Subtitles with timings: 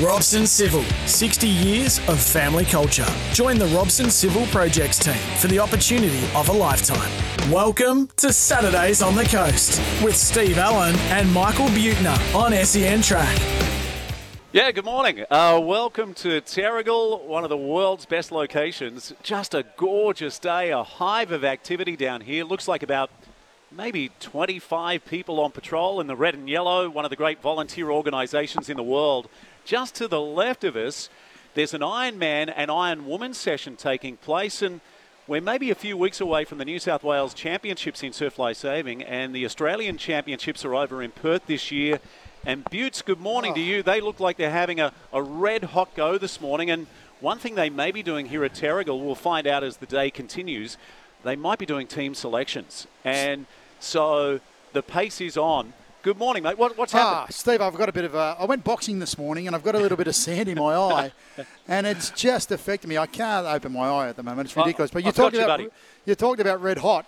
[0.00, 3.06] Robson Civil, 60 years of family culture.
[3.32, 7.10] Join the Robson Civil Projects team for the opportunity of a lifetime.
[7.50, 13.36] Welcome to Saturdays on the Coast with Steve Allen and Michael Buettner on SEN Track.
[14.52, 15.24] Yeah, good morning.
[15.28, 19.12] Uh, welcome to Terrigal, one of the world's best locations.
[19.24, 22.44] Just a gorgeous day, a hive of activity down here.
[22.44, 23.10] Looks like about
[23.70, 27.90] maybe 25 people on patrol in the red and yellow, one of the great volunteer
[27.90, 29.28] organisations in the world.
[29.68, 31.10] Just to the left of us,
[31.52, 34.80] there's an Iron Man and Iron Woman session taking place, and
[35.26, 38.56] we're maybe a few weeks away from the New South Wales Championships in surf life
[38.56, 42.00] saving, and the Australian Championships are over in Perth this year.
[42.46, 43.54] And Buttes, good morning oh.
[43.56, 43.82] to you.
[43.82, 46.86] They look like they're having a, a red hot go this morning, and
[47.20, 50.10] one thing they may be doing here at Terrigal, we'll find out as the day
[50.10, 50.78] continues,
[51.24, 52.86] they might be doing team selections.
[53.04, 53.44] And
[53.80, 54.40] so
[54.72, 55.74] the pace is on.
[56.08, 56.56] Good morning, mate.
[56.56, 57.16] What, what's happened?
[57.16, 58.34] Ah, Steve, I've got a bit of a.
[58.38, 60.74] I went boxing this morning and I've got a little bit of sand in my
[60.74, 61.12] eye,
[61.68, 62.96] and it's just affecting me.
[62.96, 64.48] I can't open my eye at the moment.
[64.48, 64.90] It's ridiculous.
[64.90, 65.70] But you talked about you,
[66.06, 67.04] you talked about red hot.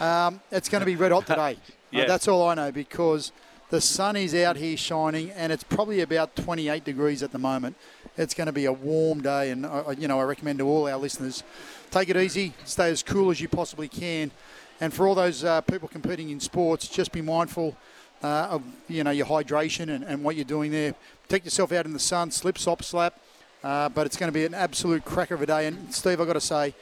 [0.00, 1.58] Um, it's going to be red hot today.
[1.92, 2.02] yeah.
[2.02, 3.30] Uh, that's all I know because
[3.68, 7.76] the sun is out here shining and it's probably about 28 degrees at the moment.
[8.16, 10.88] It's going to be a warm day, and uh, you know I recommend to all
[10.88, 11.44] our listeners
[11.92, 14.32] take it easy, stay as cool as you possibly can,
[14.80, 17.76] and for all those uh, people competing in sports, just be mindful
[18.22, 20.94] uh, of you know your hydration and, and, what you're doing there.
[21.28, 23.18] Take yourself out in the sun, slip, slop, slap.
[23.62, 25.66] Uh, but it's going to be an absolute cracker of a day.
[25.66, 26.74] And Steve, I've got to say,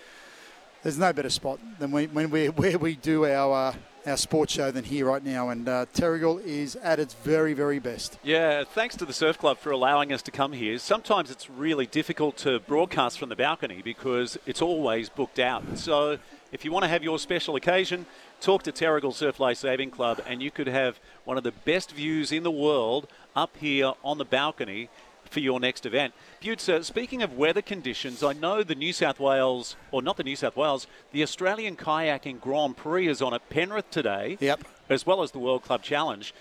[0.83, 3.75] there's no better spot than we, when we where we do our uh,
[4.07, 5.51] our sports show than here right now.
[5.51, 8.19] And uh, Terrigal is at its very, very best.
[8.23, 10.79] Yeah, thanks to the Surf Club for allowing us to come here.
[10.79, 15.63] Sometimes it's really difficult to broadcast from the balcony because it's always booked out.
[15.77, 16.19] So
[16.53, 18.07] if you want to have your special occasion,
[18.41, 21.93] talk to Terrigal Surf Life Saving Club, and you could have one of the best
[21.93, 24.89] views in the world up here on the balcony
[25.29, 26.15] for your next event.
[26.41, 30.37] Butzer, speaking of weather conditions, I know the New South Wales, or not the New
[30.37, 34.65] South Wales, the Australian Kayaking Grand Prix is on at Penrith today, yep.
[34.89, 36.33] as well as the World Club Challenge.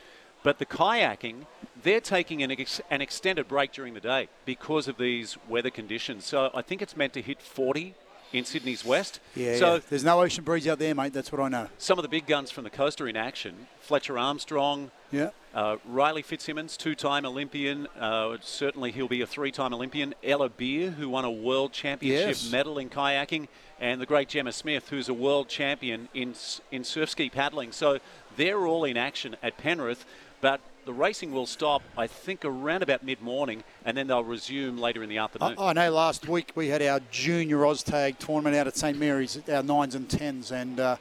[0.44, 1.46] But the kayaking,
[1.84, 6.26] they're taking an, ex- an extended break during the day because of these weather conditions.
[6.26, 7.96] So I think it's meant to hit 40
[8.34, 9.20] in Sydney's west.
[9.36, 9.82] Yeah, so yeah.
[9.90, 11.14] there's no ocean breeze out there, mate.
[11.14, 11.68] That's what I know.
[11.78, 13.68] Some of the big guns from the coast are in action.
[13.80, 14.92] Fletcher Armstrong.
[15.12, 15.30] Yeah.
[15.54, 17.88] Uh, Riley Fitzsimmons, two-time Olympian.
[18.00, 20.14] Uh, certainly, he'll be a three-time Olympian.
[20.24, 22.52] Ella Beere, who won a world championship yes.
[22.52, 23.48] medal in kayaking,
[23.80, 26.36] and the great Gemma Smith, who's a world champion in
[26.72, 27.72] in surf ski paddling.
[27.72, 28.00] So
[28.36, 30.06] they're all in action at Penrith.
[30.42, 34.78] But the racing will stop, I think, around about mid morning, and then they'll resume
[34.78, 35.56] later in the afternoon.
[35.58, 39.40] I, I know last week we had our junior OzTag tournament out at St Mary's,
[39.50, 40.98] our nines and tens, and uh,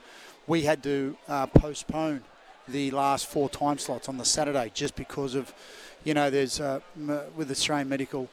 [0.46, 2.22] we had to uh, postpone
[2.68, 5.54] the last four time slots on the Saturday just because of,
[6.02, 6.80] you know, there's uh,
[7.36, 8.28] with Australian medical.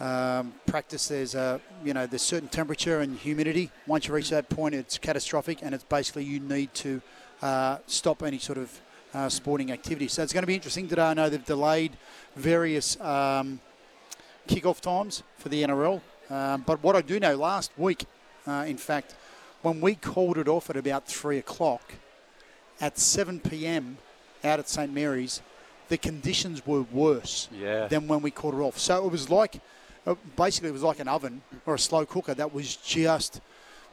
[0.00, 4.48] Um, practice there's a you know there's certain temperature and humidity once you reach that
[4.48, 7.00] point it's catastrophic and it's basically you need to
[7.40, 8.80] uh, stop any sort of
[9.14, 10.08] uh, sporting activity.
[10.08, 11.02] So it's going to be interesting today.
[11.02, 11.92] I know they've delayed
[12.36, 13.60] various um,
[14.48, 16.00] kickoff times for the NRL.
[16.30, 18.06] Um, but what I do know, last week,
[18.46, 19.14] uh, in fact,
[19.62, 21.94] when we called it off at about 3 o'clock,
[22.80, 23.98] at 7 p.m.
[24.42, 24.92] out at St.
[24.92, 25.40] Mary's,
[25.88, 27.86] the conditions were worse yeah.
[27.86, 28.78] than when we called it off.
[28.78, 29.60] So it was like,
[30.06, 33.40] uh, basically, it was like an oven or a slow cooker that was just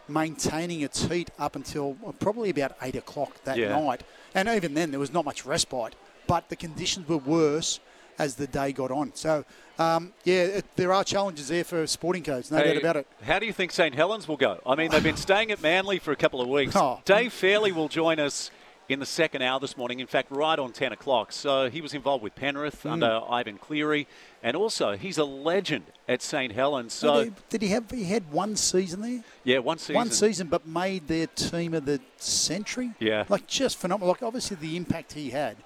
[0.07, 3.79] maintaining its heat up until probably about 8 o'clock that yeah.
[3.79, 4.01] night.
[4.35, 5.95] And even then, there was not much respite,
[6.27, 7.79] but the conditions were worse
[8.19, 9.11] as the day got on.
[9.15, 9.45] So,
[9.79, 13.07] um, yeah, it, there are challenges there for sporting codes, no hey, doubt about it.
[13.23, 14.59] How do you think St Helens will go?
[14.65, 16.75] I mean, they've been staying at Manly for a couple of weeks.
[16.79, 17.01] Oh.
[17.03, 18.51] Dave Fairleigh will join us
[18.89, 19.99] in the second hour this morning.
[19.99, 21.31] In fact, right on 10 o'clock.
[21.31, 22.91] So he was involved with Penrith mm.
[22.91, 24.07] under Ivan Cleary.
[24.41, 26.93] And also, he's a legend at St Helens.
[26.93, 27.91] So did he, did he have?
[27.91, 29.23] He had one season there.
[29.43, 29.95] Yeah, one season.
[29.95, 32.91] One season, but made their team of the century.
[32.99, 34.09] Yeah, like just phenomenal.
[34.09, 35.57] Like obviously, the impact he had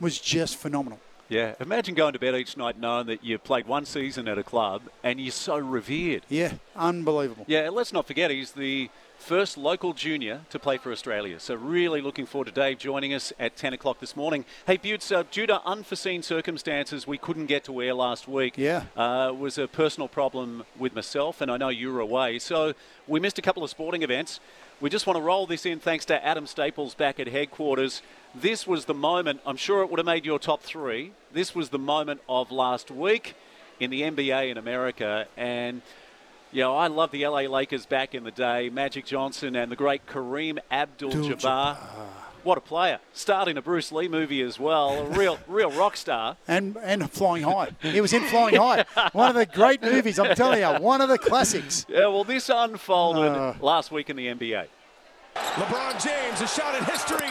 [0.00, 0.98] was just phenomenal.
[1.28, 4.42] Yeah, imagine going to bed each night knowing that you played one season at a
[4.42, 6.22] club and you're so revered.
[6.28, 7.44] Yeah, unbelievable.
[7.48, 8.90] Yeah, let's not forget he's the
[9.22, 11.38] first local junior to play for Australia.
[11.38, 14.44] So really looking forward to Dave joining us at 10 o'clock this morning.
[14.66, 18.54] Hey, Butts, uh, due to unforeseen circumstances, we couldn't get to air last week.
[18.58, 18.84] Yeah.
[18.96, 22.40] Uh, was a personal problem with myself, and I know you were away.
[22.40, 22.74] So
[23.06, 24.40] we missed a couple of sporting events.
[24.82, 28.02] We just want to roll this in thanks to Adam Staples back at headquarters.
[28.34, 31.12] This was the moment, I'm sure it would have made your top three.
[31.32, 33.36] This was the moment of last week
[33.78, 35.28] in the NBA in America.
[35.36, 35.82] And
[36.50, 38.70] yeah, I love the LA Lakers back in the day.
[38.70, 41.76] Magic Johnson and the great Kareem Abdul-Jabbar.
[42.44, 42.98] What a player!
[43.12, 46.36] Starting a Bruce Lee movie as well, a real, real rock star.
[46.48, 47.70] And and Flying High.
[47.80, 50.18] He was in Flying High, one of the great movies.
[50.18, 51.86] I'm telling you, one of the classics.
[51.88, 54.66] Yeah, well, this unfolded uh, last week in the NBA.
[55.34, 57.28] LeBron James, a shot at history.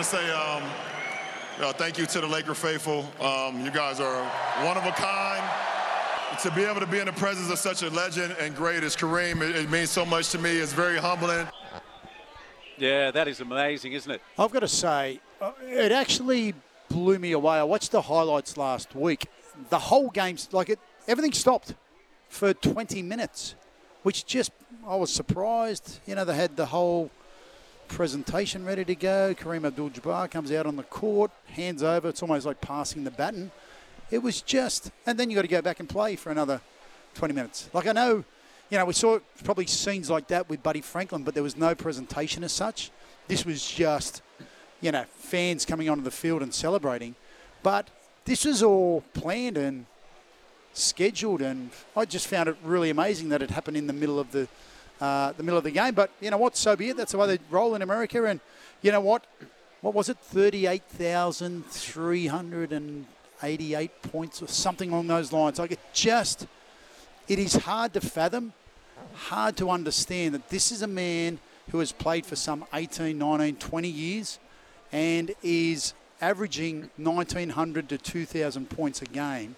[0.00, 0.62] Want to say um,
[1.60, 3.00] uh, thank you to the Laker faithful.
[3.20, 4.24] Um, you guys are
[4.64, 5.44] one of a kind
[6.40, 8.96] to be able to be in the presence of such a legend and great as
[8.96, 10.56] Kareem, it, it means so much to me.
[10.56, 11.46] It's very humbling.
[12.78, 14.22] Yeah, that is amazing, isn't it?
[14.38, 16.54] I've got to say, uh, it actually
[16.88, 17.56] blew me away.
[17.56, 19.26] I watched the highlights last week.
[19.68, 21.74] The whole game, like it, everything stopped
[22.30, 23.54] for 20 minutes,
[24.02, 24.50] which just
[24.88, 26.00] I was surprised.
[26.06, 27.10] You know, they had the whole
[27.90, 29.34] presentation ready to go.
[29.34, 32.08] Kareem Abdul-Jabbar comes out on the court, hands over.
[32.08, 33.50] It's almost like passing the baton.
[34.10, 36.60] It was just, and then you got to go back and play for another
[37.14, 37.68] 20 minutes.
[37.72, 38.24] Like I know,
[38.70, 41.74] you know, we saw probably scenes like that with Buddy Franklin, but there was no
[41.74, 42.90] presentation as such.
[43.26, 44.22] This was just,
[44.80, 47.16] you know, fans coming onto the field and celebrating.
[47.62, 47.90] But
[48.24, 49.86] this was all planned and
[50.72, 54.30] scheduled, and I just found it really amazing that it happened in the middle of
[54.30, 54.48] the
[55.00, 55.94] uh, the middle of the game.
[55.94, 56.56] But you know what?
[56.56, 56.96] So be it.
[56.96, 58.24] That's the way they roll in America.
[58.24, 58.40] And
[58.82, 59.26] you know what?
[59.80, 60.18] What was it?
[60.18, 63.06] Thirty-eight thousand three hundred and
[63.42, 65.58] 88 points or something along those lines.
[65.58, 66.46] Like it just,
[67.28, 68.52] it is hard to fathom,
[69.14, 71.38] hard to understand that this is a man
[71.70, 74.38] who has played for some 18, 19, 20 years
[74.92, 79.56] and is averaging 1900 to 2000 points a game.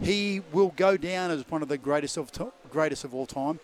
[0.00, 3.60] He will go down as one of the greatest of to- greatest of all time.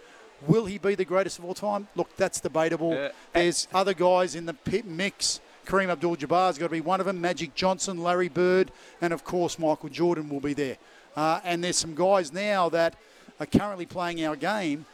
[0.46, 1.88] Will he be the greatest of all time?
[1.94, 3.10] Look, that's debatable.
[3.32, 5.40] There's other guys in the pit mix
[5.70, 7.20] Kareem Abdul Jabbar's got to be one of them.
[7.20, 10.76] Magic Johnson, Larry Bird, and of course Michael Jordan will be there.
[11.14, 12.96] Uh, and there's some guys now that
[13.38, 14.84] are currently playing our game,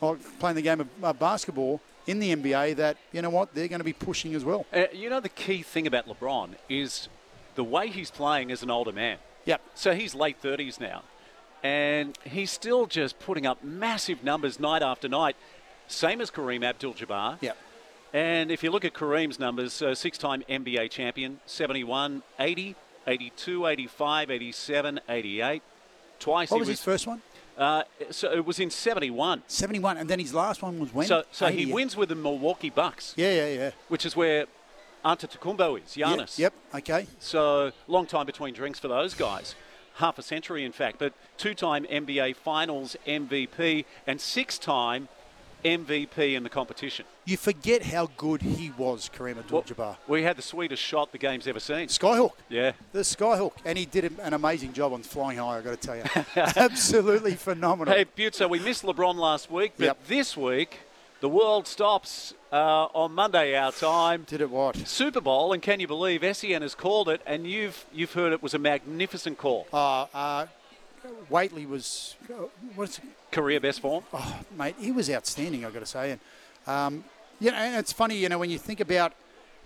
[0.00, 3.68] or playing the game of uh, basketball in the NBA that, you know what, they're
[3.68, 4.66] going to be pushing as well.
[4.72, 7.08] Uh, you know, the key thing about LeBron is
[7.54, 9.18] the way he's playing as an older man.
[9.44, 9.60] Yep.
[9.74, 11.02] So he's late 30s now.
[11.62, 15.36] And he's still just putting up massive numbers night after night.
[15.86, 17.38] Same as Kareem Abdul Jabbar.
[17.40, 17.56] Yep.
[18.12, 22.76] And if you look at Kareem's numbers, uh, six time NBA champion, 71, 80,
[23.06, 25.62] 82, 85, 87, 88.
[26.18, 27.22] Twice what was, was his first one?
[27.56, 29.42] Uh, so it was in 71.
[29.46, 31.06] 71, and then his last one was when?
[31.06, 33.14] So, so he wins with the Milwaukee Bucks.
[33.16, 33.70] Yeah, yeah, yeah.
[33.88, 34.46] Which is where
[35.04, 36.38] Antetokounmpo is, Giannis.
[36.38, 37.06] Yep, yep, okay.
[37.18, 39.54] So long time between drinks for those guys.
[39.96, 40.98] Half a century, in fact.
[40.98, 45.08] But two-time NBA Finals MVP and six-time
[45.64, 47.04] MVP in the competition.
[47.24, 49.76] You forget how good he was, Kareem Abdul-Jabbar.
[49.78, 51.86] Well, we had the sweetest shot the game's ever seen.
[51.86, 52.32] Skyhook.
[52.48, 52.72] Yeah.
[52.92, 53.52] The Skyhook.
[53.64, 56.04] And he did an amazing job on flying high, I've got to tell you.
[56.56, 57.94] Absolutely phenomenal.
[57.94, 60.06] Hey, Butte, so we missed LeBron last week, but yep.
[60.08, 60.80] this week
[61.22, 64.24] the world stops uh, on Monday our time.
[64.26, 64.76] Did it what?
[64.88, 68.42] Super Bowl, and can you believe SEN has called it, and you've you've heard it
[68.42, 69.68] was a magnificent call.
[69.72, 70.46] Uh, uh,
[71.30, 72.16] Whateley was
[72.74, 74.02] what's career best form.
[74.12, 75.64] Oh, mate, he was outstanding.
[75.64, 76.20] I've got to say, and
[76.66, 77.04] um,
[77.38, 79.12] you know, and it's funny, you know, when you think about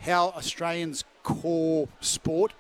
[0.01, 2.53] how Australians core sport,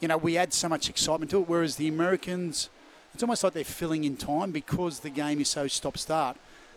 [0.00, 2.70] you know, we add so much excitement to it, whereas the Americans,
[3.14, 6.36] it's almost like they're filling in time because the game is so stop-start.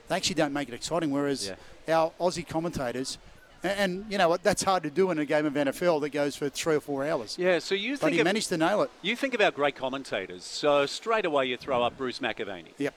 [0.10, 1.54] They actually don't make it exciting, whereas
[1.88, 1.96] yeah.
[1.96, 3.18] our Aussie commentators
[3.64, 4.44] and, you know what?
[4.44, 7.06] That's hard to do in a game of NFL that goes for three or four
[7.06, 7.38] hours.
[7.38, 8.14] Yeah, so you but think.
[8.14, 8.92] he of, managed to nail it.
[9.02, 10.44] You think about great commentators.
[10.44, 12.72] So straight away you throw up Bruce McAvaney.
[12.78, 12.94] Yep.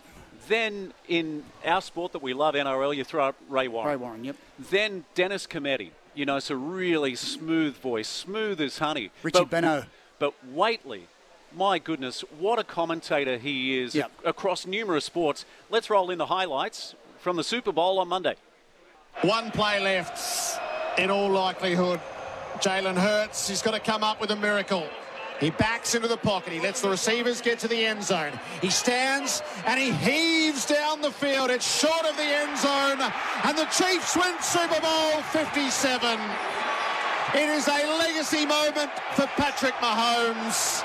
[0.48, 3.90] Then in our sport that we love, NRL, you throw up Ray Warren.
[3.90, 4.36] Ray Warren, yep.
[4.58, 5.90] Then Dennis Cometti.
[6.14, 9.10] You know, it's a really smooth voice, smooth as honey.
[9.22, 9.86] Richie but, Benaud.
[10.18, 11.06] But Whateley,
[11.56, 14.12] my goodness, what a commentator he is yep.
[14.24, 15.44] across numerous sports.
[15.70, 18.34] Let's roll in the highlights from the Super Bowl on Monday.
[19.22, 20.60] One play left,
[20.98, 22.00] in all likelihood.
[22.58, 24.84] Jalen Hurts, he's got to come up with a miracle.
[25.38, 26.52] He backs into the pocket.
[26.52, 28.32] He lets the receivers get to the end zone.
[28.60, 31.50] He stands and he heaves down the field.
[31.50, 33.00] It's short of the end zone.
[33.44, 36.18] And the Chiefs win Super Bowl 57.
[37.34, 40.84] It is a legacy moment for Patrick Mahomes.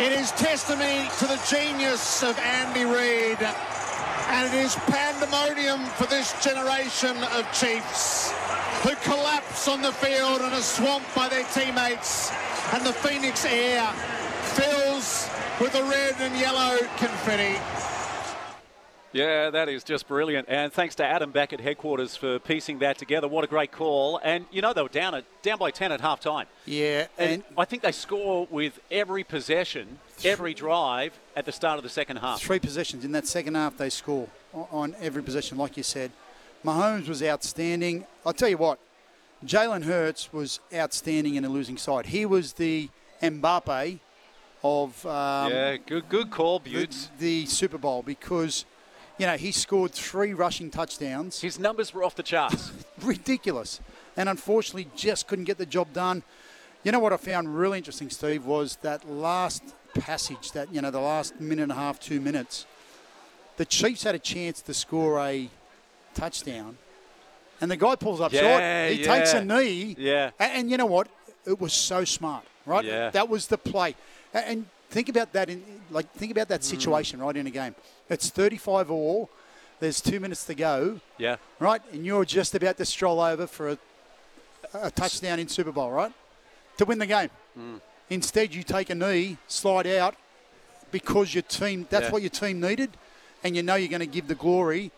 [0.00, 3.38] It is testimony to the genius of Andy Reid.
[4.28, 8.32] And it is pandemonium for this generation of Chiefs
[8.82, 12.30] who collapse on the field and are swamped by their teammates.
[12.72, 13.86] And the Phoenix air
[14.54, 15.28] fills
[15.60, 17.58] with the red and yellow confetti.
[19.12, 20.46] Yeah, that is just brilliant.
[20.48, 23.26] And thanks to Adam back at headquarters for piecing that together.
[23.26, 24.20] What a great call.
[24.22, 26.46] And you know they were down at down by 10 at half time.
[26.64, 31.78] Yeah, and, and I think they score with every possession, every drive at the start
[31.78, 32.40] of the second half.
[32.40, 36.12] Three possessions in that second half they score on every possession like you said.
[36.62, 38.04] Mahomes was outstanding.
[38.26, 38.78] I'll tell you what,
[39.44, 42.06] Jalen Hurts was outstanding in a losing side.
[42.06, 42.90] He was the
[43.22, 43.98] Mbappe
[44.62, 47.08] of um, yeah, good good call, Buttes.
[47.18, 48.66] The, the Super Bowl because
[49.18, 51.40] you know, he scored three rushing touchdowns.
[51.40, 52.70] His numbers were off the charts.
[53.02, 53.80] Ridiculous.
[54.16, 56.22] And unfortunately, just couldn't get the job done.
[56.84, 59.62] You know what I found really interesting, Steve, was that last
[59.94, 62.66] passage, that, you know, the last minute and a half, two minutes.
[63.56, 65.48] The Chiefs had a chance to score a
[66.14, 66.78] touchdown.
[67.60, 68.92] And the guy pulls up yeah, short.
[68.92, 69.14] He yeah.
[69.14, 69.94] takes a knee.
[69.98, 70.30] Yeah.
[70.38, 71.08] And, and, you know what?
[71.46, 72.84] It was so smart, right?
[72.84, 73.10] Yeah.
[73.10, 73.94] That was the play.
[74.32, 77.24] And think about that in like think about that situation mm.
[77.24, 77.74] right in a game.
[78.08, 79.30] It's 35 all.
[79.78, 81.00] There's two minutes to go.
[81.16, 81.36] Yeah.
[81.58, 83.78] Right, and you're just about to stroll over for a,
[84.74, 86.12] a touchdown in Super Bowl, right?
[86.76, 87.30] To win the game.
[87.58, 87.80] Mm.
[88.10, 90.16] Instead, you take a knee, slide out,
[90.90, 91.86] because your team.
[91.88, 92.10] That's Yeah.
[92.10, 92.90] what your team needed,
[93.44, 94.90] and you know you're going to give the glory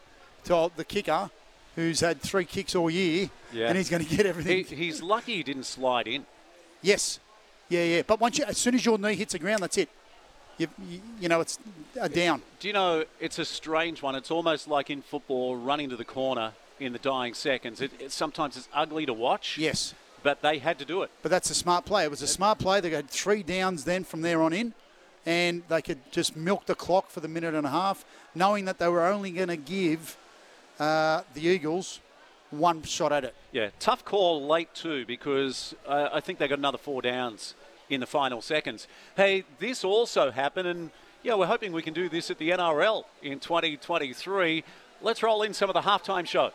[0.45, 1.31] to the kicker,
[1.77, 3.69] who's had three kicks all year, Yeah.
[3.69, 4.65] and he's going to get everything.
[4.65, 6.25] He, he's lucky he didn't slide in.
[6.81, 7.21] Yes.
[7.69, 8.03] Yeah, yeah.
[8.07, 9.89] But once you, as soon as your knee hits the ground, that's it.
[10.59, 11.59] You, you, you know, it's
[12.01, 12.43] a down.
[12.61, 14.15] Do you know, it's a strange one.
[14.15, 17.81] It's almost like in football, running to the corner in the dying seconds.
[17.81, 19.57] It, it sometimes it's ugly to watch.
[19.59, 19.95] Yes.
[20.23, 21.11] But they had to do it.
[21.23, 22.05] But that's a smart play.
[22.05, 22.81] It was a smart play.
[22.81, 24.75] They had three downs then from there on in,
[25.27, 28.79] and they could just milk the clock for the minute and a half, knowing that
[28.79, 30.17] they were only going to give
[30.79, 32.01] uh, the Eagles
[32.51, 33.35] one shot at it.
[33.51, 37.55] Yeah, tough call late too because uh, I think they got another four downs
[37.89, 38.87] in the final seconds.
[39.17, 40.91] Hey, this also happened, and
[41.23, 44.65] yeah, we're hoping we can do this at the NRL in 2023.
[45.01, 46.53] Let's roll in some of the halftime show.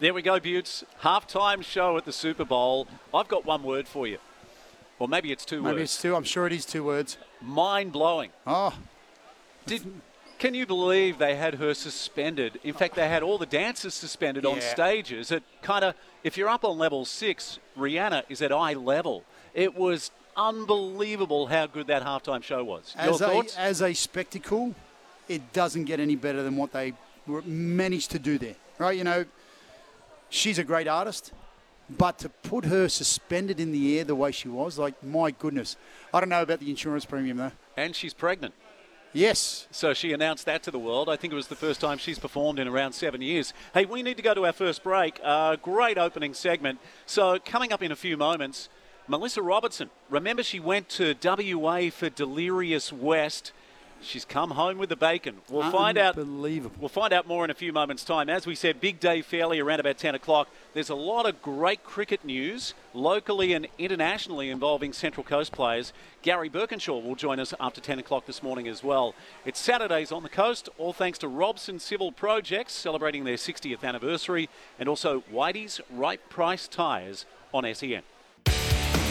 [0.00, 0.82] There we go, Buttes.
[1.02, 2.88] Halftime show at the Super Bowl.
[3.12, 4.16] I've got one word for you.
[4.98, 5.74] Or maybe it's two Maybe words.
[5.74, 6.16] Maybe it's two.
[6.16, 7.18] I'm sure it is two words.
[7.42, 8.30] Mind blowing.
[8.46, 8.72] Oh.
[9.66, 9.82] Did,
[10.38, 12.58] can you believe they had her suspended?
[12.64, 15.30] In fact, they had all the dancers suspended on stages.
[15.30, 19.24] It kind of, if you're up on level six, Rihanna is at eye level.
[19.52, 22.94] It was unbelievable how good that halftime show was.
[22.98, 23.56] Your As a, thoughts?
[23.58, 24.74] as a spectacle,
[25.28, 26.94] it doesn't get any better than what they
[27.44, 28.56] managed to do there.
[28.78, 28.96] Right?
[28.96, 29.26] You know,
[30.30, 31.32] she's a great artist,
[31.90, 35.76] but to put her suspended in the air the way she was, like, my goodness.
[36.14, 37.52] I don't know about the insurance premium, though.
[37.76, 38.54] and she's pregnant.
[39.12, 39.66] Yes.
[39.72, 41.08] So she announced that to the world.
[41.08, 43.52] I think it was the first time she's performed in around seven years.
[43.74, 45.18] Hey, we need to go to our first break.
[45.22, 46.78] Uh, great opening segment.
[47.06, 48.68] So coming up in a few moments,
[49.08, 49.90] Melissa Robertson.
[50.08, 53.50] Remember, she went to WA for Delirious West.
[54.02, 55.36] She's come home with the bacon.
[55.48, 56.16] We'll find out.
[56.16, 58.30] We'll find out more in a few moments' time.
[58.30, 60.48] As we said, big day Fairleigh around about 10 o'clock.
[60.72, 65.92] There's a lot of great cricket news, locally and internationally, involving Central Coast players.
[66.22, 69.14] Gary Birkinshaw will join us after 10 o'clock this morning as well.
[69.44, 74.48] It's Saturdays on the coast, all thanks to Robson Civil Projects, celebrating their 60th anniversary,
[74.78, 78.02] and also Whitey's Right Price Tyres on SEN.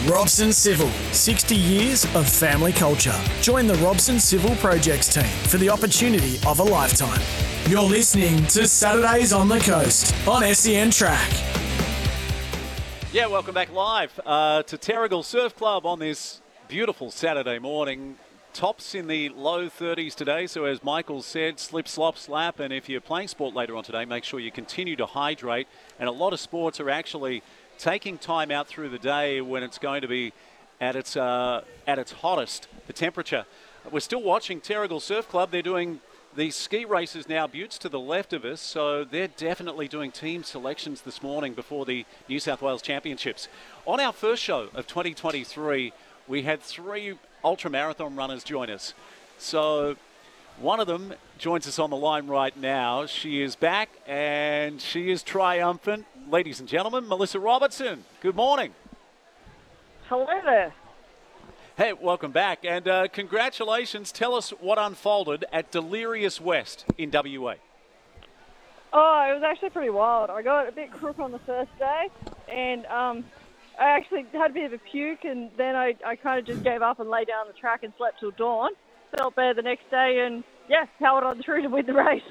[0.06, 3.14] Robson Civil, 60 years of family culture.
[3.42, 7.20] Join the Robson Civil Projects team for the opportunity of a lifetime.
[7.70, 11.30] You're listening to Saturdays on the Coast on SEN Track.
[13.12, 18.16] Yeah, welcome back live uh, to Terrigal Surf Club on this beautiful Saturday morning.
[18.54, 22.58] Tops in the low 30s today, so as Michael said, slip, slop, slap.
[22.58, 25.68] And if you're playing sport later on today, make sure you continue to hydrate.
[25.98, 27.42] And a lot of sports are actually
[27.80, 30.32] taking time out through the day when it's going to be
[30.80, 33.46] at its uh, at its hottest, the temperature.
[33.90, 35.50] We're still watching Terrigal Surf Club.
[35.50, 36.00] They're doing
[36.36, 40.44] the ski races now, Buttes to the left of us, so they're definitely doing team
[40.44, 43.48] selections this morning before the New South Wales Championships.
[43.86, 45.92] On our first show of 2023,
[46.28, 48.94] we had three ultramarathon runners join us.
[49.38, 49.96] So
[50.60, 53.06] one of them joins us on the line right now.
[53.06, 56.04] She is back and she is triumphant.
[56.30, 58.72] Ladies and gentlemen, Melissa Robertson, good morning.
[60.08, 60.72] Hello there.
[61.76, 64.12] Hey, welcome back, and uh, congratulations.
[64.12, 67.54] Tell us what unfolded at Delirious West in WA.
[68.92, 70.30] Oh, it was actually pretty wild.
[70.30, 72.06] I got a bit crook on the first day,
[72.48, 73.24] and um,
[73.80, 76.62] I actually had a bit of a puke, and then I, I kind of just
[76.62, 78.70] gave up and lay down on the track and slept till dawn.
[79.18, 82.22] Felt better the next day, and yeah, powered on through to win the race.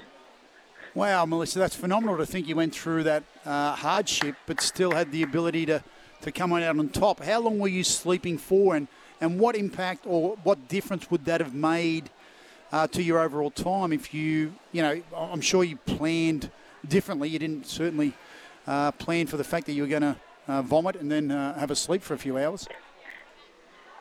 [1.00, 5.13] Wow, Melissa, that's phenomenal to think you went through that uh, hardship, but still had
[5.13, 5.82] the ability to,
[6.24, 7.24] to come out on top.
[7.24, 8.89] How long were you sleeping for, and,
[9.22, 12.10] and what impact or what difference would that have made
[12.74, 16.51] uh, to your overall time if you, you know, I'm sure you planned
[16.86, 17.29] differently.
[17.29, 18.13] You didn't certainly
[18.68, 20.18] uh, plan for the fact that you were going to
[20.50, 22.68] uh, vomit and then uh, have a sleep for a few hours.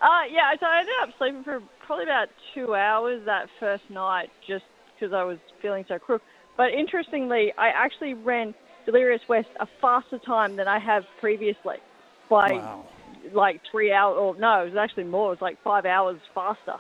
[0.02, 2.26] Uh, yeah, so I ended up sleeping for probably about
[2.56, 4.64] two hours that first night just
[4.98, 6.22] because I was feeling so crook.
[6.58, 8.52] But interestingly, I actually ran
[8.84, 11.76] Delirious West a faster time than I have previously
[12.28, 12.84] by Wow.
[13.32, 15.28] like three hours, or no, it was actually more.
[15.28, 16.74] It was like five hours faster.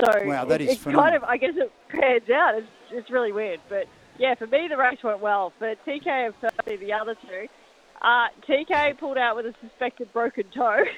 [0.00, 2.54] So Wow, that it, is it kind of, I guess it pans out.
[2.54, 3.60] It's, it's really weird.
[3.68, 3.86] But
[4.16, 5.52] yeah, for me, the race went well.
[5.58, 7.48] For TK and Percy, the other two,
[8.00, 10.84] uh, TK pulled out with a suspected broken toe.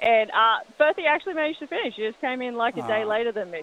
[0.00, 1.96] And uh, Bertie actually managed to finish.
[1.96, 3.62] She just came in like a day later than me.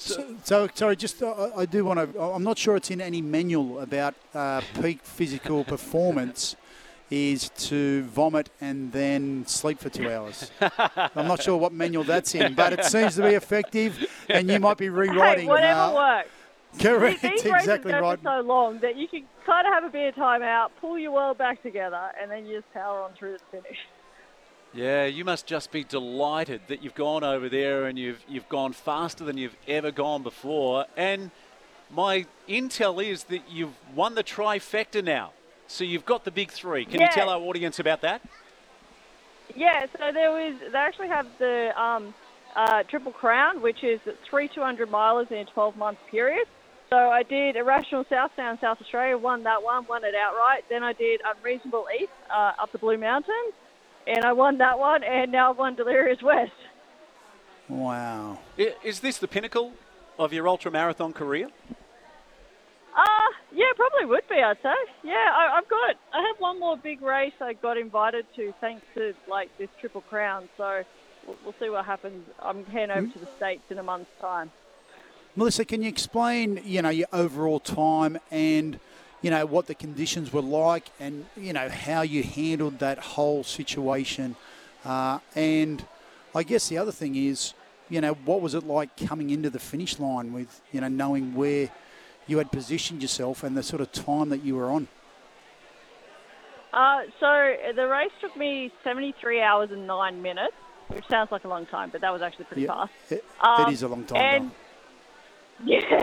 [0.00, 2.20] So, so sorry, just uh, I do want to.
[2.20, 6.56] I'm not sure it's in any manual about uh, peak physical performance.
[7.10, 10.48] Is to vomit and then sleep for two hours.
[10.60, 14.60] I'm not sure what manual that's in, but it seems to be effective, and you
[14.60, 15.46] might be rewriting.
[15.46, 16.28] Hey, whatever uh, works.
[16.78, 18.18] Correct, These races exactly go right.
[18.20, 20.96] for so long that you can kind of have a bit of time out, pull
[20.96, 23.78] your world back together, and then you just power on through to the finish.
[24.72, 28.72] Yeah, you must just be delighted that you've gone over there and you've you've gone
[28.72, 30.86] faster than you've ever gone before.
[30.96, 31.32] And
[31.90, 35.32] my intel is that you've won the trifecta now.
[35.66, 36.84] So you've got the big three.
[36.84, 38.22] Can you tell our audience about that?
[39.56, 42.14] Yeah, so there was they actually have the um,
[42.54, 46.46] uh, Triple Crown, which is three 200 milers in a 12 month period.
[46.90, 50.64] So I did Irrational South down South Australia, won that one, won it outright.
[50.68, 53.54] Then I did Unreasonable East uh, up the Blue Mountains,
[54.10, 56.52] and I won that one, and now I've won Delirious West.
[57.68, 58.38] Wow.
[58.84, 59.72] Is this the pinnacle
[60.18, 61.48] of your ultra marathon career?
[62.96, 64.74] Uh, yeah, probably would be, I'd say.
[65.04, 68.84] Yeah, I, I've got, I have one more big race I got invited to thanks
[68.96, 70.48] to, like, this Triple Crown.
[70.56, 70.82] So
[71.26, 72.26] we'll, we'll see what happens.
[72.42, 74.50] I'm heading over to the States in a month's time.
[75.36, 78.80] Melissa, can you explain, you know, your overall time and,
[79.22, 83.44] you know, what the conditions were like and, you know, how you handled that whole
[83.44, 84.36] situation?
[84.84, 85.84] Uh, and
[86.34, 87.52] I guess the other thing is,
[87.88, 91.34] you know, what was it like coming into the finish line with, you know, knowing
[91.34, 91.70] where
[92.26, 94.88] you had positioned yourself and the sort of time that you were on?
[96.72, 100.54] Uh, so the race took me 73 hours and nine minutes,
[100.88, 102.92] which sounds like a long time, but that was actually pretty Yeah, fast.
[103.10, 104.18] it, Um, it is a long time.
[104.18, 104.54] and though.
[105.64, 106.00] yeah,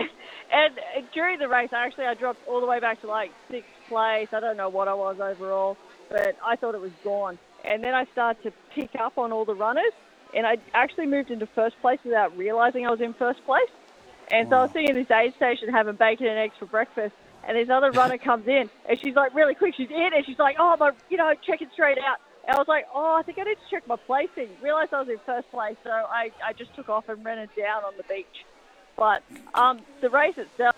[0.50, 0.74] and
[1.12, 4.28] during the race, actually, I dropped all the way back to like sixth place.
[4.32, 5.76] I don't know what I was overall,
[6.08, 7.38] but I thought it was gone.
[7.64, 9.92] And then I started to pick up on all the runners,
[10.34, 13.68] and I actually moved into first place without realizing I was in first place.
[14.30, 17.14] And so I was sitting in this aid station having bacon and eggs for breakfast,
[17.46, 19.74] and this other runner comes in, and she's like really quick.
[19.76, 22.68] She's in, and she's like, "Oh my, you know, checking straight out." And I was
[22.68, 25.50] like, "Oh, I think I need to check my placing." Realized I was in first
[25.50, 28.44] place, so I, I just took off and ran it down on the beach.
[28.98, 29.22] But
[29.54, 30.74] um, the race itself,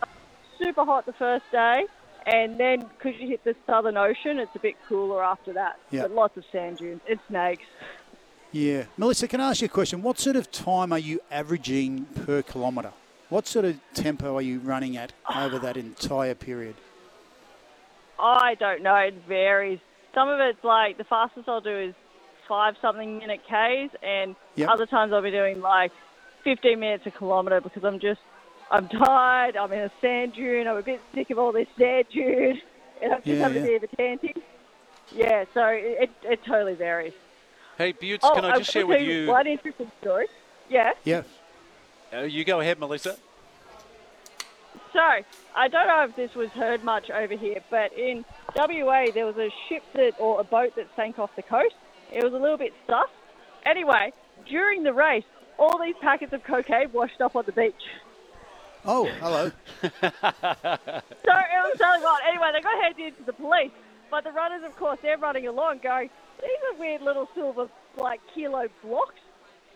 [0.63, 1.87] super hot the first day,
[2.27, 5.81] and then because you hit the Southern Ocean, it's a bit cooler after that.
[5.91, 6.03] Yeah.
[6.03, 7.65] But lots of sand dunes and snakes.
[8.53, 8.85] Yeah.
[8.99, 10.03] Melissa, can I ask you a question?
[10.03, 12.93] What sort of time are you averaging per kilometre?
[13.31, 16.75] What sort of tempo are you running at over that entire period?
[18.19, 18.97] I don't know.
[18.97, 19.79] It varies.
[20.15, 21.95] Some of it's like the fastest I'll do is
[22.49, 24.69] five something minute Ks, and Yep.
[24.69, 25.93] other times I'll be doing like
[26.45, 28.21] 15 minutes a kilometre because I'm just,
[28.71, 29.57] I'm tired.
[29.57, 30.67] I'm in a sand dune.
[30.69, 32.61] I'm a bit sick of all this sand dune,
[33.03, 33.63] and I'm just Yeah, having yeah.
[33.63, 34.35] a bit of a tanty.
[35.13, 37.13] Yeah, so it, it, it totally varies.
[37.77, 39.27] Hey, Butts, oh, can I just share will with tell you?
[39.27, 40.27] one interesting story?
[40.69, 40.93] Yeah.
[41.05, 41.23] Yeah.
[42.13, 43.17] Uh, you go ahead, Melissa.
[44.93, 45.01] So,
[45.57, 48.25] I don't know if this was heard much over here, but in
[48.57, 51.75] WA there was a ship that, or a boat that sank off the coast.
[52.13, 53.09] It was a little bit sus.
[53.65, 54.13] Anyway,
[54.49, 55.25] during the race,
[55.61, 57.75] all these packets of cocaine washed up on the beach.
[58.85, 59.53] Oh, hello.
[59.83, 62.19] So it was totally wild.
[62.27, 63.71] Anyway, they got handed in to the police,
[64.11, 66.09] but the runners, of course, they're running along going,
[66.41, 67.69] these are weird little silver,
[67.99, 69.21] like, kilo blocks.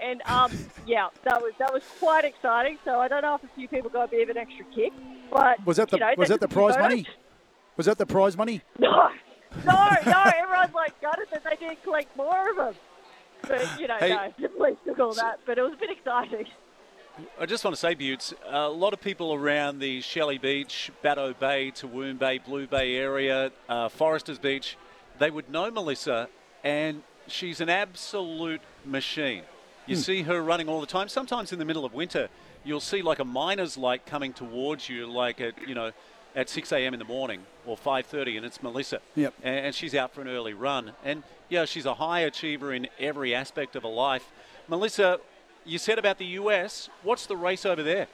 [0.01, 0.51] And, um,
[0.87, 2.79] yeah, that was that was quite exciting.
[2.85, 4.93] So I don't know if a few people got a bit of an extra kick,
[5.31, 7.07] but Was that the you know, was that the took a few prize money?
[7.77, 8.63] Was that the prize money?
[8.79, 9.11] No,
[9.65, 10.23] no, no.
[10.37, 12.75] Everyone's like gutted that they didn't collect more of them.
[13.49, 14.11] But, you know, hey.
[14.11, 15.41] no, the police took all that.
[15.47, 16.47] But it was a bit exciting.
[17.41, 21.33] I just want to say, Buttes, a lot of people around the Shelley Beach, Bateau
[21.33, 24.77] Bay, Toowoon Bay, Blue Bay area, uh, Foresters Beach,
[25.21, 26.29] they would know Melissa,
[26.65, 29.43] and she's an absolute machine.
[29.87, 30.03] You hmm.
[30.03, 31.09] see her running all the time.
[31.09, 32.29] Sometimes in the middle of winter,
[32.65, 35.93] you'll see like a miner's light coming towards you, like at you know,
[36.35, 36.95] at 6 a.m.
[36.95, 39.01] in the morning or 5:30, and it's Melissa.
[39.15, 39.35] Yep.
[39.43, 42.89] And, and she's out for an early run, and yeah, she's a high achiever in
[42.99, 44.31] every aspect of her life.
[44.69, 45.19] Melissa,
[45.65, 46.89] you said about the US.
[47.03, 48.09] What's the race over there?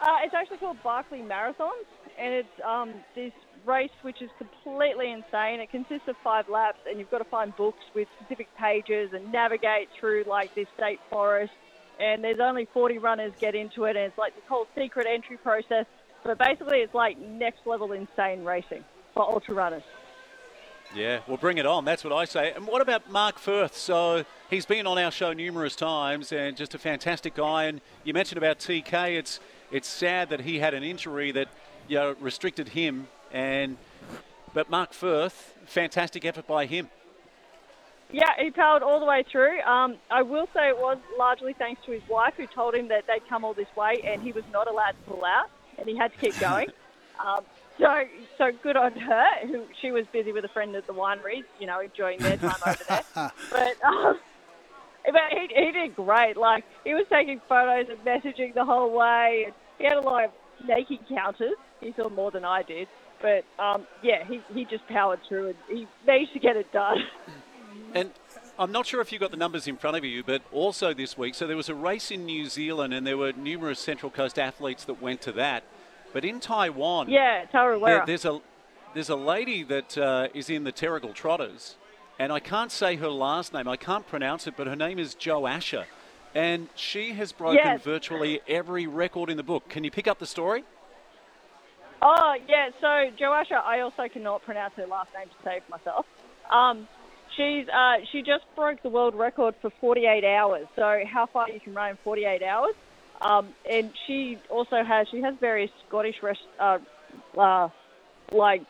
[0.00, 1.72] Uh, it's actually called Barkley Marathon,
[2.18, 3.32] and it's um, this
[3.64, 5.60] race which is completely insane.
[5.60, 9.32] It consists of five laps, and you've got to find books with specific pages and
[9.32, 11.52] navigate through like this state forest.
[11.98, 15.36] And there's only 40 runners get into it, and it's like this whole secret entry
[15.38, 15.86] process.
[16.24, 19.82] But basically, it's like next level insane racing for ultra runners.
[20.94, 21.84] Yeah, well, bring it on.
[21.84, 22.52] That's what I say.
[22.52, 23.76] And what about Mark Firth?
[23.76, 27.64] So he's been on our show numerous times and just a fantastic guy.
[27.64, 29.18] And you mentioned about TK.
[29.18, 31.48] It's it's sad that he had an injury that
[31.88, 33.08] you know, restricted him.
[33.32, 33.76] And
[34.52, 36.88] but Mark Firth, fantastic effort by him.
[38.12, 39.60] Yeah, he powered all the way through.
[39.62, 43.06] Um, I will say it was largely thanks to his wife, who told him that
[43.08, 45.96] they'd come all this way and he was not allowed to pull out, and he
[45.96, 46.68] had to keep going.
[47.24, 47.44] um,
[47.78, 48.04] so,
[48.38, 49.46] so good on her.
[49.46, 52.54] Who she was busy with a friend at the winery, you know, enjoying their time
[52.66, 53.02] over there.
[53.50, 54.18] But, um,
[55.04, 56.36] but he, he did great.
[56.36, 59.48] Like he was taking photos and messaging the whole way.
[59.78, 60.30] He had a lot of
[60.66, 61.56] naked counters.
[61.80, 62.88] He saw more than I did.
[63.20, 66.98] But um, yeah, he, he just powered through and he managed to get it done.
[67.94, 68.10] And
[68.58, 71.18] I'm not sure if you've got the numbers in front of you, but also this
[71.18, 74.38] week, so there was a race in New Zealand and there were numerous Central Coast
[74.38, 75.64] athletes that went to that.
[76.12, 78.40] But in Taiwan, yeah, there, there's a
[78.94, 81.74] there's a lady that uh, is in the Terrigal Trotters,
[82.20, 83.66] and I can't say her last name.
[83.66, 85.86] I can't pronounce it, but her name is Joasia,
[86.32, 87.82] and she has broken yes.
[87.82, 89.68] virtually every record in the book.
[89.68, 90.62] Can you pick up the story?
[92.00, 92.86] Oh yeah, so
[93.18, 96.06] Joasia, I also cannot pronounce her last name to save myself.
[96.48, 96.86] Um,
[97.36, 100.66] she's uh, she just broke the world record for 48 hours.
[100.76, 102.74] So how far you can run in 48 hours?
[103.20, 106.78] Um, and she also has she has various Scottish rest, uh,
[107.36, 107.68] uh,
[108.32, 108.62] like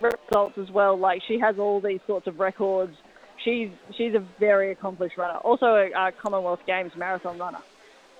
[0.00, 0.96] results as well.
[0.96, 2.96] Like she has all these sorts of records.
[3.44, 5.38] She's she's a very accomplished runner.
[5.38, 7.60] Also a, a Commonwealth Games marathon runner.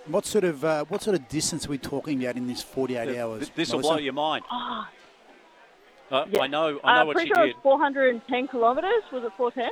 [0.06, 3.16] What sort of uh, what sort of distance are we talking about in this 48
[3.18, 3.50] hours?
[3.54, 4.44] This will blow your mind.
[4.50, 4.86] Oh.
[6.10, 6.42] Uh, yeah.
[6.42, 6.80] I know.
[6.82, 7.54] I know uh, what pretty she sure did.
[7.54, 9.02] It's 410 kilometres.
[9.12, 9.70] Was it 410?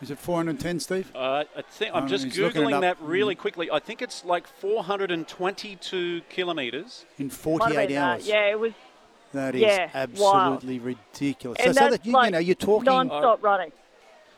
[0.00, 1.12] Is it 410, Steve?
[1.14, 3.70] Uh, I think I'm just googling that really quickly.
[3.70, 8.26] I think it's like 422 kilometres in 48 hours.
[8.26, 8.72] Yeah, it was.
[9.32, 10.98] That is yeah, absolutely wild.
[10.98, 11.58] ridiculous.
[11.58, 13.72] And so, that's so that you, like you know, you're talking non-stop running.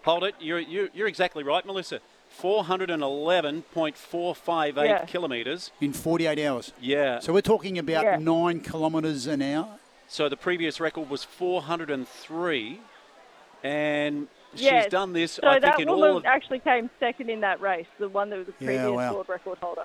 [0.05, 0.35] Hold it.
[0.41, 2.01] You're, you're, you're exactly right, Melissa.
[2.41, 5.05] 411.458 yeah.
[5.05, 5.71] kilometres.
[5.81, 6.73] In 48 hours?
[6.81, 7.19] Yeah.
[7.19, 8.19] So we're talking about yeah.
[8.19, 9.81] 9 kilometres an hour?
[10.09, 12.81] So the previous record was 403.
[13.63, 15.33] And yeah, she's done this.
[15.33, 16.25] So I that think woman all of...
[16.25, 19.15] actually came second in that race, the one that was the previous yeah, wow.
[19.15, 19.85] world record holder.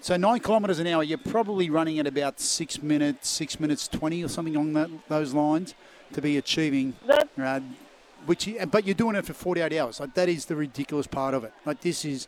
[0.00, 4.24] So nine kilometres an hour, you're probably running at about six minutes, six minutes twenty
[4.24, 5.74] or something along that, those lines
[6.12, 6.94] to be achieving.
[7.36, 7.60] Uh,
[8.26, 10.00] which, but you're doing it for 48 hours.
[10.00, 11.52] Like that is the ridiculous part of it.
[11.64, 12.26] Like this is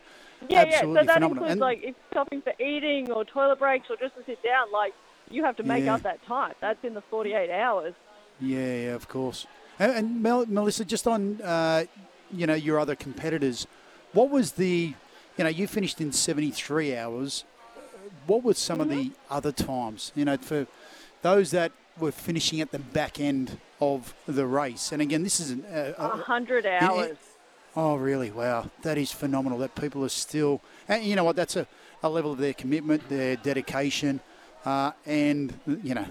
[0.48, 1.00] yeah, absolutely yeah.
[1.00, 1.44] So that phenomenal.
[1.44, 4.70] includes and like if stopping for eating or toilet breaks or just to sit down.
[4.72, 4.94] Like
[5.30, 5.94] you have to make yeah.
[5.94, 6.54] up that time.
[6.60, 7.94] That's in the 48 hours.
[8.40, 9.46] Yeah, yeah, of course.
[9.78, 11.84] And, and Mel, Melissa, just on uh,
[12.32, 13.66] you know your other competitors,
[14.12, 14.94] what was the
[15.38, 17.44] you know you finished in 73 hours.
[18.26, 18.90] What were some mm-hmm.
[18.90, 20.12] of the other times?
[20.14, 20.66] You know, for
[21.22, 25.50] those that were finishing at the back end of the race, and again, this is
[25.50, 27.16] an, uh, a hundred hours.
[27.76, 28.30] oh, really?
[28.30, 29.58] Wow, that is phenomenal.
[29.58, 31.36] That people are still, and you know what?
[31.36, 31.66] That's a,
[32.02, 34.20] a level of their commitment, their dedication,
[34.64, 36.06] uh, and you know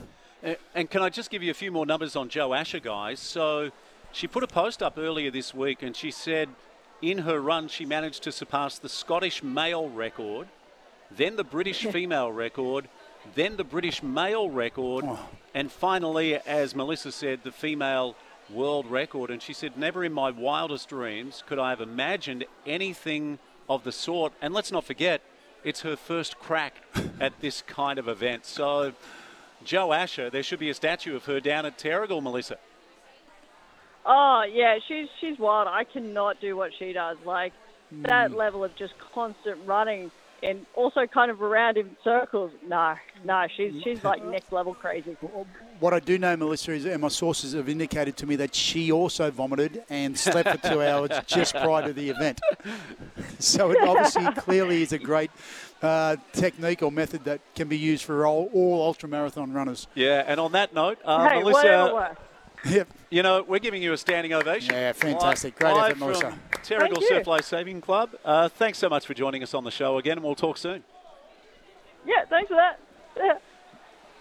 [0.73, 3.19] and can I just give you a few more numbers on Joasia, guys?
[3.19, 3.71] So
[4.11, 6.49] she put a post up earlier this week and she said
[7.01, 10.47] in her run she managed to surpass the Scottish male record,
[11.11, 12.87] then the British female record,
[13.35, 15.29] then the British male record, oh.
[15.53, 18.15] and finally, as Melissa said, the female
[18.49, 19.29] world record.
[19.29, 23.91] And she said, Never in my wildest dreams could I have imagined anything of the
[23.91, 24.33] sort.
[24.41, 25.21] And let's not forget,
[25.63, 26.75] it's her first crack
[27.19, 28.45] at this kind of event.
[28.45, 28.93] So
[29.65, 32.57] Joasia, there should be a statue of her down at Terrigal, Melissa.
[34.05, 35.67] Oh yeah, she's she's wild.
[35.67, 37.17] I cannot do what she does.
[37.25, 37.53] Like
[37.93, 38.07] mm.
[38.07, 40.11] that level of just constant running.
[40.41, 42.51] and also kind of around in circles.
[42.65, 42.95] No,
[43.25, 45.17] no, she's she's like next level crazy.
[45.79, 48.91] What I do know, Melissa, is and my sources have indicated to me that she
[48.91, 52.41] also vomited and slept for two hours just prior to the event.
[53.39, 55.31] So it obviously clearly is a great
[55.81, 59.87] uh, technique or method that can be used for all, all ultra marathon runners.
[59.95, 62.17] Yeah, and on that note, uh, hey, Melissa.
[62.65, 62.89] Yep.
[63.09, 64.73] You know, we're giving you a standing ovation.
[64.73, 65.57] Yeah, fantastic.
[65.57, 66.31] Great Live effort, Melissa.
[66.31, 68.11] From Terrigal Surf Life Saving Club.
[68.25, 70.83] Uh, thanks so much for joining us on the show again, and we'll talk soon.
[72.05, 72.79] Yeah, thanks for that.
[73.17, 73.37] Yeah.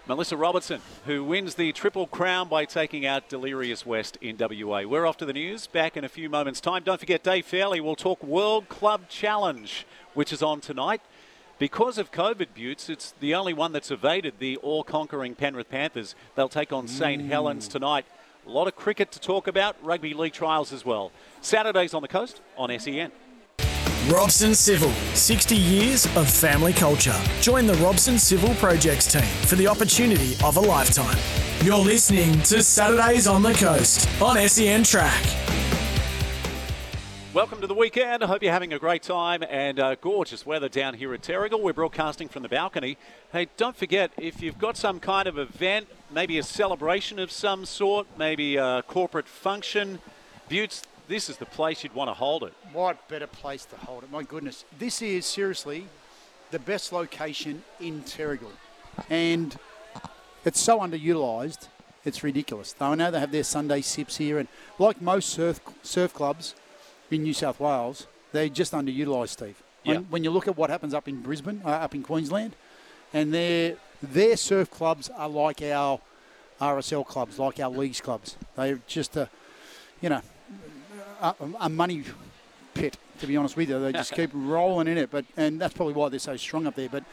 [0.09, 4.81] Melissa Robertson, who wins the Triple Crown by taking out Delirious West in WA.
[4.81, 5.67] We're off to the news.
[5.67, 6.81] Back in a few moments' time.
[6.83, 11.03] Don't forget, Dave Fairleigh will talk World Club Challenge, which is on tonight.
[11.59, 16.15] Because of COVID, Buttes, it's the only one that's evaded the all-conquering Penrith Panthers.
[16.33, 17.27] They'll take on St mm.
[17.27, 18.07] Helens tonight.
[18.47, 21.11] A lot of cricket to talk about, rugby league trials as well.
[21.41, 23.11] Saturdays on the coast on SEN.
[24.07, 27.15] Robson Civil, 60 years of family culture.
[27.41, 31.17] Join the Robson Civil Projects team for the opportunity of a lifetime.
[31.65, 35.21] You're listening to Saturdays on the Coast on SEN Track.
[37.33, 38.23] Welcome to the weekend.
[38.23, 41.61] I hope you're having a great time and uh, gorgeous weather down here at Terrigal.
[41.61, 42.97] We're broadcasting from the balcony.
[43.33, 47.65] Hey, don't forget, if you've got some kind of event, maybe a celebration of some
[47.65, 49.99] sort, maybe a corporate function,
[50.49, 52.53] Buttes, this is the place you'd want to hold it.
[52.71, 54.11] What better place to hold it?
[54.11, 54.63] My goodness.
[54.77, 55.87] This is seriously
[56.51, 58.51] the best location in Terrigal.
[59.09, 59.57] And
[60.45, 61.67] it's so underutilised,
[62.05, 62.75] it's ridiculous.
[62.79, 66.53] I know they have their Sunday sips here, and like most surf, surf clubs
[67.09, 69.61] in New South Wales, they're just underutilised, Steve.
[69.83, 70.01] When, Yeah.
[70.09, 72.55] when you look at what happens up in Brisbane, uh, up in Queensland,
[73.13, 75.99] and their, their surf clubs are like our
[76.61, 78.37] RSL clubs, like our leagues clubs.
[78.55, 79.29] They're just a,
[80.01, 80.21] you know,
[81.21, 82.03] a, a money
[82.73, 82.97] pit.
[83.19, 85.11] To be honest with you, they just keep rolling in it.
[85.11, 86.89] But and that's probably why they're so strong up there.
[86.89, 87.03] But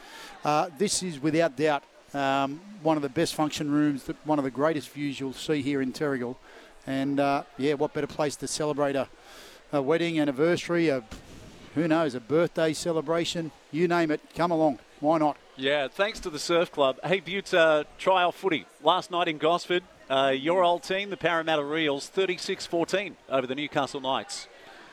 [0.44, 1.82] uh, this is without doubt
[2.14, 5.62] um, one of the best function rooms, that- one of the greatest views you'll see
[5.62, 6.36] here in Terrigal.
[6.86, 9.08] And uh, yeah, what better place to celebrate a,
[9.72, 11.02] a wedding, anniversary, a
[11.74, 14.20] who knows, a birthday celebration, you name it.
[14.34, 15.36] Come along, why not?
[15.56, 16.98] Yeah, thanks to the Surf Club.
[17.04, 19.82] Hey, Buttes, uh, trial footy last night in Gosford.
[20.08, 24.46] Uh, your old team, the Parramatta Eels, 36-14 over the Newcastle Knights.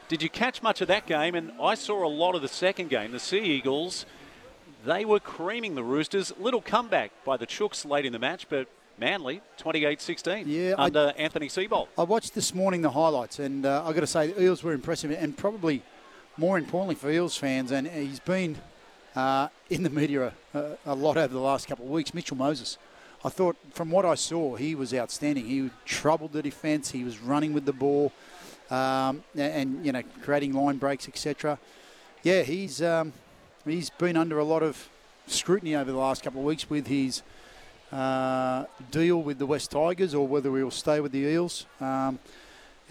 [0.08, 1.36] Did you catch much of that game?
[1.36, 3.12] And I saw a lot of the second game.
[3.12, 4.06] The Sea Eagles,
[4.86, 6.34] they were creaming the Roosters.
[6.40, 11.14] Little comeback by the Chooks late in the match, but Manly, 28-16 Yeah, I- under
[11.18, 11.88] Anthony Seibold.
[11.98, 14.74] I watched this morning the highlights, and uh, I've got to say the Eels were
[14.74, 15.84] impressive, and probably
[16.38, 18.58] more importantly for Eels fans, and he's been
[19.16, 22.14] uh, in the media a, a lot over the last couple of weeks.
[22.14, 22.78] Mitchell Moses,
[23.26, 25.46] I thought from what I saw, he was outstanding.
[25.46, 26.92] He troubled the defence.
[26.92, 28.12] He was running with the ball,
[28.70, 31.58] um, and, you know creating line breaks, etc.
[32.24, 33.14] Yeah, he's um,
[33.66, 34.90] he's been under a lot of
[35.28, 37.22] scrutiny over the last couple of weeks with his
[37.94, 41.66] uh, deal with the West Tigers or whether he'll stay with the Eels.
[41.80, 42.20] Um,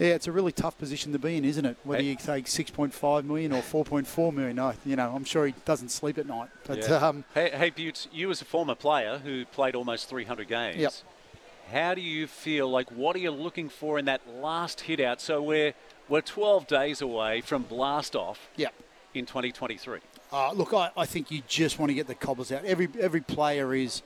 [0.03, 1.77] yeah, it's a really tough position to be in, isn't it?
[1.83, 2.09] Whether Hey.
[2.09, 4.59] you take 6.5 million or 4.4 million.
[4.59, 6.49] I, you know, I'm sure he doesn't sleep at night.
[6.65, 6.95] But Yeah.
[6.95, 10.93] um, Hey, hey Buttes, you as a former player who played almost 300 games, Yep.
[11.71, 12.69] how do you feel?
[12.69, 15.21] Like, what are you looking for in that last hit out?
[15.21, 15.73] So we're
[16.09, 18.67] we're 12 days away from blast off yeah.
[19.13, 19.99] in 2023.
[20.33, 22.65] Uh, look, I, I think you just want to get the cobbles out.
[22.65, 24.01] Every every player is,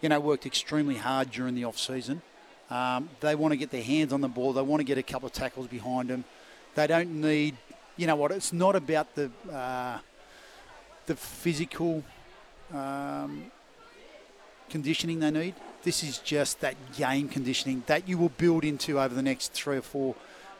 [0.00, 2.22] you know, worked extremely hard during the off season.
[2.70, 4.52] Um, they want to get their hands on the ball.
[4.52, 6.24] They want to get a couple of tackles behind them.
[6.74, 7.56] They don't need,
[7.96, 8.32] you know what?
[8.32, 9.98] It's not about the uh,
[11.06, 12.02] the physical
[12.72, 13.50] um,
[14.70, 15.54] conditioning they need.
[15.82, 19.76] This is just that game conditioning that you will build into over the next three
[19.76, 20.14] or four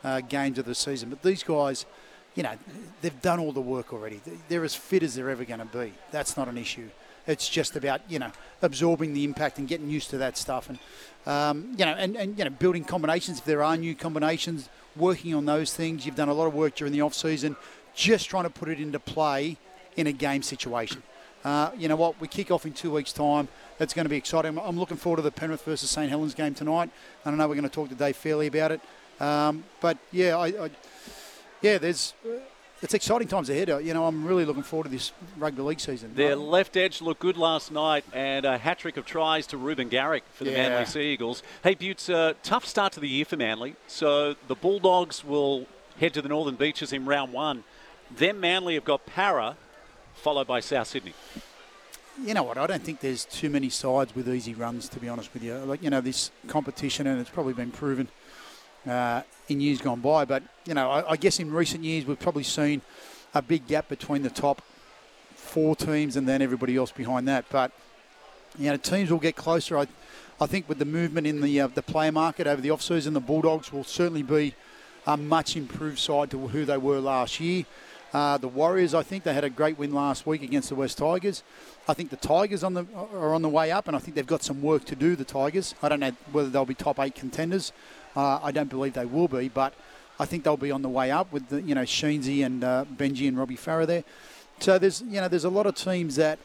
[0.05, 1.09] uh, games of the season.
[1.09, 1.87] But these guys,
[2.35, 2.57] you know,
[3.01, 4.21] they've done all the work already.
[4.49, 5.95] They're as fit as they're ever going to be.
[6.11, 6.91] That's not an issue.
[7.27, 10.79] It's just about you know absorbing the impact and getting used to that stuff, and
[11.27, 15.35] um, you know, and, and you know, building combinations if there are new combinations, working
[15.35, 16.05] on those things.
[16.05, 17.57] You've done a lot of work during the off season,
[17.95, 19.57] just trying to put it into play
[19.97, 21.03] in a game situation.
[21.45, 22.19] Uh, you know what?
[22.21, 23.49] We kick off in two weeks' time.
[23.79, 24.59] It's going to be exciting.
[24.59, 26.91] I'm looking forward to the Penrith versus St Helens game tonight.
[27.25, 27.47] I don't know.
[27.47, 28.81] We're going to talk to Dave Fairleigh about it.
[29.21, 30.71] Um, but yeah, I, I
[31.61, 32.15] yeah, there's
[32.85, 33.71] it's exciting times ahead.
[33.71, 36.15] Uh, You know, I'm really looking forward to this rugby league season.
[36.15, 39.57] Their Uh, left edge looked good last night, and a hat trick of tries to
[39.57, 40.69] Reuben Garrick for the Yeah.
[40.69, 41.43] Manly Sea Eagles.
[41.63, 43.75] Hey, Buttes, uh, tough start to the year for Manly.
[43.89, 45.67] So the Bulldogs will
[45.99, 47.65] head to the Northern Beaches in round one.
[48.15, 49.57] Then Manly have got Para,
[50.15, 51.15] followed by South Sydney.
[52.23, 52.57] you know what?
[52.59, 54.89] I don't think there's too many sides with easy runs.
[54.91, 58.07] To be honest with you, like you know, this competition, and it's probably been proven
[58.87, 60.25] uh, in years gone by.
[60.25, 62.83] But you know, I, I guess in recent years we've probably seen
[63.35, 64.63] a big gap between the top
[65.35, 67.45] four teams and then everybody else behind that.
[67.51, 67.73] But
[68.59, 69.79] you know, teams will get closer.
[69.79, 69.87] I,
[70.41, 73.15] I think with the movement in the uh, the player market over the off season,
[73.15, 74.55] the Bulldogs will certainly be
[75.07, 77.65] a much improved side to who they were last year.
[78.13, 80.99] Uh, the Warriors, I think they had a great win last week against the West
[80.99, 81.43] Tigers.
[81.89, 84.25] I think the Tigers on the are on the way up, and I think they've
[84.25, 85.17] got some work to do.
[85.17, 85.75] The Tigers.
[85.83, 87.73] I don't know whether they'll be top eight contenders.
[88.17, 89.75] Uh, I don't believe they will be, but
[90.19, 92.85] I think they'll be on the way up with the you know Sheensy and uh,
[92.97, 94.05] Benji and Robbie Farah there.
[94.61, 96.39] So there's you know there's a lot of teams that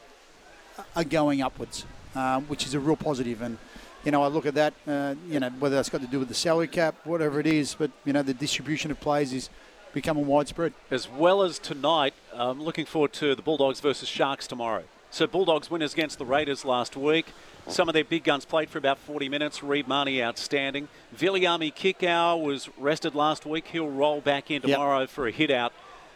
[0.95, 3.41] are going upwards, um, which is a real positive.
[3.41, 3.58] And
[4.03, 6.27] you know I look at that, uh, you know whether that's got to do with
[6.27, 9.49] the salary cap, whatever it is, but you know the distribution of players is
[9.93, 10.73] becoming widespread.
[10.89, 14.84] As well as tonight, I'm looking forward to the Bulldogs versus Sharks tomorrow.
[15.12, 17.27] So Bulldogs winners against the Raiders last week.
[17.69, 19.62] Some of their big guns played for about 40 minutes.
[19.62, 20.88] Reed Mahoney outstanding.
[21.15, 23.67] Viliami Kikau was rested last week.
[23.67, 25.10] He'll roll back in tomorrow yep.
[25.10, 25.71] for a hit out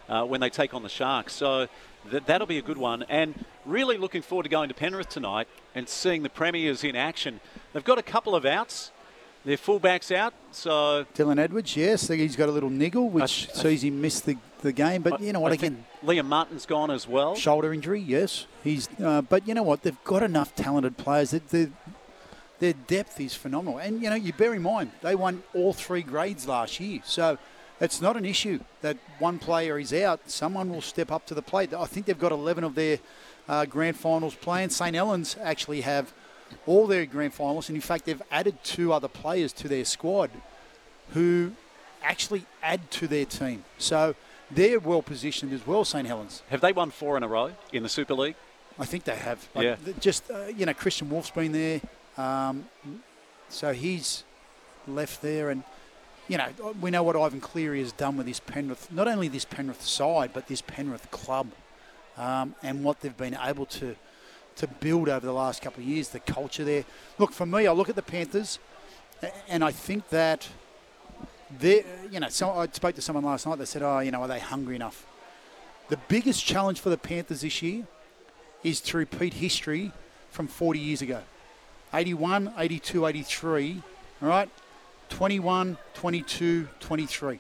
[0.10, 1.32] uh, when they take on the Sharks.
[1.34, 1.68] So
[2.10, 3.04] th- that'll be a good one.
[3.04, 7.39] And really looking forward to going to Penrith tonight and seeing the Premiers in action.
[7.72, 8.92] They've got a couple of outs.
[9.46, 13.62] Their fullbacks out, so Dylan Edwards, yes, he's got a little niggle, which I, I,
[13.63, 15.02] sees him miss the, the game.
[15.02, 15.52] But I, you know what?
[15.52, 17.36] Again, Liam Martin's gone as well.
[17.36, 18.47] Shoulder injury, yes.
[18.63, 19.84] He's, uh, but you know what?
[19.84, 21.49] They've got enough talented players that
[22.60, 23.78] their depth is phenomenal.
[23.78, 27.38] And you know, you bear in mind they won all three grades last year, so
[27.80, 30.30] it's not an issue that one player is out.
[30.30, 31.73] Someone will step up to the plate.
[31.73, 32.99] I think they've got 11 of their
[33.47, 34.69] uh, grand finals playing.
[34.69, 34.95] St.
[34.95, 36.13] Helens actually have
[36.65, 40.30] all their grand finals, and in fact, they've added two other players to their squad
[41.13, 41.52] who
[42.02, 43.63] actually add to their team.
[43.78, 44.15] So
[44.56, 46.08] they're well positioned as well, St.
[46.08, 46.44] Helens.
[46.50, 48.36] Have they won four in a row in the Super League?
[48.80, 49.48] I think they have.
[49.54, 49.76] Like, yeah.
[50.00, 51.82] Just, uh, you know, Kristian Woolf's been there.
[52.18, 52.68] Um,
[53.50, 54.24] so he's
[54.88, 55.50] left there.
[55.50, 55.63] And,
[56.28, 56.48] you know,
[56.82, 60.32] we know what Ivan Cleary has done with this Penrith, not only this Penrith side,
[60.34, 61.48] but this Penrith club
[62.18, 63.96] um, and what they've been able to
[64.56, 66.86] to build over the last couple of years, the culture there.
[67.18, 68.60] Look, for me, I look at the Panthers,
[69.48, 70.48] and I think that
[71.62, 73.58] you know, so I spoke to someone last night.
[73.58, 75.06] They said, "Oh, you know, are they hungry enough?"
[75.89, 77.86] The biggest challenge for the Panthers this year
[78.63, 79.92] is to repeat history
[80.32, 81.22] from 40 years ago.
[81.94, 83.82] 81, 82, 83,
[84.22, 84.50] all right?
[85.10, 87.39] 21, 22, 23.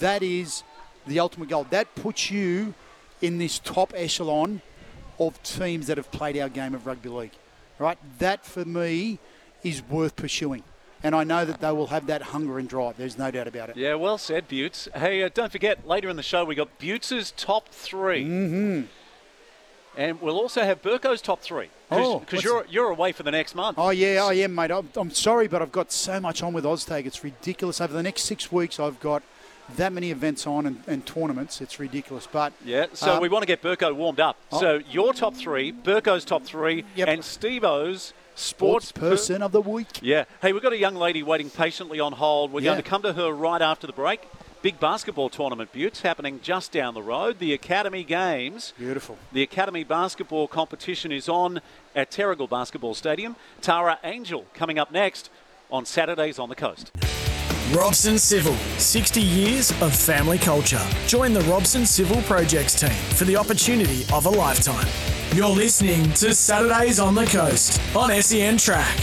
[0.00, 0.62] That is
[1.06, 1.66] the ultimate goal.
[1.70, 2.74] That puts you
[3.22, 4.60] in this top echelon
[5.18, 7.32] of teams that have played our game of rugby league.
[7.78, 7.98] Right?
[8.18, 9.18] That for me
[9.62, 10.62] is worth pursuing.
[11.02, 12.96] And I know that they will have that hunger and drive.
[12.96, 13.76] There's no doubt about it.
[13.76, 14.88] Yeah, well said, Butts.
[14.94, 18.82] Hey, uh, don't forget, later in the show, we got Butts' top 3 mm-hmm.
[19.96, 21.70] And we'll also have Burko's top three.
[21.88, 23.78] Cause, oh, because you're you're away for the next month.
[23.78, 24.70] Oh yeah, I am, mate.
[24.70, 27.06] I'm, I'm sorry, but I've got so much on with Oztag.
[27.06, 27.80] It's ridiculous.
[27.80, 29.22] Over the next six weeks, I've got
[29.76, 31.60] that many events on and, and tournaments.
[31.60, 32.28] It's ridiculous.
[32.30, 34.36] But yeah, so um, we want to get Burko warmed up.
[34.52, 34.60] Oh.
[34.60, 37.08] So your top three, Burko's top three, yep.
[37.08, 40.00] and Stevo's sports, sports person of the week.
[40.02, 40.24] Yeah.
[40.40, 42.52] Hey, we've got a young lady waiting patiently on hold.
[42.52, 42.72] We're yeah.
[42.72, 44.20] going to come to her right after the break.
[44.62, 47.38] Big basketball tournament, Buttes, happening just down the road.
[47.38, 48.72] The Academy Games.
[48.78, 49.18] Beautiful.
[49.32, 51.60] The Academy basketball competition is on
[51.94, 53.36] at Terrigal Basketball Stadium.
[53.60, 55.30] Tara Angel coming up next
[55.70, 56.90] on Saturdays on the Coast.
[57.72, 60.80] Robson Civil, 60 years of family culture.
[61.08, 64.86] Join the Robson Civil Projects team for the opportunity of a lifetime.
[65.36, 68.96] You're listening to Saturdays on the Coast on SEN Track.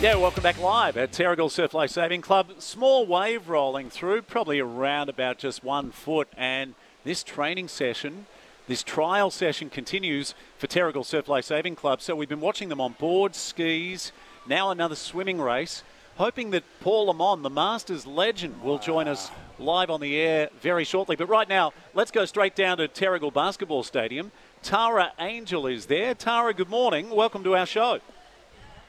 [0.00, 2.52] Yeah, welcome back live at Terrigal Surf Life Saving Club.
[2.58, 6.28] Small wave rolling through, probably around about just one foot.
[6.36, 8.26] And this training session,
[8.68, 12.00] this trial session continues for Terrigal Surf Life Saving Club.
[12.00, 14.12] So we've been watching them on board, skis,
[14.46, 15.82] now another swimming race
[16.16, 20.84] hoping that Paul Lamont, the Masters legend, will join us live on the air very
[20.84, 21.16] shortly.
[21.16, 24.30] But right now, let's go straight down to Terrigal Basketball Stadium.
[24.62, 26.14] Tara Angel is there.
[26.14, 27.10] Tara, good morning.
[27.10, 28.00] Welcome to our show.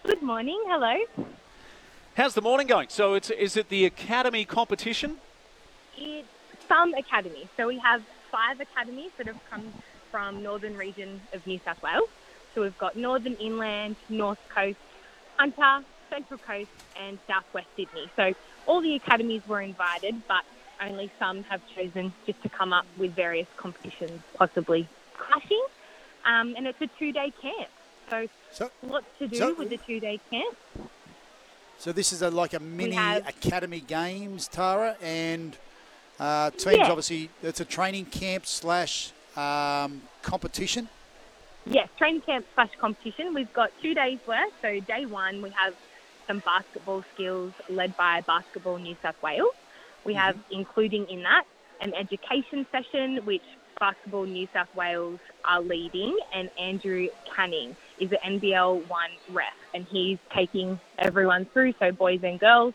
[0.04, 0.62] Good morning.
[0.68, 1.26] Hello.
[2.16, 2.90] How's the morning going?
[2.90, 5.18] So, it's is it the academy competition?
[5.98, 6.28] It's
[6.68, 7.48] some academy.
[7.58, 9.74] So we have five academies that have come
[10.12, 12.10] from northern region of New South Wales.
[12.54, 14.78] So we've got Northern Inland, North Coast,
[15.38, 15.86] Hunter,
[16.16, 18.10] Central Coast and Southwest Sydney.
[18.16, 18.34] So
[18.68, 20.44] all the academies were invited, but
[20.82, 25.66] only some have chosen just to come up with various competitions, possibly clashing.
[26.24, 27.70] Um, and it's a two-day camp.
[28.10, 30.58] So, so lots to do so, with the two-day camp.
[31.78, 35.58] So this is a, like a mini have, academy games, Tara, and
[36.18, 36.78] uh, teams.
[36.78, 36.90] Yeah.
[36.90, 40.88] Obviously, it's a training camp slash um, competition.
[41.66, 43.34] Yes, training camp slash competition.
[43.34, 44.54] We've got two days worth.
[44.62, 45.74] So day one, we have
[46.28, 49.54] some basketball skills led by Basketball New South Wales.
[50.04, 50.22] We mm-hmm.
[50.22, 51.46] have, including in that,
[51.82, 53.44] an education session which
[53.80, 59.86] Basketball New South Wales are leading, and Andrew Canning is an NBL one ref, and
[59.86, 62.74] he's taking everyone through, so boys and girls,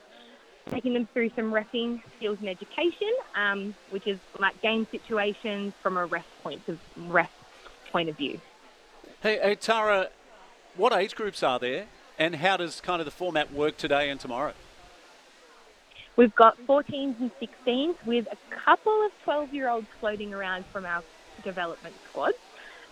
[0.70, 5.96] taking them through some refing skills and education, um, which is like game situations from
[5.96, 6.78] a ref point of
[7.08, 7.30] ref
[7.90, 8.40] point of view.
[9.22, 10.08] Hey, hey Tara,
[10.76, 11.86] what age groups are there,
[12.20, 14.52] and how does kind of the format work today and tomorrow?
[16.16, 20.84] We've got 14s and 16s with a couple of 12 year olds floating around from
[20.84, 21.02] our
[21.42, 22.34] development squad.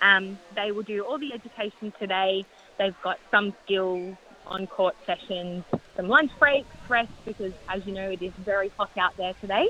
[0.00, 2.46] Um, they will do all the education today.
[2.78, 4.16] They've got some skills
[4.46, 5.64] on court sessions,
[5.94, 9.68] some lunch breaks, rest, because as you know, it is very hot out there today.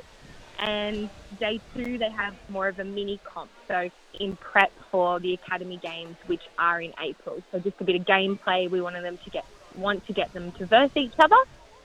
[0.58, 3.50] And day two, they have more of a mini comp.
[3.68, 3.88] So
[4.18, 7.42] in prep for the academy games, which are in April.
[7.52, 8.70] So just a bit of gameplay.
[8.70, 9.44] We wanted them to get
[9.76, 11.36] want to get them to verse each other.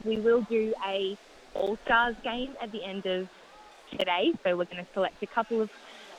[0.03, 1.17] We will do a
[1.53, 3.27] all Stars game at the end of
[3.91, 4.31] today.
[4.43, 5.69] So we're going to select a couple of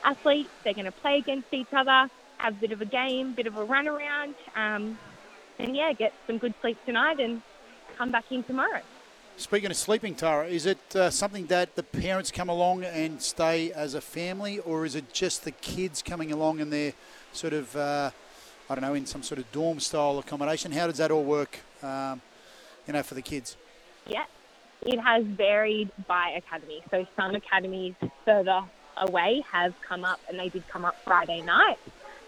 [0.03, 0.49] athletes.
[0.63, 3.57] They're going to play against each other, have a bit of a game, bit of
[3.57, 4.97] a run around, um,
[5.59, 7.41] and yeah, get some good sleep tonight and
[7.97, 8.81] come back in tomorrow.
[9.37, 13.69] Speaking of sleeping, Tara, is it uh, something that the parents come along and stay
[13.73, 16.93] as a family, or is it just the kids coming along and they're
[17.33, 18.11] sort of, uh,
[18.69, 20.71] I don't know, in some sort of dorm style accommodation?
[20.71, 22.21] How does that all work, um,
[22.87, 23.57] you know, for the kids?
[24.07, 24.23] Yeah,
[24.83, 26.81] it has varied by academy.
[26.89, 28.61] So some academies further
[28.95, 31.77] away have come up, and they did come up Friday night,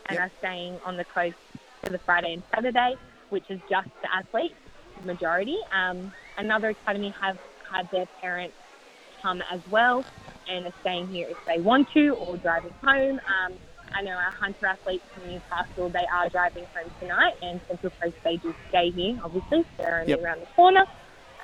[0.07, 0.27] and yep.
[0.27, 1.37] are staying on the coast
[1.81, 2.97] for the Friday and Saturday,
[3.29, 4.55] which is just the athletes
[5.05, 5.57] majority.
[5.71, 7.37] Um, another academy have
[7.69, 8.55] had their parents
[9.21, 10.05] come as well
[10.47, 13.19] and are staying here if they want to or driving home.
[13.19, 13.53] Um,
[13.93, 18.15] I know our Hunter athletes from Newcastle, they are driving home tonight, and Central Coast,
[18.23, 19.65] they do stay here, obviously.
[19.77, 20.23] They're only yep.
[20.23, 20.85] around the corner.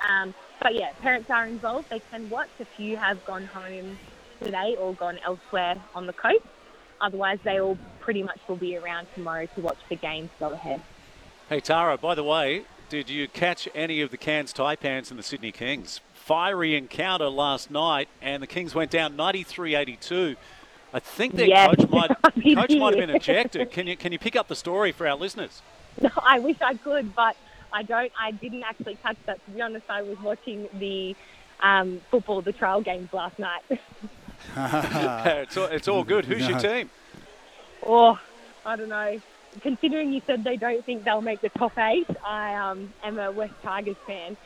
[0.08, 1.88] Um, but yeah, parents are involved.
[1.90, 2.48] They can watch.
[2.60, 3.98] A few have gone home
[4.42, 6.44] today or gone elsewhere on the coast.
[7.00, 10.80] Otherwise, they all pretty much will be around tomorrow to watch the games go ahead.
[11.48, 12.64] Hey, Tara, by the way,
[12.94, 16.00] did you catch any of the Cairns Taipans and the Sydney Kings?
[16.14, 20.36] Fiery encounter last night, and the Kings went down 93-82.
[20.92, 23.72] I think their yes, coach might coach might have been ejected.
[23.72, 25.60] Can you can you pick up the story for our listeners?
[26.00, 27.36] No, I wish I could, but
[27.72, 28.12] I don't.
[28.16, 29.44] I didn't actually catch that.
[29.44, 31.16] To be honest, I was watching the
[31.60, 33.62] um, football, the trial games last night.
[34.56, 36.26] it's, all, it's all good.
[36.26, 36.50] Who's no.
[36.50, 36.90] your team?
[37.84, 38.20] Oh,
[38.64, 39.20] I don't know.
[39.60, 43.30] Considering you said they don't think they'll make the top eight, I um, am a
[43.30, 44.36] West Tigers fan.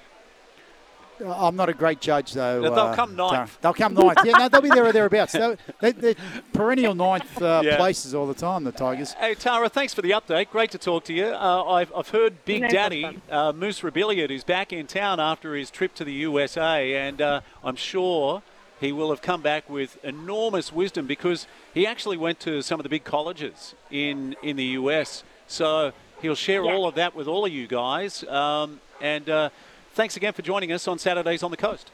[1.24, 2.62] I'm not a great judge, though.
[2.62, 3.59] They'll uh, come ninth.
[3.61, 4.18] They'll come ninth.
[4.24, 5.32] Yeah, no, they'll be there or thereabouts.
[5.32, 6.14] They're, they're
[6.52, 7.76] perennial ninth uh, yeah.
[7.76, 9.12] places all the time, the Tigers.
[9.14, 10.50] Hey, Tara, thanks for the update.
[10.50, 11.26] Great to talk to you.
[11.26, 15.54] Uh, I've, I've heard Big no Daddy, uh, Moose Robilliard, is back in town after
[15.54, 18.42] his trip to the USA, and uh, I'm sure
[18.80, 22.84] he will have come back with enormous wisdom because he actually went to some of
[22.84, 25.24] the big colleges in, in the US.
[25.46, 26.72] So he'll share yeah.
[26.72, 28.24] all of that with all of you guys.
[28.24, 29.50] Um, and uh,
[29.94, 31.90] thanks again for joining us on Saturdays on the Coast.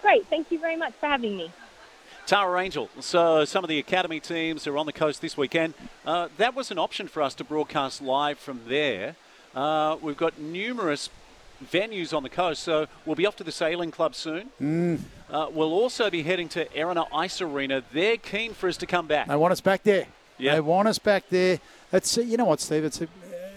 [0.00, 0.26] Great.
[0.28, 1.52] Thank you very much for having me.
[2.26, 2.88] Tara Angel.
[3.00, 5.74] So some of the academy teams are on the coast this weekend.
[6.06, 9.16] Uh, that was an option for us to broadcast live from there.
[9.54, 11.10] Uh, we've got numerous
[11.70, 14.50] venues on the coast, so we'll be off to the sailing club soon.
[14.60, 15.00] Mm.
[15.30, 17.82] Uh, we'll also be heading to Erina Ice Arena.
[17.92, 19.28] They're keen for us to come back.
[19.28, 20.06] They want us back there.
[20.38, 20.54] Yeah.
[20.54, 21.60] They want us back there.
[21.92, 22.84] It's you know what, Steve.
[22.84, 23.08] It's a,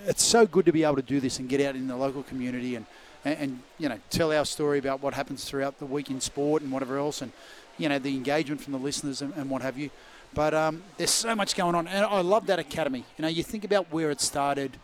[0.05, 2.23] it's so good to be able to do this and get out in the local
[2.23, 2.85] community and,
[3.23, 6.61] and, and, you know tell our story about what happens throughout the week in sport
[6.61, 7.31] and whatever else, and
[7.77, 9.89] you know the engagement from the listeners and, and what have you.
[10.33, 13.05] But um, there's so much going on, and I love that academy.
[13.17, 14.77] You know, you think about where it started.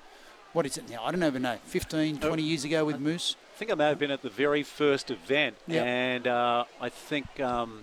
[0.54, 1.04] What is it now?
[1.04, 1.58] I don't even know.
[1.66, 3.36] 15, 20 years ago with Moose.
[3.56, 5.86] I think I may have been at the very first event, yep.
[5.86, 7.40] and uh, I think.
[7.40, 7.82] Um,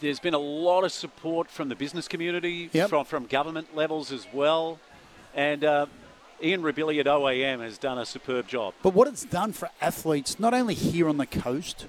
[0.00, 2.90] there's been a lot of support from the business community, yep.
[2.90, 4.78] from, from government levels as well.
[5.34, 5.86] And uh,
[6.42, 8.74] Ian Robilliard OAM has done a superb job.
[8.82, 11.86] But what it's done for athletes, not only here on the coast,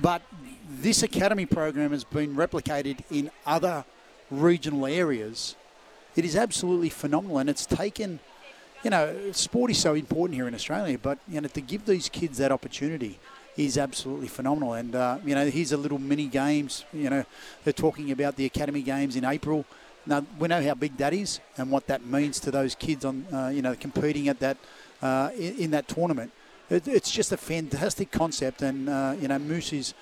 [0.00, 0.22] but
[0.68, 3.84] this academy program has been replicated in other
[4.30, 5.56] regional areas.
[6.20, 8.20] It is absolutely phenomenal, and it's taken,
[8.84, 12.10] you know, sport is so important here in Australia, but you know, to give these
[12.10, 13.18] kids that opportunity
[13.56, 14.74] is absolutely phenomenal.
[14.74, 16.84] And uh, you know, here's a little mini games.
[16.92, 17.24] You know,
[17.64, 19.64] they're talking about the academy games in April.
[20.04, 23.24] Now we know how big that is and what that means to those kids on
[23.32, 24.58] uh, you know competing at that
[25.00, 26.32] uh, in, in, that tournament.
[26.68, 29.94] It, it's just a fantastic concept, and uh, you know Moose is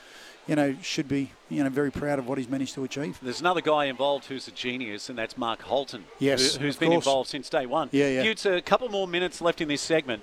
[0.49, 3.19] you know should be you know very proud of what he's managed to achieve.
[3.23, 6.05] There's another guy involved who's a genius, and that's Mark Holton.
[6.19, 7.05] Yes, who, has been course.
[7.05, 7.91] involved since day one.
[7.93, 8.23] Yeah, yeah.
[8.23, 10.23] It's a couple more minutes left in this segment.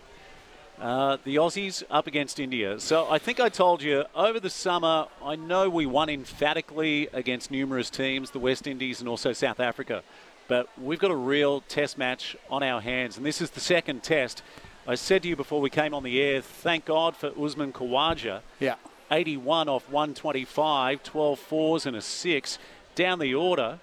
[0.80, 2.78] Uh, the Aussies up against India.
[2.82, 7.50] So I think I told you over the summer, I know we won emphatically against
[7.50, 10.04] numerous teams, the West Indies and also South Africa.
[10.50, 14.04] But we've got a real test match on our hands, and this is the second
[14.04, 14.44] test.
[14.86, 18.42] I said to you before we came on the air, thank God for Usman Khawaja.
[18.60, 18.76] Yeah.
[19.12, 22.58] 81 off 125, 12 fours and a six.
[22.95, 23.80] Down the order,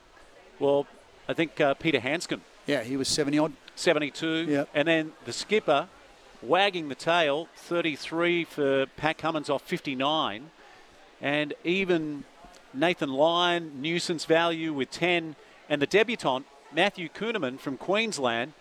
[0.58, 0.86] well,
[1.28, 2.40] I think uh, Peter Handscomb.
[2.66, 3.52] Yeah, he was 70 odd.
[3.74, 4.26] 72.
[4.48, 4.68] Yep.
[4.74, 5.88] And then the skipper,
[6.42, 10.50] wagging the tail, 33 for Pat Cummins off 59.
[11.20, 12.24] And even
[12.74, 15.36] Nathan Lyon, nuisance value with 10.
[15.68, 18.52] And the debutant, Matthew Kuhnemann from Queensland,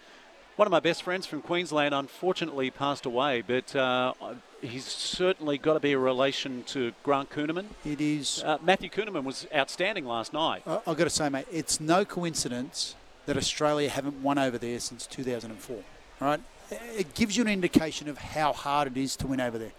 [0.55, 4.13] one of my best friends from Queensland, unfortunately passed away, but uh,
[4.61, 7.67] he's certainly got to be a relation to Grant Kuhnemann.
[7.85, 8.43] It is.
[8.45, 10.63] Uh, Matthew Kuhnemann was outstanding last night.
[10.65, 12.95] I- I've got to say, mate, it's no coincidence
[13.25, 15.77] that Australia haven't won over there since 2004.
[16.19, 16.39] Right?
[16.71, 19.71] It gives you an indication of how hard it is to win over there.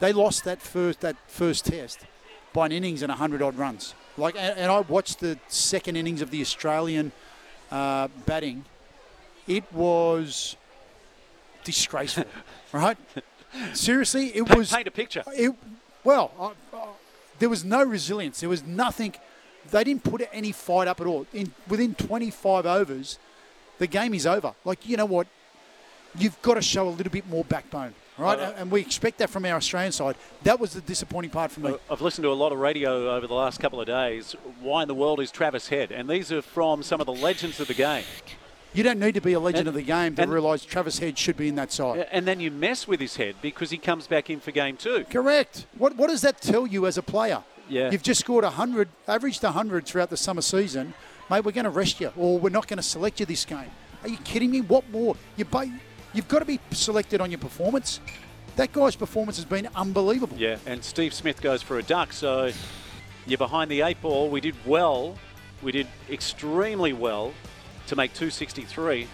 [0.00, 2.00] They lost that first that first test
[2.52, 3.94] by an innings and 100 odd runs.
[4.16, 7.12] Like, and, and I watched the second innings of the Australian
[7.70, 8.64] uh, batting.
[9.46, 10.56] It was
[11.64, 12.24] disgraceful,
[12.72, 12.96] right?
[13.74, 15.22] Seriously, it was paint a picture.
[15.32, 15.54] it,
[16.04, 16.88] well, I, I,
[17.38, 18.40] there was no resilience.
[18.40, 19.14] There was nothing.
[19.70, 21.26] They didn't put any fight up at all.
[21.32, 23.18] In within 25 overs,
[23.78, 24.54] the game is over.
[24.64, 25.26] Like you know what,
[26.16, 28.38] you've got to show a little bit more backbone, right?
[28.38, 30.16] Uh, and, and we expect that from our Australian side.
[30.42, 31.70] That was the disappointing part for me.
[31.70, 34.34] Uh, I've listened to a lot of radio over the last couple of days.
[34.60, 35.92] Why in the world is Travis Head?
[35.92, 38.04] And these are from some of the legends of the game.
[38.72, 41.18] You don't need to be a legend and- of the game to realise Travis Head
[41.18, 42.06] should be in that side.
[42.12, 45.04] And then you mess with his head because he comes back in for game two.
[45.10, 45.66] Correct.
[45.76, 47.42] What what does that tell you as a player?
[47.68, 47.90] Yeah.
[47.90, 50.94] You've just scored 100, averaged 100 throughout the summer season.
[51.30, 53.70] Mate, we're going to rest you, or we're not going to select you this game.
[54.02, 54.60] Are you kidding me?
[54.60, 55.14] What more?
[55.36, 55.70] You ba-
[56.12, 58.00] you've got to be selected on your performance.
[58.56, 60.36] That guy's performance has been unbelievable.
[60.36, 62.12] Yeah, and Steve Smith goes for a duck.
[62.12, 62.50] So
[63.26, 64.28] you're behind the eight ball.
[64.28, 65.16] We did well.
[65.62, 67.32] We did extremely well
[67.90, 69.06] to make 263.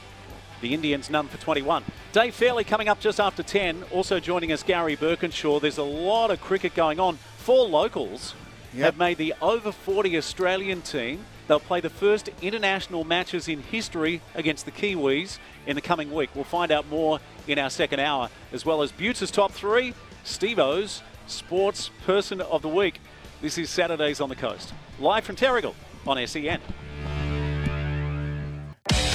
[0.61, 1.83] The Indians none for 21.
[2.13, 3.85] Dave Fairleigh coming up just after 10.
[3.91, 5.61] Also joining us, Gary Birkinshaw.
[5.61, 7.17] There's a lot of cricket going on.
[7.39, 8.35] Four locals
[8.75, 8.85] Yep.
[8.85, 11.25] have made the over 40 Australian team.
[11.49, 16.31] They'll play the first international matches in history against the Kiwis in the coming week.
[16.35, 20.59] We'll find out more in our second hour, as well as Butts' top three, Steve
[20.59, 23.01] O's Sports Person of the Week.
[23.41, 25.75] This is Saturdays on the Coast, live from Terrigal
[26.07, 26.61] on SEN.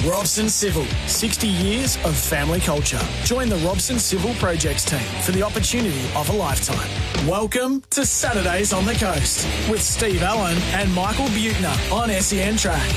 [0.04, 2.98] Robson Civil, 60 years of family culture.
[3.22, 6.90] Join the Robson Civil Projects team for the opportunity of a lifetime.
[7.28, 12.90] Welcome to Saturdays on the Coast with Steve Allen and Michael Buettner on SEN Track.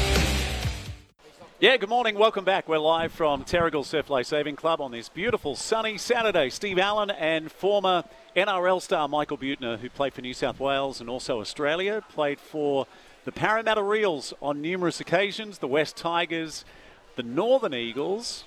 [1.60, 2.18] Yeah, good morning.
[2.18, 2.68] Welcome back.
[2.68, 6.50] We're live from Terrigal Surf Life Saving Club on this beautiful sunny Saturday.
[6.50, 8.04] Steve Allen and former
[8.36, 12.88] NRL star Michael Buettner, who played for New South Wales and also Australia, played for
[13.26, 16.66] the Parramatta Eels on numerous occasions, the West Tigers,
[17.16, 18.44] the Northern Eagles,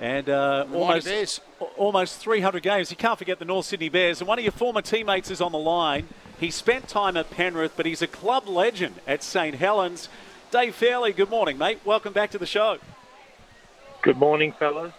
[0.00, 1.40] and uh, almost Bears.
[1.76, 2.90] almost 300 games.
[2.90, 4.20] You can't forget the North Sydney Bears.
[4.20, 6.08] And one of your former teammates is on the line.
[6.38, 10.08] He spent time at Penrith, but he's a club legend at St Helens.
[10.50, 11.78] Dave Fairleigh, good morning, mate.
[11.84, 12.78] Welcome back to the show.
[14.02, 14.92] Good morning, fellas.